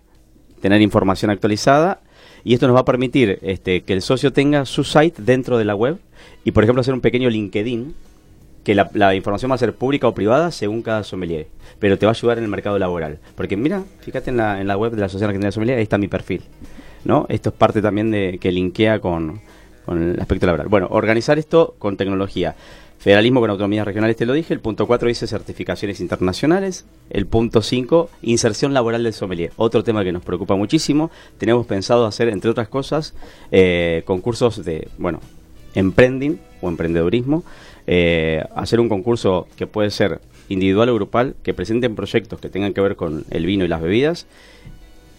tener 0.61 0.82
información 0.82 1.32
actualizada 1.32 2.01
y 2.43 2.53
esto 2.53 2.67
nos 2.67 2.75
va 2.75 2.82
a 2.82 2.86
permitir 2.86 3.39
este, 3.41 3.82
que 3.82 3.93
el 3.93 4.03
socio 4.03 4.32
tenga 4.32 4.65
su 4.65 4.84
site 4.84 5.21
dentro 5.23 5.57
de 5.57 5.65
la 5.65 5.73
web 5.73 5.97
y, 6.43 6.51
por 6.51 6.63
ejemplo, 6.63 6.82
hacer 6.82 6.93
un 6.93 7.01
pequeño 7.01 7.30
LinkedIn 7.30 7.95
que 8.63 8.75
la, 8.75 8.89
la 8.93 9.15
información 9.15 9.49
va 9.49 9.55
a 9.55 9.57
ser 9.57 9.73
pública 9.73 10.07
o 10.07 10.13
privada 10.13 10.51
según 10.51 10.82
cada 10.82 11.03
sommelier, 11.03 11.47
pero 11.80 11.97
te 11.97 12.05
va 12.05 12.11
a 12.11 12.15
ayudar 12.15 12.38
en 12.38 12.43
el 12.43 12.49
mercado 12.49 12.77
laboral. 12.77 13.19
Porque 13.36 13.57
mira, 13.57 13.84
fíjate 14.01 14.30
en 14.30 14.38
la, 14.38 14.61
en 14.61 14.67
la 14.67 14.77
web 14.77 14.91
de 14.91 14.99
la 14.99 15.05
Asociación 15.07 15.30
Argentina 15.30 15.47
de 15.47 15.51
Sommelier, 15.53 15.77
ahí 15.77 15.84
está 15.84 15.97
mi 15.97 16.07
perfil. 16.07 16.43
¿no? 17.05 17.25
Esto 17.30 17.49
es 17.49 17.55
parte 17.55 17.82
también 17.82 18.11
de 18.11 18.38
que 18.39 18.51
linkea 18.51 18.99
con, 18.99 19.39
con 19.86 20.01
el 20.01 20.19
aspecto 20.19 20.45
laboral. 20.45 20.67
Bueno, 20.67 20.88
organizar 20.91 21.39
esto 21.39 21.75
con 21.80 21.97
tecnología. 21.97 22.55
Federalismo 23.00 23.39
con 23.39 23.50
autonomías 23.50 23.86
regionales, 23.86 24.18
te 24.18 24.26
lo 24.26 24.34
dije. 24.34 24.54
El 24.54 24.60
punto 24.60 24.86
4 24.86 25.08
dice 25.08 25.26
certificaciones 25.26 26.02
internacionales. 26.02 26.86
El 27.10 27.28
punto 27.28 27.62
5, 27.62 28.10
inserción 28.24 28.74
laboral 28.74 29.04
del 29.04 29.14
sommelier. 29.14 29.54
Otro 29.56 29.86
tema 29.86 30.04
que 30.04 30.12
nos 30.12 30.22
preocupa 30.22 30.56
muchísimo. 30.56 31.10
Tenemos 31.38 31.66
pensado 31.66 32.06
hacer, 32.06 32.28
entre 32.28 32.52
otras 32.52 32.68
cosas, 32.68 33.16
eh, 33.52 34.04
concursos 34.06 34.66
de, 34.66 34.89
bueno, 34.97 35.22
emprending 35.76 36.39
o 36.62 36.68
emprendedurismo. 36.68 37.43
eh, 37.91 38.43
hacer 38.54 38.80
un 38.80 38.88
concurso 38.88 39.47
que 39.56 39.66
puede 39.66 39.89
ser 39.89 40.22
individual 40.47 40.89
o 40.89 40.95
grupal, 40.95 41.36
que 41.41 41.56
presenten 41.56 41.95
proyectos 41.95 42.39
que 42.39 42.50
tengan 42.50 42.74
que 42.74 42.82
ver 42.82 42.95
con 42.95 43.26
el 43.32 43.47
vino 43.47 43.66
y 43.66 43.68
las 43.68 43.82
bebidas, 43.82 44.28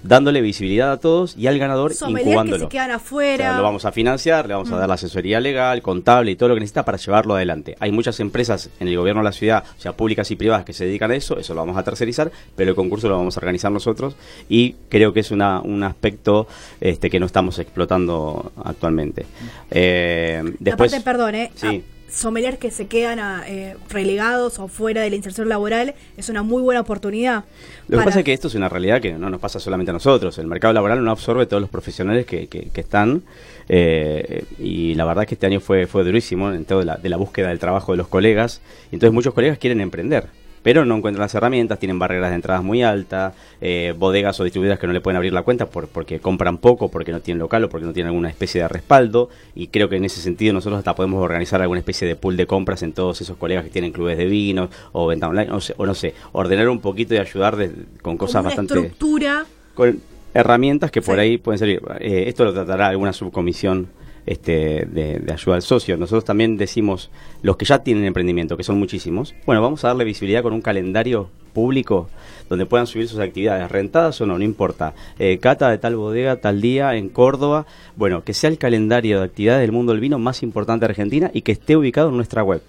dándole 0.03 0.41
visibilidad 0.41 0.93
a 0.93 0.97
todos 0.99 1.37
y 1.37 1.47
al 1.47 1.59
ganador 1.59 1.93
Sommelier 1.95 2.25
que 2.25 2.31
incubándolo. 2.31 2.65
se 2.65 2.69
quedan 2.69 2.91
O 2.91 2.95
afuera. 2.95 3.45
sea, 3.51 3.57
lo 3.57 3.63
vamos 3.63 3.85
a 3.85 3.93
financiar, 3.93 4.47
le 4.49 4.55
vamos 4.55 4.71
a 4.71 4.77
Mm. 4.77 4.79
dar 4.79 4.89
la 4.89 4.95
asesoría 4.95 5.41
legal, 5.41 5.83
contable 5.83 6.31
y 6.31 6.37
todo 6.37 6.49
lo 6.51 6.55
que 6.55 6.61
necesita 6.61 6.85
para 6.85 6.99
llevarlo 6.99 7.35
adelante. 7.35 7.77
Hay 7.81 7.93
muchas 7.93 8.19
empresas 8.21 8.71
en 8.81 8.89
el 8.89 8.97
gobierno 8.97 9.21
de 9.21 9.25
la 9.25 9.33
ciudad, 9.33 9.65
o 9.77 9.81
sea, 9.81 9.93
públicas 9.93 10.31
y 10.31 10.37
privadas, 10.37 10.65
que 10.65 10.73
se 10.73 10.85
dedican 10.87 11.11
a 11.11 11.17
eso, 11.17 11.39
eso 11.39 11.55
lo 11.55 11.61
vamos 11.61 11.77
a 11.77 11.83
tercerizar, 11.83 12.31
pero 12.57 12.71
el 12.71 12.77
concurso 12.77 13.09
lo 13.09 13.17
vamos 13.19 13.37
a 13.37 13.41
organizar 13.41 13.71
nosotros 13.73 14.17
y 14.49 14.77
creo 14.89 15.13
que 15.13 15.21
es 15.21 15.31
una, 15.31 15.61
un 15.61 15.83
aspecto 15.83 16.47
este, 16.81 17.11
que 17.11 17.21
no 17.21 17.27
estamos 17.27 17.59
explotando 17.59 18.53
actualmente. 18.65 19.27
Eh, 19.71 20.43
después, 20.59 20.93
Aparte, 20.93 21.05
perdón, 21.05 21.35
¿eh? 21.35 21.51
Sí. 21.55 21.83
Ah, 21.85 22.00
sommeliers 22.13 22.59
que 22.59 22.71
se 22.71 22.87
quedan 22.87 23.19
ah, 23.19 23.45
eh, 23.47 23.77
relegados 23.89 24.59
o 24.59 24.69
fuera 24.69 25.03
de 25.03 25.11
la 25.11 25.17
inserción 25.17 25.49
laboral 25.49 25.95
es 26.17 26.29
una 26.29 26.43
muy 26.43 26.63
buena 26.63 26.81
oportunidad. 26.81 27.45
Lo 27.89 27.99
que 27.99 28.05
pasa 28.05 28.19
es 28.21 28.25
que 28.25 28.33
esto 28.33 28.49
es 28.49 28.55
una 28.55 28.69
realidad 28.69 29.01
que 29.01 29.13
no 29.13 29.31
nos 29.31 29.41
pasa 29.41 29.59
solamente 29.61 29.91
a 29.91 29.95
nosotros. 29.95 30.39
El 30.39 30.47
mercado 30.47 30.73
laboral 30.75 31.03
no 31.05 31.11
absorbe 31.11 31.47
todos 31.47 31.61
los 31.61 31.71
profesionales 31.71 32.27
que, 32.27 32.47
que- 32.49 32.71
que 32.71 32.81
están. 32.81 33.23
eh, 33.69 34.45
y 34.59 34.95
la 34.95 35.05
verdad 35.05 35.23
es 35.25 35.29
que 35.29 35.35
este 35.37 35.47
año 35.47 35.61
fue, 35.61 35.87
fue 35.87 36.03
durísimo 36.05 36.53
en 36.53 36.65
todo 36.65 36.81
de 36.81 36.85
la, 36.87 36.97
de 36.97 37.09
la 37.09 37.17
búsqueda 37.17 37.49
del 37.49 37.59
trabajo 37.59 37.93
de 37.93 37.99
los 37.99 38.09
colegas. 38.09 38.61
Y 38.91 38.97
entonces 38.97 39.13
muchos 39.15 39.33
colegas 39.35 39.59
quieren 39.59 39.81
emprender. 39.81 40.27
Pero 40.63 40.85
no 40.85 40.97
encuentran 40.97 41.23
las 41.23 41.35
herramientas, 41.35 41.79
tienen 41.79 41.99
barreras 41.99 42.29
de 42.31 42.37
entradas 42.37 42.63
muy 42.63 42.83
altas, 42.83 43.33
eh, 43.63 43.95
bodegas 43.97 44.39
o 44.41 44.45
distribuidoras 44.45 44.79
que 44.79 44.87
no 44.87 44.93
le 44.93 45.01
pueden 45.01 45.17
abrir 45.17 45.33
la 45.33 45.43
cuenta 45.43 45.67
por, 45.71 45.89
porque 45.89 46.21
compran 46.21 46.59
poco, 46.59 46.91
porque 46.91 47.13
no 47.13 47.21
tienen 47.21 47.39
local 47.39 47.65
o 47.65 47.69
porque 47.71 47.87
no 47.87 47.93
tienen 47.95 48.09
alguna 48.09 48.29
especie 48.29 48.61
de 48.61 48.69
respaldo. 48.69 49.31
Y 49.55 49.69
creo 49.69 49.89
que 49.89 49.97
en 49.97 50.05
ese 50.05 50.21
sentido 50.21 50.53
nosotros 50.53 50.79
hasta 50.79 50.95
podemos 50.95 51.23
organizar 51.23 51.63
alguna 51.63 51.81
especie 51.81 52.07
de 52.07 52.15
pool 52.17 52.37
de 52.37 52.47
compras 52.47 52.83
en 52.83 52.93
todos 52.93 53.21
esos 53.23 53.39
colegas 53.39 53.65
que 53.65 53.71
tienen 53.71 53.91
clubes 53.93 54.19
de 54.19 54.27
vinos 54.27 54.69
o 54.93 55.07
venta 55.07 55.29
online, 55.29 55.51
o, 55.51 55.59
o 55.79 55.87
no 55.87 55.95
sé, 55.95 56.15
ordenar 56.33 56.69
un 56.69 56.81
poquito 56.81 57.15
y 57.15 57.19
ayudar 57.19 57.57
de- 57.57 57.73
con 58.03 58.17
cosas 58.19 58.41
una 58.41 58.49
bastante 58.51 58.75
estructura. 58.75 59.47
con 59.75 59.99
herramientas 60.35 60.91
que 60.91 61.03
por 61.03 61.17
Sí. 61.17 61.21
ahí 61.23 61.39
pueden 61.39 61.59
servir. 61.59 61.81
Eh, 62.01 62.25
esto 62.29 62.45
lo 62.45 62.53
tratará 62.53 62.89
alguna 62.89 63.13
subcomisión 63.13 63.89
este, 64.27 64.87
de, 64.87 65.33
ayuda 65.33 65.57
al 65.57 65.63
socio. 65.63 65.97
Nosotros 65.97 66.25
también 66.25 66.57
decimos, 66.57 67.11
los 67.43 67.57
que 67.57 67.65
ya 67.65 67.81
tienen 67.81 68.05
emprendimiento, 68.05 68.57
que 68.57 68.63
son 68.63 68.79
muchísimos, 68.79 69.35
bueno, 69.47 69.63
vamos 69.63 69.85
a 69.85 69.89
darle 69.89 70.05
visibilidad 70.05 70.43
con 70.43 70.53
un 70.53 70.63
calendario 70.63 71.29
público 71.53 72.09
donde 72.49 72.67
puedan 72.67 72.87
subir 72.87 73.09
sus 73.09 73.21
actividades, 73.21 73.71
rentadas 73.71 74.21
o 74.21 74.27
no, 74.27 74.39
no 74.39 74.45
importa. 74.45 74.95
Eh, 75.19 75.39
cata 75.39 75.71
de 75.71 75.79
tal 75.79 75.97
bodega, 75.97 76.37
tal 76.37 76.61
día, 76.61 76.95
en 76.97 77.09
Córdoba. 77.09 77.67
Bueno, 77.97 78.25
que 78.25 78.35
sea 78.35 78.51
el 78.51 78.59
calendario 78.59 79.19
de 79.19 79.25
actividades 79.25 79.63
del 79.63 79.73
mundo 79.73 79.93
del 79.93 80.01
vino 80.01 80.19
más 80.19 80.43
importante 80.43 80.87
de 80.87 80.91
Argentina 80.91 81.31
y 81.33 81.43
que 81.43 81.53
esté 81.53 81.77
ubicado 81.77 82.09
en 82.09 82.17
nuestra 82.17 82.43
web. 82.43 82.63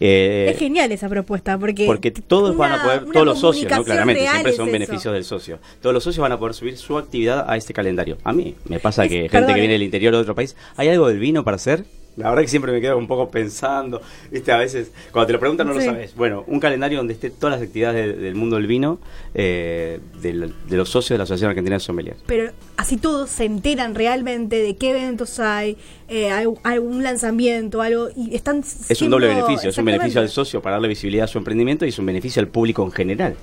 Eh, 0.00 0.50
es 0.52 0.58
genial 0.58 0.92
esa 0.92 1.08
propuesta 1.08 1.58
porque 1.58 1.84
porque 1.86 2.10
todos 2.10 2.56
van 2.56 2.72
a 2.72 2.82
poder, 2.82 3.04
todos 3.12 3.26
los 3.26 3.40
socios, 3.40 3.70
¿no? 3.70 3.84
Claramente, 3.84 4.26
siempre 4.28 4.52
son 4.52 4.70
beneficios 4.70 5.12
del 5.12 5.24
socio. 5.24 5.58
Todos 5.80 5.92
los 5.94 6.04
socios 6.04 6.22
van 6.22 6.32
a 6.32 6.38
poder 6.38 6.54
subir 6.54 6.76
su 6.76 6.96
actividad 6.98 7.44
a 7.50 7.56
este 7.56 7.72
calendario. 7.72 8.16
A 8.24 8.32
mí 8.32 8.54
me 8.68 8.78
pasa 8.78 9.04
Es- 9.04 9.10
que 9.10 9.28
gente 9.28 9.54
que 9.54 9.60
viene 9.60 9.72
del 9.72 9.82
interior 9.82 10.14
de 10.14 10.20
otro 10.20 10.34
país, 10.34 10.56
¿hay 10.76 10.88
algo 10.88 11.08
del 11.08 11.18
vino 11.18 11.42
para 11.44 11.56
hacer? 11.56 11.84
La 12.18 12.30
verdad 12.30 12.42
que 12.42 12.48
siempre 12.48 12.72
me 12.72 12.80
quedo 12.80 12.98
un 12.98 13.06
poco 13.06 13.30
pensando, 13.30 14.00
viste, 14.30 14.50
a 14.52 14.56
veces, 14.58 14.90
cuando 15.12 15.28
te 15.28 15.32
lo 15.34 15.38
preguntan 15.40 15.66
no 15.68 15.72
Sí. 15.74 15.78
lo 15.80 15.84
sabes. 15.86 16.14
Bueno, 16.16 16.44
un 16.48 16.58
calendario 16.60 16.98
donde 16.98 17.14
esté 17.14 17.30
todas 17.30 17.58
las 17.58 17.66
actividades 17.66 18.16
de- 18.16 18.22
del 18.22 18.34
mundo 18.34 18.56
del 18.56 18.66
vino, 18.66 18.98
eh, 19.34 20.00
de 20.20 20.76
los 20.76 20.88
socios 20.88 21.10
de 21.10 21.18
la 21.18 21.24
Asociación 21.24 21.50
Argentina 21.50 21.76
de 21.76 21.80
Sommeliers. 21.80 22.18
pero 22.26 22.50
así 22.76 22.96
todos 22.96 23.30
se 23.30 23.44
enteran 23.44 23.94
realmente 23.94 24.56
de 24.60 24.76
qué 24.76 24.90
eventos 24.90 25.38
hay, 25.38 25.76
eh, 26.08 26.30
hay 26.30 26.46
algún 26.64 27.02
lanzamiento, 27.02 27.82
algo 27.82 28.08
y 28.16 28.34
están 28.34 28.58
Es 28.88 29.00
un 29.02 29.10
doble 29.10 29.28
beneficio, 29.28 29.70
es 29.70 29.78
un 29.78 29.84
beneficio 29.84 30.20
al 30.20 30.28
socio 30.28 30.60
para 30.60 30.74
darle 30.76 30.88
visibilidad 30.88 31.24
a 31.24 31.28
su 31.28 31.38
emprendimiento 31.38 31.86
y 31.86 31.90
es 31.90 31.98
un 31.98 32.06
beneficio 32.06 32.40
al 32.40 32.48
público 32.48 32.82
en 32.84 32.90
general. 32.92 33.36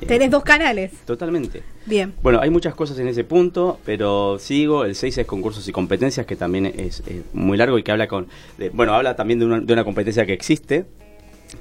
Eh, 0.00 0.06
Tenés 0.06 0.30
dos 0.30 0.42
canales. 0.44 0.92
Totalmente. 1.06 1.62
Bien. 1.86 2.14
Bueno, 2.22 2.40
hay 2.40 2.50
muchas 2.50 2.74
cosas 2.74 2.98
en 2.98 3.08
ese 3.08 3.24
punto, 3.24 3.78
pero 3.84 4.38
sigo. 4.38 4.84
El 4.84 4.94
6 4.94 5.18
es 5.18 5.26
concursos 5.26 5.66
y 5.68 5.72
competencias, 5.72 6.26
que 6.26 6.36
también 6.36 6.66
es, 6.66 7.00
es 7.06 7.22
muy 7.32 7.56
largo 7.58 7.78
y 7.78 7.82
que 7.82 7.92
habla 7.92 8.08
con. 8.08 8.28
de- 8.58 8.70
bueno, 8.70 8.94
habla 8.94 9.16
también 9.16 9.38
de 9.40 9.46
una, 9.46 9.60
de 9.60 9.72
una 9.72 9.84
competencia 9.84 10.24
que 10.26 10.32
existe, 10.32 10.86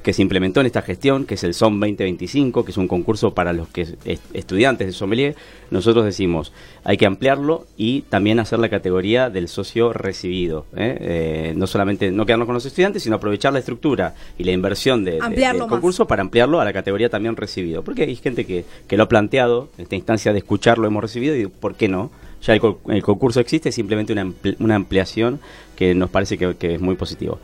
que 0.04 0.14
se 0.14 0.22
implementó 0.22 0.60
en 0.60 0.66
esta 0.68 0.82
gestión, 0.82 1.26
que 1.26 1.34
es 1.36 1.44
el 1.44 1.54
SOM 1.54 1.80
2025, 1.80 2.64
que 2.66 2.72
es 2.72 2.78
un 2.78 2.88
concurso 2.88 3.34
para 3.34 3.54
los 3.54 3.68
que 3.70 3.82
es- 4.06 4.22
estudiantes 4.34 4.88
de 4.88 4.94
sommelier. 4.94 5.36
Nosotros 5.72 6.06
decimos, 6.06 6.52
hay 6.84 6.98
que 6.98 7.06
ampliarlo 7.06 7.66
y 7.78 8.02
también 8.04 8.40
hacer 8.40 8.60
la 8.60 8.70
categoría 8.70 9.30
del 9.30 9.48
socio 9.48 9.92
recibido. 9.94 10.66
¿eh? 10.76 10.98
Eh, 11.02 11.54
no 11.56 11.68
solamente 11.68 12.12
no 12.12 12.26
quedarnos 12.26 12.46
con 12.46 12.54
los 12.56 12.66
estudiantes, 12.66 13.04
sino 13.04 13.16
aprovechar 13.16 13.54
la 13.54 13.60
estructura 13.60 14.16
y 14.38 14.44
la 14.44 14.52
inversión 14.52 15.04
de, 15.04 15.20
del 15.54 15.62
más. 15.64 15.70
concurso 15.70 16.08
para 16.08 16.22
ampliarlo 16.22 16.60
a 16.62 16.66
la 16.66 16.74
categoría 16.74 17.10
también 17.10 17.36
recibido. 17.36 17.84
Porque 17.84 18.04
hay 18.04 18.16
gente 18.16 18.46
que, 18.46 18.66
que 18.88 18.98
lo 18.98 19.04
ha 19.04 19.10
planteado, 19.10 19.70
en 19.78 19.84
esta 19.84 19.96
instancia 19.96 20.32
de 20.34 20.40
escucharlo 20.40 20.88
hemos 20.88 21.02
recibido 21.02 21.36
y 21.36 21.48
¿por 21.48 21.76
qué 21.76 21.88
no? 21.88 22.12
Ya 22.42 22.54
el, 22.54 22.62
co- 22.62 22.80
el 22.88 23.04
concurso 23.04 23.40
existe, 23.42 23.70
es 23.70 23.76
simplemente 23.76 24.14
una, 24.14 24.24
ampli- 24.24 24.56
una 24.60 24.76
ampliación 24.76 25.40
que 25.76 25.94
nos 25.94 26.10
parece 26.10 26.38
que, 26.38 26.56
que 26.56 26.76
es 26.76 26.80
muy 26.82 26.96
positivo. 26.96 27.40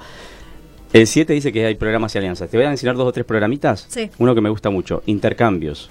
El 0.95 1.07
7 1.07 1.33
dice 1.33 1.51
que 1.51 1.65
hay 1.65 1.75
programas 1.75 2.15
y 2.15 2.19
alianzas. 2.19 2.49
Te 2.49 2.55
voy 2.55 2.65
a 2.65 2.71
enseñar 2.71 2.95
dos 2.95 3.05
o 3.05 3.11
tres 3.11 3.25
programitas. 3.25 3.85
Sí. 3.89 4.09
Uno 4.17 4.33
que 4.33 4.39
me 4.39 4.47
gusta 4.47 4.69
mucho, 4.69 5.03
intercambios. 5.07 5.89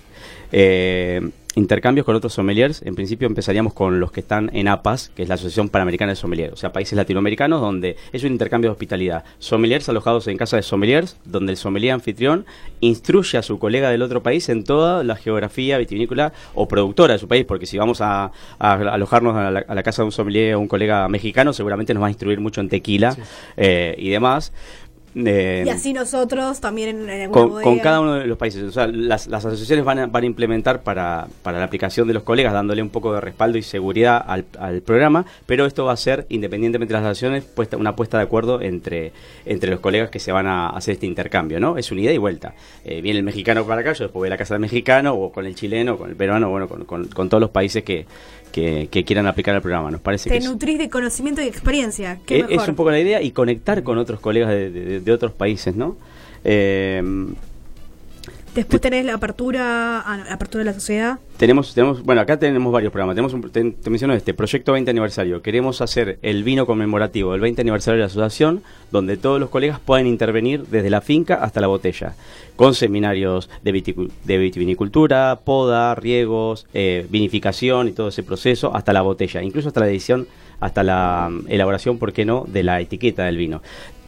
Eh, 0.50 1.20
intercambios 1.56 2.06
con 2.06 2.16
otros 2.16 2.32
sommeliers. 2.32 2.80
En 2.82 2.94
principio 2.94 3.26
empezaríamos 3.26 3.74
con 3.74 4.00
los 4.00 4.10
que 4.10 4.20
están 4.20 4.50
en 4.54 4.66
APAS, 4.66 5.10
que 5.14 5.22
es 5.22 5.28
la 5.28 5.34
Asociación 5.34 5.68
Panamericana 5.68 6.12
de 6.12 6.16
Sommeliers, 6.16 6.54
o 6.54 6.56
sea, 6.56 6.72
países 6.72 6.96
latinoamericanos 6.96 7.60
donde 7.60 7.96
es 8.12 8.24
un 8.24 8.32
intercambio 8.32 8.70
de 8.70 8.72
hospitalidad. 8.72 9.24
Sommeliers 9.38 9.88
alojados 9.90 10.26
en 10.26 10.38
casa 10.38 10.56
de 10.56 10.62
sommeliers, 10.62 11.18
donde 11.26 11.52
el 11.52 11.58
sommelier 11.58 11.92
anfitrión 11.92 12.46
instruye 12.80 13.36
a 13.36 13.42
su 13.42 13.58
colega 13.58 13.90
del 13.90 14.00
otro 14.00 14.22
país 14.22 14.48
en 14.48 14.64
toda 14.64 15.04
la 15.04 15.16
geografía 15.16 15.76
vitivinícola 15.76 16.32
o 16.54 16.66
productora 16.66 17.12
de 17.12 17.18
su 17.18 17.28
país, 17.28 17.44
porque 17.44 17.66
si 17.66 17.76
vamos 17.76 18.00
a, 18.00 18.32
a 18.58 18.72
alojarnos 18.72 19.36
a 19.36 19.50
la, 19.50 19.64
a 19.68 19.74
la 19.74 19.82
casa 19.82 20.02
de 20.02 20.06
un 20.06 20.12
sommelier 20.12 20.54
o 20.54 20.60
un 20.60 20.68
colega 20.68 21.06
mexicano, 21.08 21.52
seguramente 21.52 21.92
nos 21.94 22.02
va 22.02 22.06
a 22.06 22.10
instruir 22.10 22.40
mucho 22.40 22.60
en 22.60 22.68
tequila 22.68 23.16
eh, 23.56 23.94
y 23.98 24.08
demás. 24.10 24.52
Eh, 25.14 25.62
Y 25.66 25.68
así 25.68 25.92
nosotros 25.92 26.60
también 26.60 26.88
en, 27.02 27.08
en 27.10 27.30
con, 27.30 27.50
con 27.62 27.78
cada 27.78 28.00
uno 28.00 28.14
de 28.14 28.26
los 28.26 28.36
países. 28.36 28.62
O 28.64 28.72
sea, 28.72 28.86
las, 28.88 29.26
las 29.28 29.44
asociaciones 29.44 29.84
van 29.84 29.98
a, 30.00 30.06
van 30.06 30.22
a 30.24 30.26
implementar 30.26 30.82
para, 30.82 31.28
para 31.42 31.58
la 31.58 31.64
aplicación 31.64 32.08
de 32.08 32.14
los 32.14 32.24
colegas, 32.24 32.52
dándole 32.52 32.82
un 32.82 32.90
poco 32.90 33.12
de 33.14 33.20
respaldo 33.20 33.56
y 33.58 33.62
seguridad 33.62 34.22
al, 34.26 34.44
al 34.58 34.80
programa, 34.82 35.24
pero 35.46 35.66
esto 35.66 35.84
va 35.84 35.92
a 35.92 35.96
ser, 35.96 36.26
independientemente 36.30 36.92
de 36.94 37.00
las 37.00 37.06
asociaciones, 37.08 37.44
puesta, 37.44 37.76
una 37.76 37.94
puesta 37.94 38.18
de 38.18 38.24
acuerdo 38.24 38.60
entre, 38.60 39.12
entre 39.46 39.70
los 39.70 39.80
colegas 39.80 40.10
que 40.10 40.18
se 40.18 40.32
van 40.32 40.46
a 40.46 40.70
hacer 40.70 40.94
este 40.94 41.06
intercambio, 41.06 41.60
¿no? 41.60 41.78
Es 41.78 41.92
una 41.92 42.00
ida 42.00 42.12
y 42.12 42.18
vuelta. 42.18 42.54
Eh, 42.84 43.00
viene 43.00 43.18
el 43.20 43.24
mexicano 43.24 43.64
para 43.66 43.82
acá, 43.82 43.92
yo 43.92 44.04
después 44.04 44.20
voy 44.20 44.26
a 44.26 44.30
la 44.30 44.36
casa 44.38 44.54
del 44.54 44.60
mexicano, 44.60 45.14
o 45.14 45.30
con 45.30 45.46
el 45.46 45.54
chileno, 45.54 45.96
con 45.96 46.10
el 46.10 46.16
peruano, 46.16 46.50
bueno, 46.50 46.68
con, 46.68 46.84
con- 46.84 47.06
con 47.06 47.28
todos 47.28 47.40
los 47.40 47.50
países 47.50 47.84
que, 47.84 48.06
que, 48.50 48.88
que 48.90 49.04
quieran 49.04 49.26
aplicar 49.26 49.54
el 49.54 49.60
programa. 49.60 49.90
Nos 49.90 50.00
parece 50.00 50.28
Te 50.30 50.38
que 50.38 50.44
es- 50.44 50.78
de 50.78 50.88
conocimiento 50.90 51.42
y 51.42 51.46
experiencia. 51.46 52.18
Qué 52.26 52.38
eh, 52.38 52.42
mejor. 52.44 52.62
Es 52.62 52.68
un 52.68 52.74
poco 52.74 52.90
la 52.90 52.98
idea 53.00 53.20
y 53.22 53.30
conectar 53.32 53.82
con 53.82 53.98
otros 53.98 54.20
colegas 54.20 54.50
de, 54.50 54.70
de- 54.70 55.00
de 55.00 55.03
otros 55.12 55.32
países, 55.32 55.74
¿no? 55.74 55.96
Eh, 56.44 57.02
Después 58.54 58.80
tenés 58.80 59.04
la 59.04 59.14
apertura, 59.14 60.02
ah, 60.06 60.16
no, 60.16 60.24
la 60.24 60.34
apertura 60.34 60.60
de 60.62 60.66
la 60.66 60.74
sociedad. 60.74 61.18
tenemos, 61.38 61.74
tenemos, 61.74 62.04
bueno, 62.04 62.20
acá 62.20 62.38
tenemos 62.38 62.72
varios 62.72 62.92
programas. 62.92 63.16
Tenemos 63.16 63.32
un, 63.32 63.50
te, 63.50 63.72
te 63.72 63.90
menciono 63.90 64.14
este, 64.14 64.32
Proyecto 64.32 64.72
20 64.72 64.92
Aniversario. 64.92 65.42
Queremos 65.42 65.80
hacer 65.80 66.20
el 66.22 66.44
vino 66.44 66.64
conmemorativo 66.64 67.32
del 67.32 67.40
20 67.40 67.62
aniversario 67.62 67.96
de 67.96 68.00
la 68.02 68.06
asociación, 68.06 68.62
donde 68.92 69.16
todos 69.16 69.40
los 69.40 69.50
colegas 69.50 69.80
puedan 69.80 70.06
intervenir 70.06 70.66
desde 70.66 70.88
la 70.88 71.00
finca 71.00 71.34
hasta 71.34 71.60
la 71.60 71.66
botella, 71.66 72.14
con 72.54 72.74
seminarios 72.74 73.50
de, 73.64 74.06
de 74.22 74.38
vitivinicultura, 74.38 75.40
poda, 75.44 75.96
riegos, 75.96 76.68
eh, 76.74 77.08
vinificación 77.10 77.88
y 77.88 77.92
todo 77.92 78.08
ese 78.08 78.22
proceso, 78.22 78.72
hasta 78.76 78.92
la 78.92 79.02
botella, 79.02 79.42
incluso 79.42 79.66
hasta 79.66 79.80
la 79.80 79.88
edición, 79.88 80.28
hasta 80.60 80.84
la 80.84 81.28
mm, 81.28 81.46
elaboración, 81.48 81.98
¿por 81.98 82.12
qué 82.12 82.24
no?, 82.24 82.44
de 82.46 82.62
la 82.62 82.80
etiqueta 82.80 83.24
del 83.24 83.36
vino. 83.36 83.62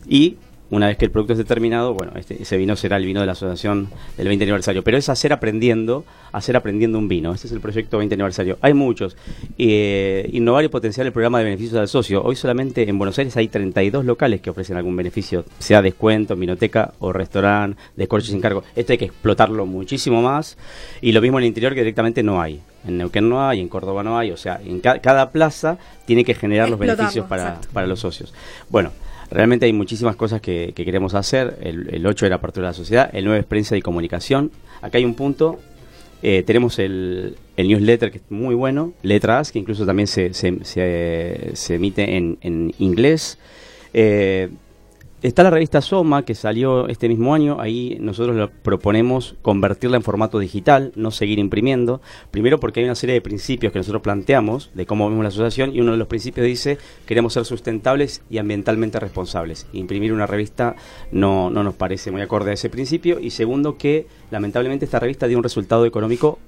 Y 0.08 0.36
una 0.70 0.88
vez 0.88 0.96
que 0.96 1.04
el 1.04 1.10
producto 1.12 1.32
esté 1.34 1.44
terminado, 1.44 1.94
bueno, 1.94 2.12
este, 2.16 2.42
ese 2.42 2.56
vino 2.56 2.74
será 2.76 2.96
el 2.96 3.04
vino 3.06 3.20
de 3.20 3.26
la 3.26 3.32
asociación 3.32 3.88
del 4.16 4.26
20 4.28 4.44
aniversario. 4.44 4.82
Pero 4.82 4.96
es 4.96 5.08
hacer 5.08 5.32
aprendiendo, 5.32 6.04
hacer 6.32 6.56
aprendiendo 6.56 6.98
un 6.98 7.06
vino. 7.06 7.32
Este 7.32 7.46
es 7.46 7.52
el 7.52 7.60
proyecto 7.60 7.98
20 7.98 8.14
aniversario. 8.14 8.58
Hay 8.60 8.74
muchos. 8.74 9.16
Eh, 9.58 10.28
innovar 10.32 10.64
y 10.64 10.68
potenciar 10.68 11.06
el 11.06 11.12
programa 11.12 11.38
de 11.38 11.44
beneficios 11.44 11.78
al 11.78 11.88
socio. 11.88 12.22
Hoy 12.24 12.36
solamente 12.36 12.88
en 12.88 12.98
Buenos 12.98 13.16
Aires 13.18 13.36
hay 13.36 13.48
32 13.48 14.04
locales 14.04 14.40
que 14.40 14.50
ofrecen 14.50 14.76
algún 14.76 14.96
beneficio, 14.96 15.44
sea 15.58 15.82
descuento, 15.82 16.34
vinoteca 16.36 16.94
o 16.98 17.12
restaurante, 17.12 17.80
descorche 17.96 18.28
sin 18.30 18.40
cargo. 18.40 18.64
Esto 18.74 18.92
hay 18.92 18.98
que 18.98 19.04
explotarlo 19.06 19.66
muchísimo 19.66 20.20
más. 20.20 20.58
Y 21.00 21.12
lo 21.12 21.20
mismo 21.20 21.38
en 21.38 21.44
el 21.44 21.48
interior 21.48 21.74
que 21.74 21.80
directamente 21.80 22.22
no 22.22 22.40
hay. 22.42 22.60
En 22.86 22.98
Neuquén 22.98 23.28
no 23.28 23.46
hay, 23.48 23.60
en 23.60 23.68
Córdoba 23.68 24.02
no 24.02 24.18
hay. 24.18 24.30
O 24.30 24.36
sea, 24.36 24.60
en 24.64 24.80
ca- 24.80 25.00
cada 25.00 25.30
plaza 25.30 25.78
tiene 26.06 26.24
que 26.24 26.34
generar 26.34 26.68
los 26.70 26.78
beneficios 26.78 27.26
para, 27.28 27.60
para 27.72 27.86
los 27.86 28.00
socios. 28.00 28.32
Bueno, 28.68 28.90
realmente 29.30 29.66
hay 29.66 29.72
muchísimas 29.72 30.16
cosas 30.16 30.40
que, 30.40 30.72
que 30.74 30.84
queremos 30.84 31.14
hacer. 31.14 31.58
El, 31.62 31.94
el 31.94 32.06
8 32.06 32.26
era 32.26 32.36
apertura 32.36 32.66
de 32.66 32.70
la 32.70 32.74
sociedad, 32.74 33.10
el 33.12 33.24
9 33.24 33.40
es 33.40 33.46
prensa 33.46 33.76
y 33.76 33.82
comunicación. 33.82 34.50
Acá 34.82 34.98
hay 34.98 35.04
un 35.04 35.14
punto. 35.14 35.58
eh, 36.22 36.42
tenemos 36.44 36.78
el, 36.78 37.36
newsletter 37.56 38.10
que 38.10 38.18
es 38.18 38.24
muy 38.30 38.54
bueno, 38.54 38.92
Letras, 39.02 39.52
que 39.52 39.58
incluso 39.58 39.86
también 39.86 40.06
se, 40.06 40.32
se, 40.34 41.74
emite 41.74 42.16
en, 42.16 42.38
en 42.40 42.74
inglés. 42.78 43.38
Eh, 43.94 44.48
Está 45.26 45.42
la 45.42 45.50
revista 45.50 45.80
Soma, 45.80 46.24
que 46.24 46.36
salió 46.36 46.86
este 46.86 47.08
mismo 47.08 47.34
año. 47.34 47.60
Ahí 47.60 47.98
nosotros 48.00 48.36
lo 48.36 48.48
proponemos 48.48 49.34
convertirla 49.42 49.96
en 49.96 50.04
formato 50.04 50.38
digital, 50.38 50.92
no 50.94 51.10
seguir 51.10 51.40
imprimiendo. 51.40 52.00
Primero 52.30 52.60
porque 52.60 52.78
hay 52.78 52.86
una 52.86 52.94
serie 52.94 53.14
de 53.14 53.20
principios 53.20 53.72
que 53.72 53.80
nosotros 53.80 54.02
planteamos 54.02 54.70
de 54.74 54.86
cómo 54.86 55.08
vemos 55.08 55.24
la 55.24 55.30
asociación 55.30 55.74
y 55.74 55.80
uno 55.80 55.90
de 55.90 55.98
los 55.98 56.06
principios 56.06 56.46
dice 56.46 56.78
queremos 57.06 57.32
ser 57.32 57.44
sustentables 57.44 58.22
y 58.30 58.38
ambientalmente 58.38 59.00
responsables. 59.00 59.66
Imprimir 59.72 60.12
una 60.12 60.28
revista 60.28 60.76
no, 61.10 61.50
no 61.50 61.64
nos 61.64 61.74
parece 61.74 62.12
muy 62.12 62.20
acorde 62.20 62.52
a 62.52 62.54
ese 62.54 62.70
principio. 62.70 63.18
Y 63.18 63.30
segundo 63.30 63.76
que 63.76 64.06
lamentablemente 64.30 64.84
esta 64.84 65.00
revista 65.00 65.26
dio 65.26 65.38
un 65.38 65.42
resultado 65.42 65.86
económico 65.86 66.38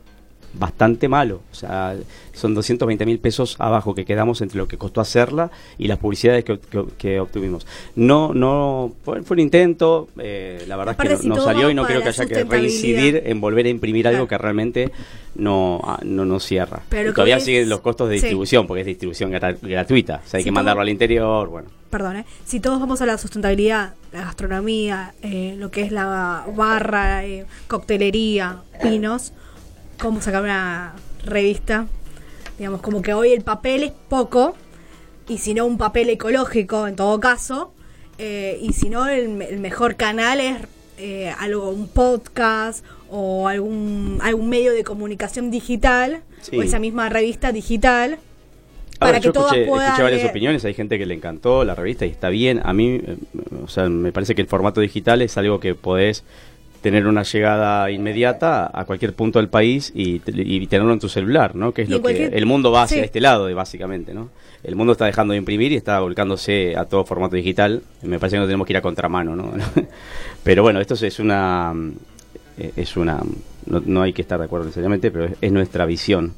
bastante 0.59 1.09
malo. 1.09 1.41
O 1.53 1.55
sea, 1.55 1.97
son 2.33 2.55
220 2.55 3.05
mil 3.07 3.19
pesos 3.19 3.57
abajo 3.59 3.95
que 3.95 4.05
quedamos 4.05 4.41
entre 4.43 4.59
lo 4.59 4.69
que 4.69 4.77
costó 4.79 5.01
hacerla 5.01 5.51
y 5.79 5.89
las 5.89 5.99
publicidades 5.99 6.45
que, 6.45 6.59
que- 6.59 6.85
que 6.97 7.21
obtuvimos. 7.21 7.67
No, 7.97 8.33
no, 8.35 8.93
fue, 9.05 9.23
fue 9.23 9.35
un 9.37 9.41
intento, 9.41 10.09
eh, 10.19 10.65
la 10.69 10.77
verdad 10.77 10.95
Aparte, 10.95 11.13
es 11.15 11.19
que 11.19 11.23
si 11.25 11.29
no, 11.29 11.37
no 11.37 11.43
salió 11.45 11.71
y 11.71 11.75
no 11.75 11.85
creo 11.85 12.03
que 12.03 12.09
haya 12.09 12.27
que 12.27 12.45
reincidir 12.45 13.23
en 13.27 13.41
volver 13.41 13.67
a 13.67 13.69
imprimir 13.71 14.07
algo 14.09 14.27
que 14.29 14.39
realmente 14.39 14.91
no, 15.35 15.81
ah, 15.85 15.99
no 16.05 16.25
nos 16.25 16.45
cierra. 16.45 16.83
Pero 16.89 17.11
Y 17.11 17.13
todavía 17.15 17.41
siguen 17.41 17.69
los 17.69 17.81
costos 17.81 18.09
de 18.09 18.17
sí. 18.17 18.23
distribución, 18.23 18.67
porque 18.67 18.81
es 18.83 18.87
distribución 18.87 19.33
gra- 19.33 19.57
gratuita. 19.61 20.23
O 20.25 20.29
sea, 20.29 20.39
hay 20.39 20.43
Si 20.45 20.49
que 20.49 20.53
mandarlo 20.53 20.83
al 20.83 20.89
interior, 20.89 21.49
bueno. 21.49 21.69
Perdón, 21.91 22.17
¿eh? 22.19 22.25
si 22.45 22.61
todos 22.61 22.79
vamos 22.81 23.01
a 23.01 23.07
la 23.07 23.17
sustentabilidad, 23.17 23.95
la 24.13 24.21
gastronomía, 24.21 25.15
eh, 25.23 25.55
lo 25.59 25.71
que 25.71 25.83
es 25.83 25.91
la 25.93 26.45
barra, 26.55 27.25
eh, 27.25 27.47
coctelería, 27.67 28.59
vinos, 28.83 29.33
¿cómo 30.01 30.21
sacar 30.21 30.43
una 30.43 30.95
revista? 31.25 31.87
Digamos, 32.59 32.81
como 32.81 33.03
que 33.03 33.15
hoy 33.15 33.33
el 33.33 33.43
papel 33.43 33.83
es 33.85 33.93
poco, 34.09 34.57
y 35.29 35.39
si 35.39 35.55
no 35.55 35.67
un 35.67 35.79
papel 35.79 36.09
ecológico 36.11 36.87
en 36.87 36.97
todo 36.97 37.21
caso, 37.21 37.73
eh, 38.19 38.59
y 38.61 38.73
si 38.73 38.89
no 38.91 39.07
el, 39.09 39.29
me- 39.29 39.49
el 39.49 39.61
mejor 39.61 39.97
canal 39.97 40.41
es 40.41 40.57
eh, 40.99 41.33
algo, 41.39 41.71
un 41.71 41.87
podcast 41.89 42.85
o 43.11 43.47
algún, 43.49 44.19
algún 44.23 44.49
medio 44.49 44.73
de 44.73 44.83
comunicación 44.85 45.51
digital, 45.51 46.23
Sí. 46.41 46.57
o 46.57 46.63
esa 46.63 46.79
misma 46.79 47.09
revista 47.09 47.51
digital, 47.53 48.15
A 48.15 48.99
para 49.01 49.13
ver, 49.13 49.21
que 49.23 49.27
yo 49.27 49.33
todas 49.33 49.53
escuché, 49.53 49.69
puedan 49.69 49.87
escuché 49.87 50.03
varias 50.05 50.21
leer. 50.23 50.31
opiniones, 50.31 50.65
hay 50.65 50.75
gente 50.75 50.99
que 50.99 51.07
le 51.07 51.15
encantó 51.15 51.65
la 51.65 51.75
revista 51.75 52.07
y 52.07 52.11
está 52.11 52.29
bien. 52.29 52.61
A 52.65 52.73
mí, 52.73 53.01
eh, 53.05 53.17
o 53.65 53.69
sea, 53.69 53.89
me 53.89 54.13
parece 54.13 54.35
que 54.37 54.43
el 54.43 54.49
formato 54.49 54.81
digital 54.81 55.21
es 55.23 55.37
algo 55.37 55.59
que 55.61 55.75
podés 55.75 56.23
tener 56.81 57.07
una 57.07 57.23
llegada 57.25 57.91
inmediata 57.91 58.71
a 58.73 58.85
cualquier 58.85 59.13
punto 59.15 59.39
del 59.39 59.49
país 59.49 59.91
y, 59.95 60.21
te- 60.21 60.33
y 60.35 60.67
tenerlo 60.67 60.93
en 60.93 61.01
tu 61.01 61.09
celular, 61.09 61.55
¿no? 61.57 61.73
Que 61.73 61.83
es 61.83 61.89
Y 61.89 61.93
lo 61.93 62.03
que 62.03 62.27
el 62.27 62.47
mundo 62.47 62.71
va 62.71 62.83
hacia 62.83 62.99
sí. 62.99 63.05
este 63.05 63.21
lado, 63.21 63.53
básicamente, 63.55 64.15
¿no? 64.15 64.29
El 64.63 64.75
mundo 64.77 64.93
está 64.93 65.05
dejando 65.07 65.33
de 65.33 65.39
imprimir 65.39 65.73
y 65.73 65.77
está 65.77 66.01
volcándose 66.01 66.77
a 66.77 66.85
todo 66.85 67.05
formato 67.05 67.37
digital. 67.37 67.83
Me 68.03 68.19
parece 68.19 68.37
que 68.37 68.41
no 68.41 68.47
tenemos 68.47 68.67
que 68.67 68.73
ir 68.73 68.77
a 68.77 68.83
contramano, 68.83 69.35
¿no? 69.37 69.53
pero 70.43 70.63
bueno, 70.63 70.81
esto 70.81 70.95
es 70.95 71.19
una 71.19 71.73
eh, 72.59 72.73
es 72.77 72.97
una 72.97 73.21
no, 73.67 73.83
no 73.85 74.03
hay 74.03 74.13
que 74.13 74.23
estar 74.23 74.39
de 74.39 74.45
acuerdo 74.47 74.67
necesariamente, 74.67 75.11
pero 75.11 75.27
es, 75.27 75.33
es 75.41 75.53
nuestra 75.53 75.85
visión 75.87 76.35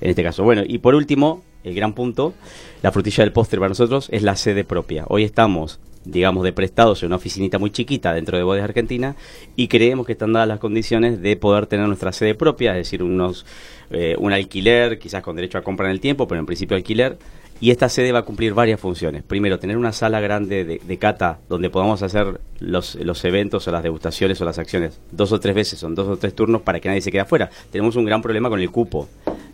en 0.00 0.10
este 0.10 0.22
caso. 0.22 0.44
Bueno, 0.44 0.62
y 0.66 0.78
por 0.78 0.94
último, 0.94 1.42
el 1.64 1.74
gran 1.74 1.94
punto, 1.94 2.34
la 2.82 2.92
frutilla 2.92 3.24
del 3.24 3.32
postre 3.32 3.58
para 3.58 3.70
nosotros 3.70 4.08
es 4.12 4.22
la 4.22 4.36
sede 4.36 4.64
propia. 4.64 5.04
Hoy 5.08 5.24
estamos 5.24 5.78
digamos, 6.04 6.44
de 6.44 6.52
prestados 6.52 7.02
en 7.02 7.08
una 7.08 7.16
oficinita 7.16 7.58
muy 7.58 7.70
chiquita 7.70 8.12
dentro 8.12 8.36
de 8.36 8.44
Bodegas 8.44 8.68
Argentina 8.68 9.16
y 9.56 9.68
creemos 9.68 10.06
que 10.06 10.12
están 10.12 10.32
dadas 10.32 10.48
las 10.48 10.58
condiciones 10.58 11.20
de 11.20 11.36
poder 11.36 11.66
tener 11.66 11.86
nuestra 11.86 12.12
sede 12.12 12.34
propia, 12.34 12.72
es 12.72 12.78
decir, 12.78 13.02
unos 13.02 13.46
eh, 13.90 14.16
un 14.18 14.32
alquiler, 14.32 14.98
quizás 14.98 15.22
con 15.22 15.36
derecho 15.36 15.58
a 15.58 15.62
compra 15.62 15.86
en 15.86 15.92
el 15.92 16.00
tiempo, 16.00 16.26
pero 16.26 16.40
en 16.40 16.46
principio 16.46 16.76
alquiler. 16.76 17.18
Y 17.60 17.70
esta 17.70 17.88
sede 17.88 18.10
va 18.10 18.20
a 18.20 18.22
cumplir 18.22 18.52
varias 18.52 18.80
funciones. 18.80 19.22
Primero, 19.22 19.58
tener 19.58 19.76
una 19.76 19.92
sala 19.92 20.20
grande 20.20 20.64
de, 20.64 20.80
de 20.84 20.98
cata 20.98 21.38
donde 21.48 21.70
podamos 21.70 22.02
hacer 22.02 22.40
los, 22.58 22.96
los 22.96 23.24
eventos 23.24 23.66
o 23.68 23.70
las 23.70 23.82
degustaciones 23.82 24.40
o 24.40 24.44
las 24.44 24.58
acciones 24.58 25.00
dos 25.12 25.30
o 25.32 25.38
tres 25.38 25.54
veces, 25.54 25.78
son 25.78 25.94
dos 25.94 26.08
o 26.08 26.16
tres 26.16 26.34
turnos 26.34 26.62
para 26.62 26.80
que 26.80 26.88
nadie 26.88 27.00
se 27.00 27.12
quede 27.12 27.22
afuera. 27.22 27.48
Tenemos 27.70 27.94
un 27.96 28.04
gran 28.04 28.20
problema 28.20 28.48
con 28.48 28.60
el 28.60 28.70
cupo. 28.70 29.08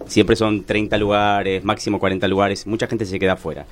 Siempre 0.07 0.34
son 0.34 0.64
30 0.64 0.96
lugares, 0.96 1.62
máximo 1.62 2.01
40 2.01 2.26
lugares, 2.26 2.66
mucha 2.66 2.86
gente 2.86 3.05
se 3.05 3.18
queda 3.18 3.34
afuera. 3.34 3.66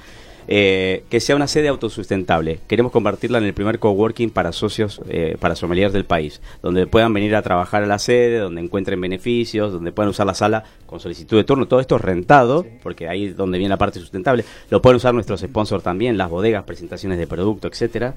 Eh, 0.50 1.04
que 1.10 1.20
sea 1.20 1.36
una 1.36 1.46
sede 1.46 1.68
autosustentable. 1.68 2.60
Queremos 2.66 2.90
convertirla 2.90 3.36
en 3.36 3.44
el 3.44 3.52
primer 3.52 3.78
coworking 3.78 4.30
para 4.30 4.52
socios, 4.52 4.98
eh, 5.10 5.36
para 5.38 5.54
sommeliers 5.54 5.92
del 5.92 6.06
país, 6.06 6.40
donde 6.62 6.86
puedan 6.86 7.12
venir 7.12 7.36
a 7.36 7.42
trabajar 7.42 7.82
a 7.82 7.86
la 7.86 7.98
sede, 7.98 8.38
donde 8.38 8.62
encuentren 8.62 8.98
beneficios, 8.98 9.72
donde 9.72 9.92
puedan 9.92 10.08
usar 10.08 10.26
la 10.26 10.32
sala 10.32 10.64
con 10.86 11.00
solicitud 11.00 11.36
de 11.36 11.44
turno. 11.44 11.68
Todo 11.68 11.80
esto 11.80 11.96
es 11.96 12.02
rentado, 12.02 12.64
porque 12.82 13.08
ahí 13.08 13.26
es 13.26 13.36
donde 13.36 13.58
viene 13.58 13.68
la 13.68 13.76
parte 13.76 14.00
sustentable. 14.00 14.42
Lo 14.70 14.80
pueden 14.80 14.96
usar 14.96 15.12
nuestros 15.12 15.40
sponsors 15.40 15.84
también, 15.84 16.16
las 16.16 16.30
bodegas, 16.30 16.64
presentaciones 16.64 17.18
de 17.18 17.26
producto, 17.26 17.68
etcétera. 17.68 18.14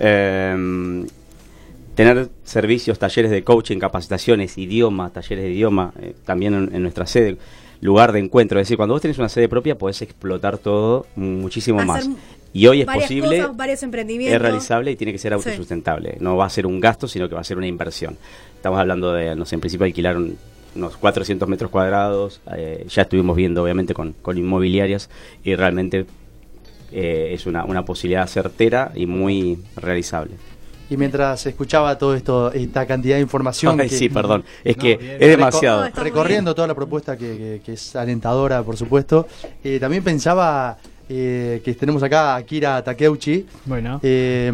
Eh, 0.00 1.06
tener 1.94 2.28
servicios, 2.42 2.98
talleres 2.98 3.30
de 3.30 3.44
coaching, 3.44 3.78
capacitaciones, 3.78 4.58
idioma, 4.58 5.10
talleres 5.10 5.44
de 5.44 5.50
idioma, 5.52 5.92
eh, 6.00 6.14
también 6.24 6.54
en, 6.54 6.74
en 6.74 6.82
nuestra 6.82 7.06
sede, 7.06 7.38
lugar 7.80 8.12
de 8.12 8.18
encuentro. 8.20 8.58
Es 8.60 8.66
decir, 8.66 8.76
cuando 8.76 8.94
vos 8.94 9.02
tenés 9.02 9.18
una 9.18 9.28
sede 9.28 9.48
propia 9.48 9.76
podés 9.78 10.02
explotar 10.02 10.58
todo 10.58 11.06
muchísimo 11.16 11.78
Hacer 11.80 11.86
más. 11.86 12.10
Y 12.52 12.66
hoy 12.66 12.80
es 12.80 12.86
posible, 12.86 13.40
cosas, 13.40 13.56
varios 13.56 13.82
emprendimientos. 13.82 14.34
es 14.36 14.40
realizable 14.42 14.90
y 14.90 14.96
tiene 14.96 15.12
que 15.12 15.18
ser 15.18 15.32
Sí. 15.32 15.34
autosustentable. 15.34 16.16
No 16.20 16.36
va 16.36 16.46
a 16.46 16.50
ser 16.50 16.66
un 16.66 16.80
gasto, 16.80 17.06
sino 17.06 17.28
que 17.28 17.34
va 17.34 17.42
a 17.42 17.44
ser 17.44 17.56
una 17.58 17.66
inversión. 17.66 18.16
Estamos 18.56 18.78
hablando 18.80 19.12
de, 19.12 19.36
no 19.36 19.44
sé, 19.44 19.54
en 19.56 19.60
principio 19.60 19.84
alquilar 19.84 20.16
un- 20.16 20.36
unos 20.74 20.96
400 20.96 21.48
metros 21.48 21.70
cuadrados. 21.70 22.40
eh, 22.56 22.86
ya 22.88 23.02
estuvimos 23.02 23.36
viendo, 23.36 23.62
obviamente, 23.62 23.94
con, 23.94 24.12
con 24.22 24.38
inmobiliarias 24.38 25.08
y 25.44 25.54
realmente 25.54 26.06
eh, 26.90 27.32
es 27.34 27.46
una, 27.46 27.64
una 27.64 27.84
posibilidad 27.84 28.26
certera 28.26 28.92
y 28.94 29.04
muy 29.06 29.58
realizable. 29.76 30.32
Y 30.90 30.96
mientras 30.96 31.44
escuchaba 31.46 31.98
todo 31.98 32.14
esto, 32.14 32.50
esta 32.52 32.86
cantidad 32.86 33.16
de 33.16 33.22
información. 33.22 33.78
Ay, 33.80 33.88
que- 33.88 33.96
sí, 33.96 34.08
perdón. 34.08 34.44
Es 34.64 34.76
No, 34.76 34.82
que 34.82 34.96
bien. 34.96 35.16
es 35.20 35.28
demasiado. 35.28 35.88
Recorriendo 35.94 36.54
toda 36.54 36.66
la 36.68 36.74
propuesta 36.74 37.16
que, 37.16 37.36
que- 37.36 37.60
que 37.64 37.72
es 37.74 37.94
alentadora, 37.94 38.62
por 38.62 38.76
supuesto. 38.76 39.26
Eh, 39.62 39.78
también 39.80 40.02
pensaba 40.02 40.78
eh, 41.10 41.60
que 41.64 41.74
tenemos 41.74 42.02
acá 42.02 42.36
a 42.36 42.42
Kira 42.42 42.82
Takeuchi. 42.84 43.46
Bueno, 43.66 43.98
Eh, 44.02 44.52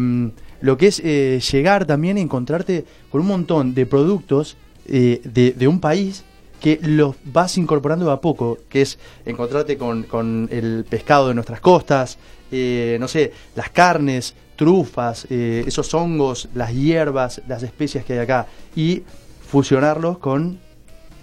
lo 0.61 0.77
que 0.77 0.87
es 0.87 1.01
eh, 1.03 1.39
llegar 1.51 1.85
también 1.85 2.17
a 2.17 2.21
encontrarte 2.21 2.85
con 3.11 3.21
un 3.21 3.27
montón 3.27 3.73
de 3.73 3.85
productos 3.85 4.55
eh, 4.87 5.21
de, 5.23 5.51
de 5.51 5.67
un 5.67 5.79
país 5.79 6.23
que 6.61 6.79
los 6.81 7.15
vas 7.25 7.57
incorporando 7.57 8.05
de 8.05 8.11
a 8.13 8.17
poco, 8.21 8.57
que 8.69 8.81
es 8.81 8.97
encontrarte 9.25 9.77
con, 9.77 10.03
con 10.03 10.47
el 10.51 10.85
pescado 10.89 11.27
de 11.27 11.33
nuestras 11.33 11.59
costas, 11.59 12.17
eh, 12.51 12.97
no 12.99 13.07
sé, 13.07 13.33
las 13.55 13.69
carnes, 13.69 14.33
trufas, 14.55 15.27
eh, 15.29 15.63
esos 15.67 15.93
hongos, 15.93 16.49
las 16.53 16.73
hierbas, 16.73 17.41
las 17.47 17.63
especias 17.63 18.05
que 18.05 18.13
hay 18.13 18.19
acá, 18.19 18.47
y 18.75 19.03
fusionarlos 19.47 20.17
con 20.17 20.59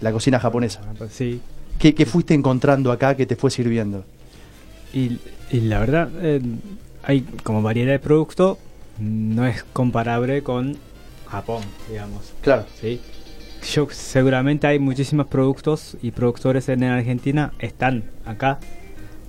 la 0.01 0.11
cocina 0.11 0.39
japonesa. 0.39 0.81
pues 0.97 1.13
sí. 1.13 1.41
¿Qué, 1.79 1.95
qué 1.95 2.05
fuiste 2.05 2.33
encontrando 2.33 2.91
acá 2.91 3.15
que 3.15 3.25
te 3.25 3.35
fue 3.35 3.49
sirviendo? 3.49 4.05
Y, 4.93 5.17
y 5.51 5.61
la 5.61 5.79
verdad, 5.79 6.09
eh, 6.21 6.41
hay 7.03 7.21
como 7.43 7.61
variedad 7.61 7.91
de 7.91 7.99
producto, 7.99 8.57
no 8.99 9.45
es 9.45 9.63
comparable 9.63 10.43
con 10.43 10.77
Japón, 11.27 11.63
digamos. 11.89 12.33
Claro. 12.41 12.65
¿sí? 12.79 13.01
Yo, 13.71 13.87
seguramente 13.91 14.67
hay 14.67 14.77
muchísimos 14.79 15.27
productos 15.27 15.97
y 16.01 16.11
productores 16.11 16.69
en 16.69 16.83
Argentina 16.83 17.53
están 17.59 18.03
acá. 18.25 18.59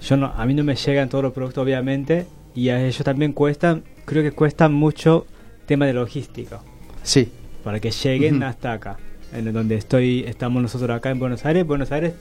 Yo 0.02 0.16
no, 0.16 0.26
a 0.26 0.44
mí 0.44 0.54
no 0.54 0.64
me 0.64 0.74
llegan 0.74 1.08
todos 1.08 1.24
los 1.24 1.32
productos, 1.32 1.62
obviamente, 1.62 2.26
y 2.54 2.68
a 2.68 2.84
ellos 2.84 3.02
también 3.04 3.32
cuestan, 3.32 3.84
creo 4.04 4.22
que 4.22 4.32
cuestan 4.32 4.72
mucho 4.72 5.26
tema 5.66 5.86
de 5.86 5.94
logística 5.94 6.60
Sí, 7.02 7.30
para 7.62 7.80
que 7.80 7.90
lleguen 7.90 8.42
hasta 8.42 8.72
acá, 8.72 8.96
en 9.32 9.52
donde 9.52 9.74
estoy, 9.76 10.24
estamos 10.26 10.62
nosotros 10.62 10.90
acá 10.90 11.10
en 11.10 11.18
Buenos 11.18 11.44
Aires. 11.44 11.66
Buenos 11.66 11.92
Aires 11.92 12.14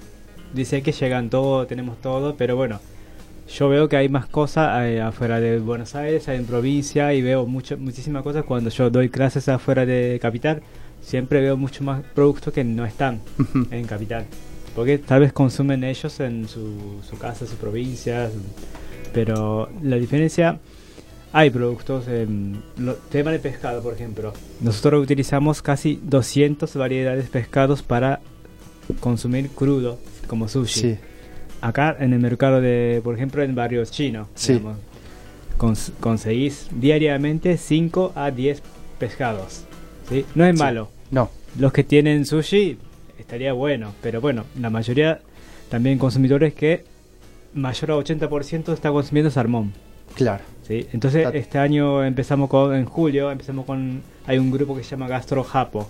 dice 0.54 0.82
que 0.82 0.92
llegan 0.92 1.30
todo, 1.30 1.66
tenemos 1.68 2.02
todo, 2.02 2.36
pero 2.36 2.58
bueno, 2.58 2.82
yo 3.48 3.70
veo 3.70 3.88
que 3.88 3.98
hay 3.98 4.10
más 4.10 4.26
cosas 4.26 4.84
eh, 4.84 5.02
afuera 5.02 5.40
de 5.40 5.60
Buenos 5.60 5.96
Aires, 5.96 6.28
hay 6.28 6.38
en 6.38 6.46
provincia 6.46 7.14
y 7.14 7.22
veo 7.22 7.46
mucho, 7.46 7.78
muchísimas 7.78 8.24
cosas 8.24 8.44
cuando 8.44 8.70
yo 8.70 8.90
doy 8.90 9.10
clases 9.10 9.48
afuera 9.50 9.86
de 9.86 10.20
capital. 10.22 10.62
Siempre 11.02 11.42
veo 11.42 11.58
mucho 11.58 11.84
más 11.84 12.02
productos 12.14 12.54
que 12.54 12.64
no 12.64 12.86
están 12.86 13.20
en 13.72 13.86
capital. 13.86 14.26
Porque 14.76 14.98
tal 14.98 15.22
vez 15.22 15.34
consumen 15.34 15.84
ellos 15.84 16.20
en 16.20 16.48
su, 16.48 17.02
su 17.08 17.18
casa, 17.18 17.46
su 17.46 17.56
provincia. 17.56 18.30
Pero 19.14 19.70
la 19.82 19.98
diferencia, 19.98 20.60
hay 21.34 21.50
productos, 21.50 22.06
lo- 22.78 22.96
tema 22.96 23.32
de 23.32 23.40
pescado, 23.40 23.82
por 23.82 23.94
ejemplo. 23.94 24.34
Nosotros 24.62 25.04
utilizamos 25.04 25.62
casi 25.62 26.00
200 26.04 26.74
variedades 26.76 27.26
de 27.26 27.30
pescados 27.32 27.82
para 27.82 28.22
consumir 29.00 29.50
crudo, 29.50 29.98
como 30.28 30.48
sushi. 30.48 30.80
sí. 30.80 30.98
Acá 31.62 31.96
en 32.00 32.12
el 32.14 32.20
mercado 32.20 32.60
de, 32.62 33.00
por 33.04 33.16
ejemplo, 33.16 33.42
en 33.42 33.56
barrios 33.56 33.90
chinos, 33.90 34.28
Sí. 34.36 34.54
digamos, 34.54 34.78
cons- 35.58 35.92
conseguís 36.02 36.68
diariamente 36.72 37.58
5 37.58 38.12
a 38.16 38.32
10 38.32 38.62
pescados. 39.00 39.64
¿sí? 40.10 40.26
No 40.36 40.46
es 40.46 40.58
malo. 40.60 40.90
No, 41.12 41.30
Los 41.58 41.72
que 41.72 41.84
tienen 41.84 42.26
sushi 42.26 42.78
estaría 43.18 43.54
bueno, 43.54 43.94
pero 44.02 44.20
bueno, 44.20 44.44
la 44.60 44.70
mayoría 44.70 45.22
también 45.70 45.98
consumidores 46.00 46.54
que 46.54 46.84
mayor 47.54 47.92
a 47.92 47.96
80% 47.96 48.74
está 48.74 48.92
consumiendo 48.92 49.32
salmón. 49.32 49.72
claro. 50.16 50.44
¿Sí? 50.68 50.88
Entonces 50.94 51.28
este 51.34 51.58
año 51.60 52.04
empezamos 52.04 52.50
con, 52.50 52.76
en 52.76 52.86
julio, 52.86 53.32
empezamos 53.32 53.66
con, 53.66 54.02
hay 54.26 54.38
un 54.38 54.52
grupo 54.52 54.76
que 54.76 54.84
se 54.84 54.92
llama 54.92 55.08
Gastro 55.08 55.44
Japo, 55.44 55.88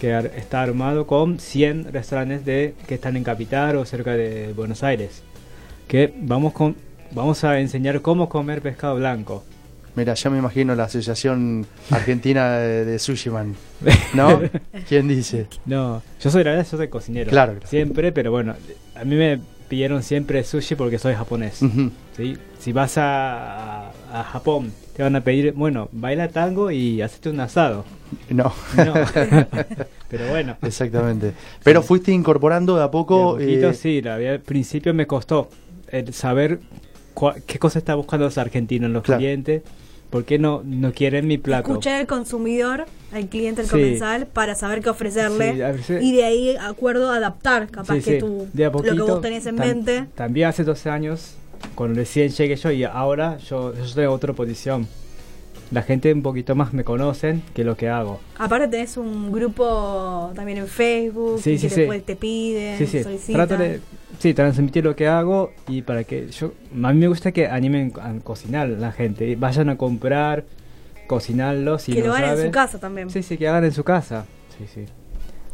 que 0.00 0.14
ar- 0.14 0.32
está 0.36 0.62
armado 0.62 1.06
con 1.06 1.38
100 1.38 1.92
restaurantes 1.92 2.44
de, 2.44 2.74
que 2.86 2.94
están 2.94 3.16
en 3.16 3.24
Capital 3.24 3.76
o 3.76 3.84
cerca 3.84 4.12
de 4.14 4.52
Buenos 4.54 4.82
Aires, 4.82 5.22
que 5.86 6.12
vamos, 6.20 6.52
con, 6.52 6.76
vamos 7.12 7.42
a 7.44 7.58
enseñar 7.60 8.00
cómo 8.00 8.28
comer 8.28 8.62
pescado 8.62 8.96
blanco. 8.96 9.44
Mira, 9.96 10.14
ya 10.14 10.30
me 10.30 10.38
imagino 10.38 10.76
la 10.76 10.84
Asociación 10.84 11.66
Argentina 11.90 12.58
de, 12.58 12.84
de 12.84 12.98
Sushi 13.00 13.30
Man. 13.30 13.56
¿No? 14.14 14.40
¿Quién 14.88 15.08
dice? 15.08 15.48
No, 15.66 16.02
yo 16.20 16.30
soy 16.30 16.44
la 16.44 16.50
verdad, 16.50 16.66
yo 16.70 16.76
soy 16.76 16.86
cocinero. 16.88 17.30
Claro, 17.30 17.54
claro. 17.54 17.66
Siempre, 17.66 18.12
pero 18.12 18.30
bueno, 18.30 18.54
a 18.94 19.04
mí 19.04 19.16
me 19.16 19.40
pidieron 19.68 20.02
siempre 20.02 20.42
sushi 20.44 20.74
porque 20.74 20.98
soy 20.98 21.14
japonés. 21.14 21.60
¿sí? 22.16 22.36
Si 22.58 22.72
vas 22.72 22.98
a, 22.98 23.90
a- 24.12 24.24
Japón, 24.24 24.72
te 24.96 25.02
van 25.02 25.14
a 25.16 25.22
pedir, 25.22 25.52
bueno, 25.52 25.88
baila 25.92 26.28
tango 26.28 26.70
y 26.70 27.00
hacete 27.02 27.30
un 27.30 27.40
asado. 27.40 27.84
No, 28.30 28.52
No. 28.76 28.94
pero 30.08 30.28
bueno. 30.28 30.56
exactamente. 30.62 31.32
Pero 31.62 31.82
fuiste 31.82 32.10
incorporando 32.12 32.76
de 32.76 32.82
a 32.84 32.90
poco. 32.90 33.36
de 33.36 33.44
a 33.44 33.46
poquito, 33.46 33.68
eh, 33.70 33.74
sí, 33.74 34.00
la 34.02 34.14
al 34.16 34.40
principio 34.40 34.94
me 34.94 35.06
costó 35.06 35.50
el 35.88 36.12
saber 36.14 36.58
cua- 37.14 37.40
qué 37.46 37.58
cosa 37.58 37.78
está 37.78 37.94
buscando 37.94 38.24
los 38.26 38.38
argentinos, 38.38 38.90
los 38.90 39.02
Claro. 39.02 39.18
clientes, 39.18 39.62
por 40.10 40.24
qué 40.24 40.38
no, 40.38 40.62
no 40.64 40.92
quieren 40.92 41.26
mi 41.26 41.38
plato. 41.38 41.68
Escuchar 41.70 42.00
al 42.00 42.06
consumidor, 42.06 42.86
al 43.12 43.28
cliente, 43.28 43.60
al 43.62 43.66
Sí. 43.66 43.72
comensal, 43.72 44.26
para 44.26 44.54
saber 44.54 44.80
qué 44.80 44.90
ofrecerle. 44.90 45.52
Sí, 45.52 45.58
veces- 45.58 46.02
y 46.02 46.12
de 46.16 46.24
ahí, 46.24 46.56
acuerdo, 46.56 47.10
adaptar, 47.10 47.68
capaz 47.70 47.94
Sí, 47.96 48.00
que 48.02 48.18
tú, 48.18 48.46
a 48.64 48.70
lo 48.70 48.82
que 48.82 48.88
poquito, 48.88 49.06
vos 49.06 49.20
tenés 49.20 49.46
en 49.46 49.56
tam- 49.56 49.66
mente. 49.66 50.06
También 50.14 50.48
hace 50.48 50.64
12 50.64 50.88
años, 50.88 51.34
cuando 51.74 51.98
recién 51.98 52.30
llegué 52.30 52.56
yo, 52.56 52.70
y 52.70 52.84
ahora 52.84 53.36
yo, 53.38 53.74
yo 53.74 53.84
estoy 53.84 54.04
en 54.04 54.10
otra 54.10 54.32
posición. 54.32 54.86
La 55.70 55.82
gente 55.82 56.10
un 56.12 56.22
poquito 56.22 56.54
más 56.54 56.72
me 56.72 56.82
conocen 56.82 57.42
que 57.54 57.62
lo 57.62 57.76
que 57.76 57.88
hago. 57.90 58.20
Aparte 58.38 58.68
tenés 58.68 58.96
un 58.96 59.30
grupo 59.30 60.32
también 60.34 60.58
en 60.58 60.66
Facebook, 60.66 61.40
Sí, 61.42 61.52
y 61.52 61.58
sí, 61.58 61.68
que 61.68 61.74
sí. 61.74 61.80
después 61.82 62.04
te 62.04 62.16
piden, 62.16 62.78
Sí, 62.78 62.86
sí, 62.86 63.02
solicitan. 63.02 63.46
trato 63.46 63.62
de 63.62 63.80
sí, 64.18 64.32
transmitir 64.32 64.82
lo 64.84 64.96
que 64.96 65.06
hago 65.08 65.52
y 65.68 65.82
para 65.82 66.04
que 66.04 66.28
yo... 66.28 66.52
A 66.82 66.92
mí 66.92 66.98
me 66.98 67.08
gusta 67.08 67.32
que 67.32 67.46
animen 67.48 67.92
a 68.00 68.14
cocinar 68.24 68.68
la 68.68 68.92
gente, 68.92 69.26
y 69.28 69.34
vayan 69.34 69.68
a 69.68 69.76
comprar, 69.76 70.44
cocinarlo 71.06 71.78
si 71.78 71.92
que 71.92 72.00
no 72.00 72.08
lo 72.08 72.14
hagan 72.14 72.38
en 72.38 72.44
su 72.46 72.50
casa 72.50 72.78
también. 72.78 73.10
Sí, 73.10 73.22
sí, 73.22 73.36
que 73.36 73.46
hagan 73.48 73.64
en 73.64 73.72
su 73.72 73.84
casa. 73.84 74.24
Sí, 74.56 74.64
sí. 74.72 74.86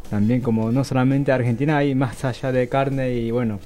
También 0.09 0.39
como 0.41 0.71
no 0.71 0.83
solamente 0.83 1.31
Argentina, 1.33 1.77
hay 1.77 1.93
más 1.93 2.23
allá 2.23 2.51
de 2.53 2.69
carne 2.69 3.11
y 3.15 3.31
bueno, 3.31 3.59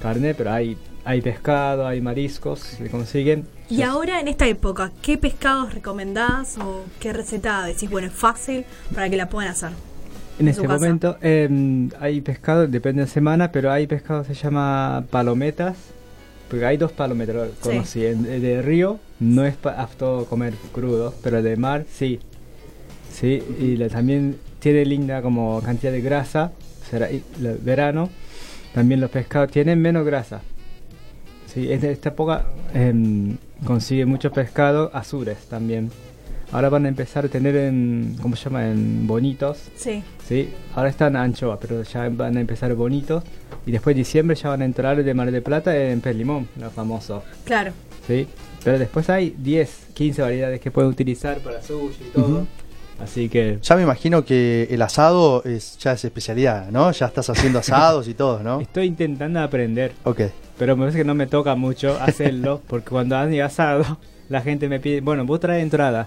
carne, 0.00 0.34
pero 0.34 0.50
hay, 0.52 0.76
hay 1.04 1.20
pescado, 1.20 1.86
hay 1.86 2.00
mariscos, 2.00 2.60
se 2.60 2.88
consiguen. 2.88 3.44
Y 3.68 3.82
ahora 3.82 4.20
en 4.20 4.28
esta 4.28 4.46
época, 4.46 4.92
¿qué 5.02 5.18
pescados 5.18 5.74
recomendás 5.74 6.58
o 6.58 6.84
qué 7.00 7.12
receta 7.12 7.64
decís, 7.64 7.90
bueno, 7.90 8.08
es 8.08 8.14
fácil 8.14 8.64
para 8.94 9.08
que 9.10 9.16
la 9.16 9.28
puedan 9.28 9.50
hacer? 9.50 9.70
En 10.38 10.46
en 10.46 10.48
este 10.48 10.66
momento 10.66 11.16
em, 11.22 11.90
hay 12.00 12.20
pescado, 12.20 12.66
depende 12.66 13.02
de 13.02 13.08
semana, 13.08 13.52
pero 13.52 13.70
hay 13.70 13.86
pescado 13.86 14.22
que 14.24 14.34
se 14.34 14.42
llama 14.42 15.04
palometas, 15.10 15.76
porque 16.48 16.64
hay 16.66 16.76
dos 16.76 16.90
parámetros, 16.92 17.48
Sí. 17.62 17.68
conocí. 17.68 18.04
El 18.04 18.26
el 18.26 18.42
de 18.42 18.60
río 18.62 18.98
no 19.20 19.44
es 19.44 19.54
apto 19.64 20.26
comer 20.28 20.54
crudo, 20.72 21.14
pero 21.22 21.38
el 21.38 21.44
de 21.44 21.56
mar 21.56 21.84
sí. 21.90 22.18
Sí, 23.12 23.40
y 23.60 23.76
le- 23.76 23.88
también 23.90 24.36
tiene 24.58 24.84
linda 24.84 25.22
como 25.22 25.60
cantidad 25.62 25.92
de 25.92 26.00
grasa, 26.00 26.50
será 26.90 27.08
el 27.08 27.22
verano. 27.62 28.10
También 28.74 29.00
los 29.00 29.10
pescados 29.10 29.52
tienen 29.52 29.80
menos 29.80 30.04
grasa. 30.04 30.40
Sí, 31.54 31.72
en 31.72 31.84
esta 31.84 32.08
época 32.08 32.46
em, 32.74 33.36
consigue 33.64 34.04
muchos 34.04 34.32
pescados 34.32 34.90
azules 34.92 35.38
también. 35.48 35.90
Ahora 36.50 36.68
van 36.68 36.84
a 36.84 36.88
empezar 36.88 37.24
a 37.24 37.28
tener 37.28 37.56
en, 37.56 38.16
¿cómo 38.20 38.36
se 38.36 38.44
llama? 38.44 38.68
En 38.68 39.06
bonitos. 39.06 39.58
Sí. 39.76 40.02
Sí, 40.28 40.50
ahora 40.74 40.88
están 40.88 41.16
anchoas, 41.16 41.58
pero 41.60 41.82
ya 41.82 42.08
van 42.08 42.36
a 42.36 42.40
empezar 42.40 42.74
bonitos. 42.74 43.22
Y 43.66 43.72
después 43.72 43.94
de 43.94 44.00
diciembre 44.00 44.36
ya 44.36 44.50
van 44.50 44.62
a 44.62 44.64
entrar 44.64 45.02
de 45.02 45.14
Mar 45.14 45.30
de 45.30 45.42
Plata 45.42 45.76
en 45.76 46.00
pez 46.00 46.16
limón, 46.16 46.48
los 46.60 46.72
famosos. 46.72 47.22
Claro. 47.44 47.72
Sí, 48.06 48.26
pero 48.62 48.78
después 48.78 49.08
hay 49.08 49.34
10, 49.38 49.86
15 49.94 50.22
variedades 50.22 50.60
que 50.60 50.70
pueden 50.70 50.90
utilizar 50.90 51.38
para 51.38 51.62
sushi 51.62 52.04
y 52.08 52.10
todo. 52.12 52.46
Así 53.00 53.28
que 53.28 53.58
Ya 53.62 53.76
me 53.76 53.82
imagino 53.82 54.24
que 54.24 54.68
el 54.70 54.80
asado 54.82 55.42
es, 55.44 55.76
ya 55.78 55.92
es 55.92 56.04
especialidad, 56.04 56.70
¿no? 56.70 56.90
Ya 56.92 57.06
estás 57.06 57.28
haciendo 57.30 57.58
asados 57.58 58.06
y 58.08 58.14
todo, 58.14 58.40
¿no? 58.42 58.60
estoy 58.60 58.86
intentando 58.86 59.40
aprender, 59.40 59.92
Ok. 60.04 60.20
pero 60.58 60.76
me 60.76 60.82
parece 60.82 60.98
que 60.98 61.04
no 61.04 61.14
me 61.14 61.26
toca 61.26 61.54
mucho 61.56 61.98
hacerlo, 62.00 62.60
porque 62.68 62.90
cuando 62.90 63.16
han 63.16 63.38
asado, 63.40 63.98
la 64.28 64.40
gente 64.42 64.68
me 64.68 64.78
pide, 64.80 65.00
bueno, 65.00 65.24
vos 65.26 65.40
traes 65.40 65.62
entrada, 65.62 66.06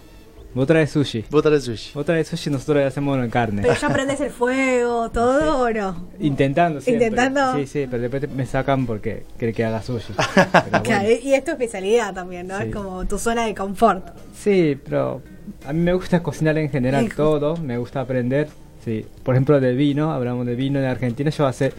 vos 0.55 0.65
traes 0.65 0.89
sushi. 0.89 1.25
Vos 1.29 1.43
traes 1.43 1.65
sushi. 1.65 1.91
Vos 1.93 2.05
traes 2.05 2.27
sushi, 2.29 2.49
nosotros 2.49 2.83
hacemos 2.85 3.17
en 3.23 3.29
carne. 3.29 3.61
Pero 3.61 3.75
ya 3.75 3.89
prendes 3.89 4.21
el 4.21 4.31
fuego, 4.31 5.09
todo 5.11 5.63
o 5.63 5.69
no. 5.69 6.07
Intentando 6.19 6.79
siempre. 6.81 7.07
Intentando. 7.07 7.57
Sí, 7.57 7.67
sí, 7.67 7.85
pero 7.91 8.01
después 8.03 8.21
te- 8.21 8.27
me 8.29 8.45
sacan 8.45 8.85
porque 8.87 9.23
quieren 9.37 9.53
que 9.53 9.65
haga 9.65 9.83
sushi. 9.83 10.13
Pero 10.33 10.47
bueno. 10.71 10.83
Claro, 10.83 11.09
y 11.11 11.33
es 11.33 11.43
tu 11.43 11.51
especialidad 11.51 12.13
también, 12.13 12.47
¿no? 12.47 12.57
Sí. 12.59 12.63
Es 12.69 12.73
como 12.75 13.05
tu 13.05 13.19
zona 13.19 13.45
de 13.45 13.53
confort. 13.53 14.07
Sí, 14.33 14.79
pero 14.83 15.21
a 15.65 15.73
mí 15.73 15.79
me 15.79 15.93
gusta 15.93 16.21
cocinar 16.23 16.57
en 16.57 16.69
general 16.69 17.05
Hijo. 17.05 17.15
todo, 17.15 17.57
me 17.57 17.77
gusta 17.77 18.01
aprender. 18.01 18.47
Sí, 18.83 19.05
por 19.23 19.35
ejemplo 19.35 19.59
de 19.59 19.73
vino, 19.73 20.11
hablamos 20.11 20.45
de 20.45 20.55
vino 20.55 20.79
en 20.79 20.85
Argentina, 20.85 21.29
yo 21.29 21.45
hace 21.45 21.73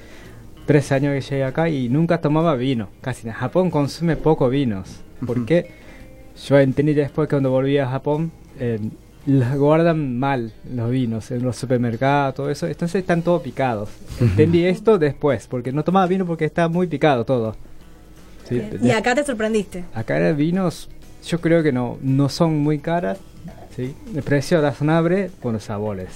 tres 0.66 0.93
años 0.93 1.14
que 1.14 1.21
llegué 1.23 1.45
acá 1.45 1.69
y 1.69 1.89
nunca 1.89 2.21
tomaba 2.21 2.55
vino, 2.55 2.89
casi. 3.01 3.27
En 3.29 3.35
Japón 3.35 3.71
consume 3.71 4.16
poco 4.16 4.49
vinos, 4.51 5.01
porque 5.27 5.71
yo 6.47 6.59
entendí 6.59 6.93
después 6.95 7.29
que 7.29 7.37
cuando 7.37 7.51
volví 7.51 7.79
a 7.79 7.89
Japón, 7.89 8.31
eh, 8.61 8.79
los 9.27 9.57
guardan 9.57 10.19
mal 10.19 10.53
los 10.75 10.91
vinos 10.91 11.31
en 11.31 11.43
los 11.43 11.57
supermercados, 11.57 12.35
todo 12.35 12.51
eso, 12.51 12.66
entonces 12.66 13.01
están 13.01 13.23
todos 13.23 13.43
picados. 13.43 13.91
Entendí 14.21 14.64
esto 14.64 14.99
después, 14.99 15.47
porque 15.47 15.73
no 15.73 15.85
tomaba 15.85 16.07
vino 16.07 16.27
porque 16.27 16.45
está 16.45 16.69
muy 16.69 16.87
picado 16.87 17.25
todo. 17.25 17.57
Sí, 18.49 18.62
Y 18.83 18.91
acá 18.91 19.14
te 19.14 19.25
sorprendiste. 19.25 19.85
Acá 19.95 20.27
en 20.27 20.37
vinos, 20.37 20.89
yo 21.27 21.41
creo 21.41 21.62
que 21.62 21.73
no, 21.73 21.99
no 22.01 22.29
son 22.29 22.59
muy 22.59 22.79
caras. 22.79 23.19
¿Sí? 23.79 23.95
El 24.14 24.22
precio 24.22 24.61
razonable 24.61 25.31
con 25.41 25.53
los 25.55 25.62
sabores. 25.64 26.09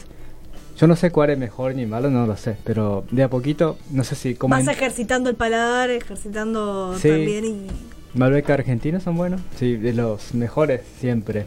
Yo 0.79 0.87
no 0.89 0.97
sé 0.97 1.11
cuál 1.13 1.31
es 1.31 1.39
mejor 1.39 1.75
ni 1.77 1.87
malo, 1.87 2.11
no 2.11 2.27
lo 2.27 2.37
sé. 2.37 2.57
Pero 2.65 3.05
de 3.11 3.23
a 3.23 3.31
poquito, 3.31 3.79
no 3.91 4.03
sé 4.05 4.17
si 4.17 4.35
como 4.35 4.55
Vas 4.57 4.67
ejercitando 4.67 5.31
el 5.31 5.37
paladar, 5.37 5.91
ejercitando 5.91 6.95
Sí. 6.99 7.09
también 7.09 7.45
y... 7.45 7.67
Malbec 8.15 8.51
argentino 8.51 8.99
son 9.01 9.17
buenos. 9.17 9.41
Sí, 9.59 9.77
de 9.77 9.93
los 9.95 10.35
mejores 10.35 10.81
siempre. 10.99 11.47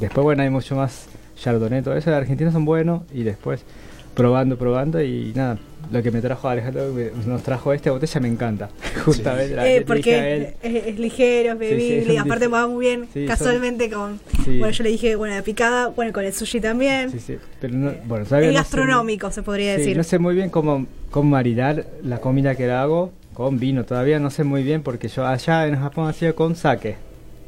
Después, 0.00 0.24
bueno, 0.24 0.42
hay 0.42 0.50
mucho 0.50 0.74
más 0.76 1.06
Chardonnay, 1.36 1.82
todo 1.82 1.96
eso. 1.96 2.10
De 2.10 2.16
argentinos 2.16 2.52
son 2.52 2.64
buenos. 2.64 3.02
Y 3.12 3.22
después, 3.22 3.62
probando, 4.14 4.58
probando. 4.58 5.00
Y 5.02 5.32
nada, 5.34 5.58
lo 5.92 6.02
que 6.02 6.10
me 6.10 6.20
trajo 6.20 6.48
Alejandro, 6.48 6.94
que 6.94 7.12
nos 7.26 7.42
trajo 7.42 7.72
esta 7.72 7.90
botella, 7.92 8.20
me 8.20 8.28
encanta. 8.28 8.70
Justamente 9.04 9.54
la 9.54 9.68
Eh, 9.68 9.82
porque 9.86 10.54
es, 10.62 10.86
es 10.86 10.98
ligero, 10.98 11.52
es 11.52 11.58
Sí, 11.58 11.64
sí, 11.66 11.74
bebible 11.74 11.98
es 12.00 12.06
un 12.08 12.12
y 12.14 12.16
aparte 12.18 12.48
va 12.48 12.66
muy 12.66 12.86
bien 12.86 13.04
Sí, 13.12 13.20
son- 13.20 13.26
casualmente 13.26 13.90
con... 13.90 14.18
Sí. 14.44 14.58
Bueno, 14.58 14.70
yo 14.70 14.82
le 14.84 14.90
dije, 14.90 15.14
bueno, 15.16 15.34
la 15.34 15.42
picada, 15.42 15.88
bueno, 15.88 16.12
con 16.12 16.24
el 16.24 16.32
sushi 16.32 16.60
también. 16.60 17.10
Sí, 17.10 17.20
sí. 17.20 17.36
Pero 17.60 17.74
no, 17.74 17.92
bueno, 18.06 18.24
todavía 18.24 18.48
es 18.48 18.54
no 18.54 18.64
sé 18.64 18.76
muy- 18.76 18.82
gastronómico, 18.86 19.30
se 19.30 19.42
podría 19.42 19.74
Sí, 19.74 19.80
decir. 19.82 19.96
no 19.96 20.02
sé 20.02 20.18
muy 20.18 20.34
bien 20.34 20.50
cómo, 20.50 20.86
cómo 21.10 21.30
maridar 21.30 21.86
la 22.02 22.18
comida 22.20 22.54
que 22.54 22.70
hago 22.70 23.12
con 23.34 23.58
vino. 23.58 23.84
Todavía 23.84 24.18
no 24.18 24.30
sé 24.30 24.44
muy 24.44 24.62
bien 24.62 24.82
porque 24.82 25.08
yo 25.08 25.26
allá 25.26 25.66
en 25.66 25.76
Japón 25.76 26.08
hacía 26.08 26.32
con 26.34 26.56
sake 26.56 26.96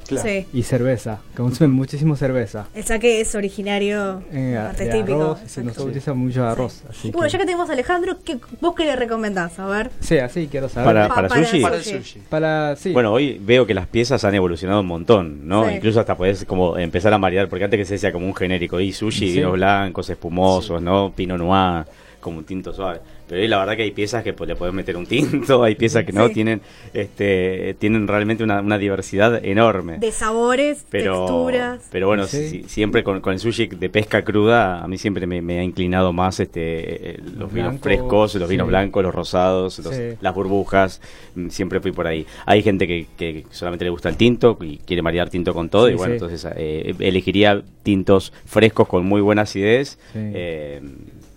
Claro. 0.09 0.29
Sí. 0.29 0.47
y 0.53 0.63
cerveza. 0.63 1.19
Consumen 1.37 1.73
muchísimo 1.73 2.17
cerveza. 2.17 2.67
El 2.75 2.85
saque 2.85 3.21
es 3.21 3.35
originario, 3.35 4.23
Eh, 4.33 4.55
parte 4.61 4.85
de 4.85 4.91
típico. 4.93 5.15
arroz, 5.23 5.39
se 5.47 5.63
nos 5.65 5.79
utiliza 5.79 6.15
mucho 6.15 6.45
arroz. 6.47 6.83
Así 6.89 7.11
bueno, 7.11 7.27
que- 7.27 7.33
ya 7.33 7.39
que 7.39 7.45
tenemos 7.47 7.71
a 7.71 7.73
Alejandro, 7.73 8.17
¿qué, 8.25 8.39
¿vos 8.61 8.75
qué 8.75 8.85
le 8.85 8.97
recomendás? 8.97 9.59
A 9.59 9.67
ver. 9.67 9.91
Sí, 10.01 10.19
así 10.19 10.49
quiero 10.51 10.69
saber. 10.69 10.87
Para, 10.87 11.09
Pa- 11.09 11.15
para 11.15 11.29
para 11.29 11.45
sushi. 11.47 11.61
Para 11.63 11.77
el 11.77 11.85
sushi. 11.85 12.19
Para- 12.29 12.77
sí. 12.77 12.93
Bueno, 12.93 13.13
hoy 13.13 13.41
veo 13.43 13.67
que 13.67 13.75
las 13.75 13.87
piezas 13.87 14.25
han 14.25 14.35
evolucionado 14.35 14.81
un 14.81 14.87
montón, 14.87 15.47
¿no? 15.49 15.67
Sí. 15.69 15.75
Incluso 15.77 16.01
hasta 16.01 16.17
podés 16.17 16.45
como 16.45 16.77
empezar 16.79 17.13
a 17.13 17.19
marear, 17.19 17.49
porque 17.49 17.65
antes 17.65 17.79
que 17.79 17.85
se 17.85 17.95
decía 17.95 18.13
como 18.13 18.27
un 18.27 18.35
genérico, 18.35 18.81
y 18.81 18.93
sushi, 18.93 19.31
Sí. 19.31 19.37
vinos 19.39 19.53
blancos, 19.53 20.11
espumosos, 20.11 20.83
¿no? 20.83 21.13
Pinot 21.15 21.39
noir, 21.39 21.85
como 22.21 22.39
un 22.39 22.45
tinto 22.45 22.73
suave. 22.73 23.01
Pero 23.29 23.49
la 23.49 23.59
verdad 23.59 23.77
que 23.77 23.83
hay 23.85 23.91
piezas 23.91 24.22
que 24.22 24.33
pues, 24.35 24.47
le 24.49 24.55
podés 24.57 24.75
meter 24.75 24.97
un 24.97 25.07
tinto, 25.07 25.62
hay 25.64 25.75
piezas 25.75 26.05
que 26.05 26.12
no, 26.12 26.29
Sí. 26.29 26.35
tienen 26.35 26.61
este 26.93 27.75
tienen 27.79 28.07
realmente 28.07 28.45
una, 28.45 28.61
una 28.61 28.79
diversidad 28.79 29.45
enorme. 29.45 29.99
De 29.99 30.12
sabores, 30.12 30.85
pero, 30.91 31.20
texturas. 31.20 31.89
pero 31.91 32.07
bueno, 32.07 32.27
Sí. 32.27 32.49
si- 32.49 32.62
siempre 32.64 33.03
con, 33.03 33.20
con 33.20 33.33
el 33.33 33.39
sushi 33.39 33.66
de 33.66 33.89
pesca 33.89 34.22
cruda, 34.22 34.83
a 34.83 34.89
mí 34.89 34.99
siempre 34.99 35.27
me, 35.27 35.41
me 35.43 35.59
ha 35.61 35.62
inclinado 35.64 36.12
más 36.12 36.41
este 36.41 37.11
eh, 37.12 37.20
los 37.37 37.53
vinos 37.53 37.77
frescos, 37.81 38.35
los 38.35 38.49
vinos 38.49 38.66
blancos, 38.68 39.03
los 39.03 39.14
rosados, 39.14 39.79
los- 39.79 39.95
Sí. 39.95 40.03
las 40.20 40.35
burbujas, 40.35 41.01
mm, 41.35 41.49
siempre 41.49 41.81
fui 41.81 41.93
por 41.93 42.07
ahí. 42.07 42.27
Hay 42.47 42.62
gente 42.62 42.87
que, 42.87 43.07
que 43.16 43.45
solamente 43.51 43.85
le 43.85 43.91
gusta 43.91 44.09
el 44.09 44.16
tinto 44.16 44.57
y 44.61 44.79
quiere 44.79 45.03
marear 45.03 45.31
tinto 45.31 45.53
con 45.55 45.68
todo, 45.68 45.87
Sí, 45.89 45.93
y 45.95 45.97
bueno, 45.97 46.12
sí. 46.12 46.16
entonces 46.25 46.47
eh, 46.57 46.95
elegiría 46.99 47.62
tintos 47.83 48.33
frescos 48.45 48.89
con 48.89 49.05
muy 49.05 49.20
buena 49.20 49.43
acidez. 49.43 49.99
Sí. 50.12 50.18
eh, 50.18 50.81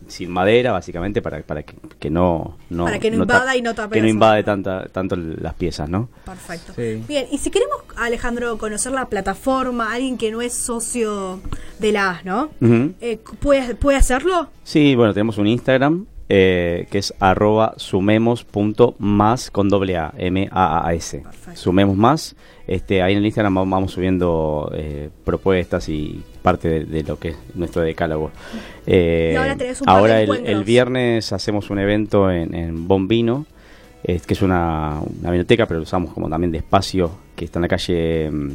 sin 0.07 0.31
madera 0.31 0.71
básicamente 0.71 1.21
para, 1.21 1.41
para 1.41 1.63
que, 1.63 1.75
que 1.99 2.09
no, 2.09 2.57
no 2.69 2.85
Para 2.85 2.99
que 2.99 3.11
no 3.11 3.25
ta- 3.27 3.33
invada 3.35 3.55
y 3.57 3.61
no 3.61 3.73
tape 3.75 3.93
que 3.95 4.01
no 4.01 4.07
invade 4.07 4.43
tanta, 4.43 4.87
tanto 4.87 5.15
las 5.15 5.53
piezas 5.53 5.89
¿no? 5.89 6.09
Perfecto. 6.25 6.73
Sí. 6.75 7.03
Bien, 7.07 7.25
y 7.31 7.37
si 7.37 7.49
queremos, 7.51 7.77
Alejandro, 7.97 8.57
conocer 8.57 8.91
la 8.91 9.05
plataforma, 9.09 9.91
alguien 9.93 10.17
que 10.17 10.31
no 10.31 10.41
es 10.41 10.53
socio 10.53 11.39
de 11.79 11.91
la 11.91 12.11
AS, 12.11 12.25
¿no? 12.25 12.49
Eh, 13.01 13.19
¿puede, 13.39 13.75
¿Puede 13.75 13.97
hacerlo? 13.97 14.49
Sí, 14.63 14.95
bueno, 14.95 15.13
tenemos 15.13 15.37
un 15.37 15.47
Instagram 15.47 16.05
eh, 16.29 16.87
que 16.91 16.97
es 16.97 17.13
arroba 17.19 17.73
sumemos.más 17.77 19.51
con 19.51 19.69
doble 19.69 19.97
A, 19.97 20.13
M-A-A-S. 20.17 21.23
Sumemos 21.53 21.95
más. 21.97 22.35
Este, 22.67 23.01
ahí 23.01 23.13
en 23.13 23.19
el 23.19 23.25
Instagram 23.25 23.55
vamos, 23.55 23.69
vamos 23.71 23.91
subiendo 23.93 24.69
eh, 24.75 25.09
propuestas 25.23 25.87
y 25.87 26.21
parte 26.41 26.67
de, 26.69 26.85
de 26.85 27.03
lo 27.03 27.17
que 27.17 27.29
es 27.29 27.37
nuestro 27.55 27.81
decálogo. 27.81 28.31
Eh, 28.85 29.31
Y 29.33 29.37
ahora 29.37 29.55
tenés 29.55 29.79
un 29.79 29.85
par 29.85 29.95
de 29.95 29.99
ahora 30.01 30.17
el, 30.17 30.23
encuentros. 30.23 30.49
el 30.57 30.63
viernes 30.65 31.31
hacemos 31.33 31.69
un 31.69 31.79
evento 31.79 32.29
en, 32.29 32.53
en 32.53 32.87
Bombino, 32.87 33.45
eh, 34.03 34.19
que 34.25 34.33
es 34.33 34.41
una, 34.41 34.99
una 35.21 35.31
biblioteca, 35.31 35.65
pero 35.65 35.79
lo 35.79 35.83
usamos 35.83 36.13
como 36.13 36.29
también 36.29 36.51
de 36.51 36.57
espacio, 36.57 37.11
que 37.37 37.45
está 37.45 37.59
en 37.59 37.61
la 37.61 37.67
calle... 37.69 38.29
mm, 38.31 38.51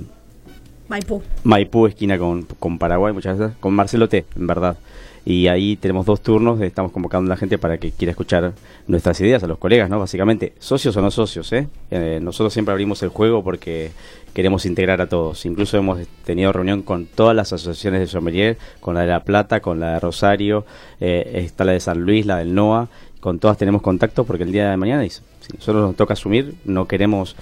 Maipú. 0.89 1.23
Maipú, 1.45 1.87
esquina 1.87 2.19
con, 2.19 2.43
con 2.59 2.77
Paraguay, 2.79 3.15
muchas 3.15 3.39
gracias, 3.39 3.59
con 3.61 3.73
Marcelo 3.73 4.11
T, 4.11 4.27
en 4.37 4.47
verdad. 4.47 4.77
Y 5.25 5.47
ahí 5.47 5.77
tenemos 5.77 6.05
dos 6.05 6.21
turnos, 6.21 6.61
estamos 6.61 6.91
convocando 6.91 7.31
a 7.31 7.35
la 7.35 7.37
gente 7.37 7.57
para 7.57 7.79
que 7.79 7.93
quiera 7.93 8.11
escuchar 8.11 8.53
nuestras 8.89 9.21
ideas, 9.21 9.43
a 9.45 9.47
los 9.47 9.59
colegas, 9.59 9.89
¿no? 9.89 10.01
Básicamente, 10.01 10.53
socios 10.59 10.97
o 10.97 11.03
no 11.03 11.11
socios, 11.13 11.53
¿eh? 11.53 11.69
Eh, 11.91 12.19
nosotros 12.21 12.53
siempre 12.53 12.73
abrimos 12.73 13.03
el 13.05 13.11
juego 13.11 13.45
porque 13.45 13.93
queremos 14.35 14.67
integrar 14.67 15.01
a 15.01 15.09
todos. 15.09 15.47
Incluso 15.47 15.77
hemos 15.77 16.01
tenido 16.25 16.53
reunión 16.53 16.83
con 16.83 17.07
todas 17.07 17.37
las 17.37 17.53
asociaciones 17.53 18.01
de 18.01 18.07
sommelier, 18.09 18.59
con 18.81 18.95
la 18.95 19.03
de 19.03 19.07
La 19.09 19.23
Plata, 19.23 19.61
con 19.61 19.79
la 19.79 19.95
de 19.95 20.01
Rosario, 20.01 20.65
eh, 21.01 21.45
está 21.45 21.65
la 21.65 21.73
de 21.73 21.81
San 21.81 22.01
Luis, 22.01 22.27
la 22.27 22.39
del 22.39 22.53
NOA, 22.55 22.89
con 23.21 23.39
todas 23.39 23.57
tenemos 23.57 23.83
contacto 23.83 24.25
porque 24.25 24.43
el 24.43 24.51
día 24.51 24.71
de 24.71 24.77
mañana, 24.77 25.09
si 25.09 25.21
nosotros 25.55 25.87
nos 25.87 25.97
toca 25.97 26.15
asumir, 26.15 26.57
no 26.65 26.89
queremos 26.89 27.37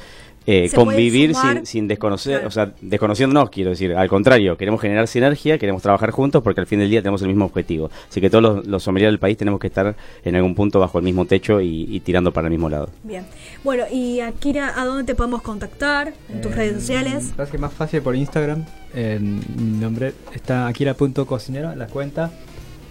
eh, 0.50 0.70
convivir 0.74 1.34
sin, 1.34 1.66
sin 1.66 1.88
desconocer, 1.88 2.32
Claro. 2.34 2.48
o 2.48 2.50
sea, 2.50 2.72
desconociéndonos, 2.80 3.50
quiero 3.50 3.70
decir, 3.70 3.94
al 3.94 4.08
contrario, 4.08 4.56
queremos 4.56 4.80
generar 4.80 5.06
sinergia, 5.06 5.58
queremos 5.58 5.82
trabajar 5.82 6.10
juntos 6.10 6.42
porque 6.42 6.60
al 6.60 6.66
fin 6.66 6.78
del 6.80 6.90
día 6.90 7.00
tenemos 7.02 7.22
el 7.22 7.28
mismo 7.28 7.44
objetivo. 7.44 7.90
Así 8.08 8.20
que 8.20 8.30
todos 8.30 8.42
los, 8.42 8.66
los 8.66 8.82
sommeliers 8.82 9.12
del 9.12 9.18
país 9.18 9.36
tenemos 9.36 9.60
que 9.60 9.68
estar 9.68 9.94
en 10.24 10.36
algún 10.36 10.54
punto 10.54 10.80
bajo 10.80 10.98
el 10.98 11.04
mismo 11.04 11.24
techo 11.26 11.60
y, 11.60 11.86
y 11.88 12.00
tirando 12.00 12.32
para 12.32 12.48
el 12.48 12.50
mismo 12.50 12.68
lado. 12.68 12.90
Bien. 13.02 13.24
Bueno, 13.64 13.84
y 13.92 14.20
Akira, 14.20 14.72
¿a 14.80 14.84
dónde 14.84 15.04
te 15.04 15.14
podemos 15.14 15.42
contactar? 15.42 16.12
En 16.28 16.40
tus 16.40 16.52
Eh, 16.52 16.54
redes 16.56 16.74
sociales. 16.80 17.32
Creo 17.34 17.48
que 17.48 17.56
es 17.56 17.60
más 17.60 17.72
fácil 17.72 18.02
por 18.02 18.16
Instagram. 18.16 18.64
En 18.94 19.36
mi 19.56 19.78
nombre 19.78 20.12
está 20.34 20.66
akira.cocinero, 20.66 21.74
la 21.76 21.86
cuenta. 21.86 22.30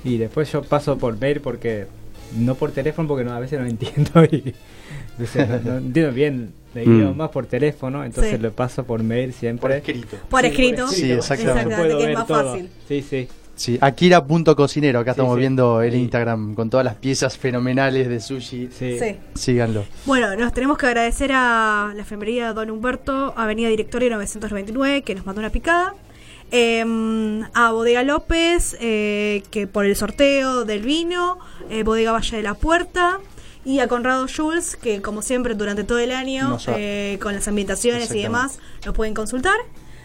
Y 0.03 0.17
después 0.17 0.51
yo 0.51 0.61
paso 0.63 0.97
por 0.97 1.19
mail 1.19 1.41
porque. 1.41 1.87
No 2.37 2.53
por 2.55 2.71
teléfono 2.71 3.07
porque 3.07 3.23
no, 3.25 3.33
a 3.33 3.39
veces 3.39 3.59
no 3.59 3.65
entiendo 3.65 4.23
y. 4.23 4.53
o 5.21 5.25
sea, 5.25 5.45
no, 5.65 5.71
no 5.71 5.77
entiendo 5.79 6.11
bien 6.13 6.53
el 6.75 6.87
Mm. 6.87 6.97
idioma 6.99 7.31
por 7.31 7.45
teléfono, 7.45 8.03
entonces 8.03 8.33
Sí. 8.35 8.41
lo 8.41 8.51
paso 8.51 8.83
por 8.83 9.01
mail 9.03 9.33
siempre. 9.33 9.61
Por 9.61 9.71
escrito. 9.71 10.17
Por 10.29 10.41
Sí, 10.41 10.47
escrito. 10.47 10.87
Sí, 10.87 11.11
exactamente. 11.11 11.75
Puedo 11.75 11.97
que 11.97 12.11
es 12.11 12.17
más 12.17 12.27
todo. 12.27 12.43
fácil. 12.51 12.69
Sí, 12.87 13.01
sí. 13.01 13.27
Sí, 13.55 13.77
Akira.cocinero, 13.81 14.99
acá 14.99 15.11
Sí, 15.11 15.15
estamos 15.19 15.35
sí. 15.35 15.39
viendo 15.41 15.81
el 15.81 15.91
Sí. 15.91 15.97
Instagram 15.99 16.55
con 16.55 16.69
todas 16.69 16.85
las 16.85 16.95
piezas 16.95 17.37
fenomenales 17.37 18.07
de 18.07 18.21
sushi. 18.21 18.69
Sí. 18.71 18.97
Sí. 18.97 19.15
Síganlo. 19.35 19.83
Bueno, 20.05 20.33
nos 20.37 20.53
tenemos 20.53 20.77
que 20.77 20.85
agradecer 20.85 21.31
a 21.33 21.91
la 21.93 21.99
enfermería 21.99 22.53
Don 22.53 22.69
Humberto, 22.71 23.33
Avenida 23.35 23.67
Directorio 23.67 24.09
999, 24.11 25.01
que 25.01 25.13
nos 25.15 25.25
mandó 25.25 25.39
una 25.41 25.49
picada. 25.49 25.93
Eh, 26.51 26.83
a 27.53 27.71
Bodega 27.73 28.01
López, 28.03 28.77
eh, 28.79 29.43
que 29.51 29.67
por 29.67 29.85
el 29.85 29.95
sorteo 29.95 30.63
del 30.65 30.81
vino, 30.81 31.37
eh, 31.69 31.83
Bodega 31.83 32.11
Valle 32.13 32.37
de 32.37 32.43
la 32.43 32.53
Puerta. 32.55 33.19
Y 33.65 33.79
a 33.79 33.87
Conrado 33.87 34.25
Jules, 34.33 34.75
que 34.77 35.01
como 35.01 35.21
siempre 35.21 35.53
durante 35.53 35.83
todo 35.83 35.99
el 35.99 36.11
año, 36.11 36.49
Nos 36.49 36.67
ha- 36.69 36.75
eh, 36.77 37.19
con 37.21 37.33
las 37.35 37.47
ambientaciones 37.47 38.09
y 38.15 38.21
demás, 38.23 38.59
lo 38.85 38.93
pueden 38.93 39.13
consultar. 39.13 39.57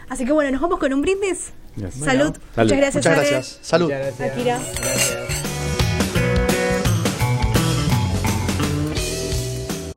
Así 0.09 0.25
que 0.27 0.33
bueno, 0.33 0.51
nos 0.51 0.61
vamos 0.61 0.79
con 0.81 0.93
un 0.93 1.01
brindis. 1.03 1.53
Gracias. 1.77 2.05
Salud. 2.05 2.37
Salud. 2.55 2.73
Muchas 2.73 2.79
gracias, 2.79 2.95
Muchas 2.95 3.17
gracias. 3.17 3.59
Salud. 3.63 3.87
Muchas 3.87 4.01
gracias. 4.17 4.33
Akira. 4.33 4.59
Gracias. 4.59 5.54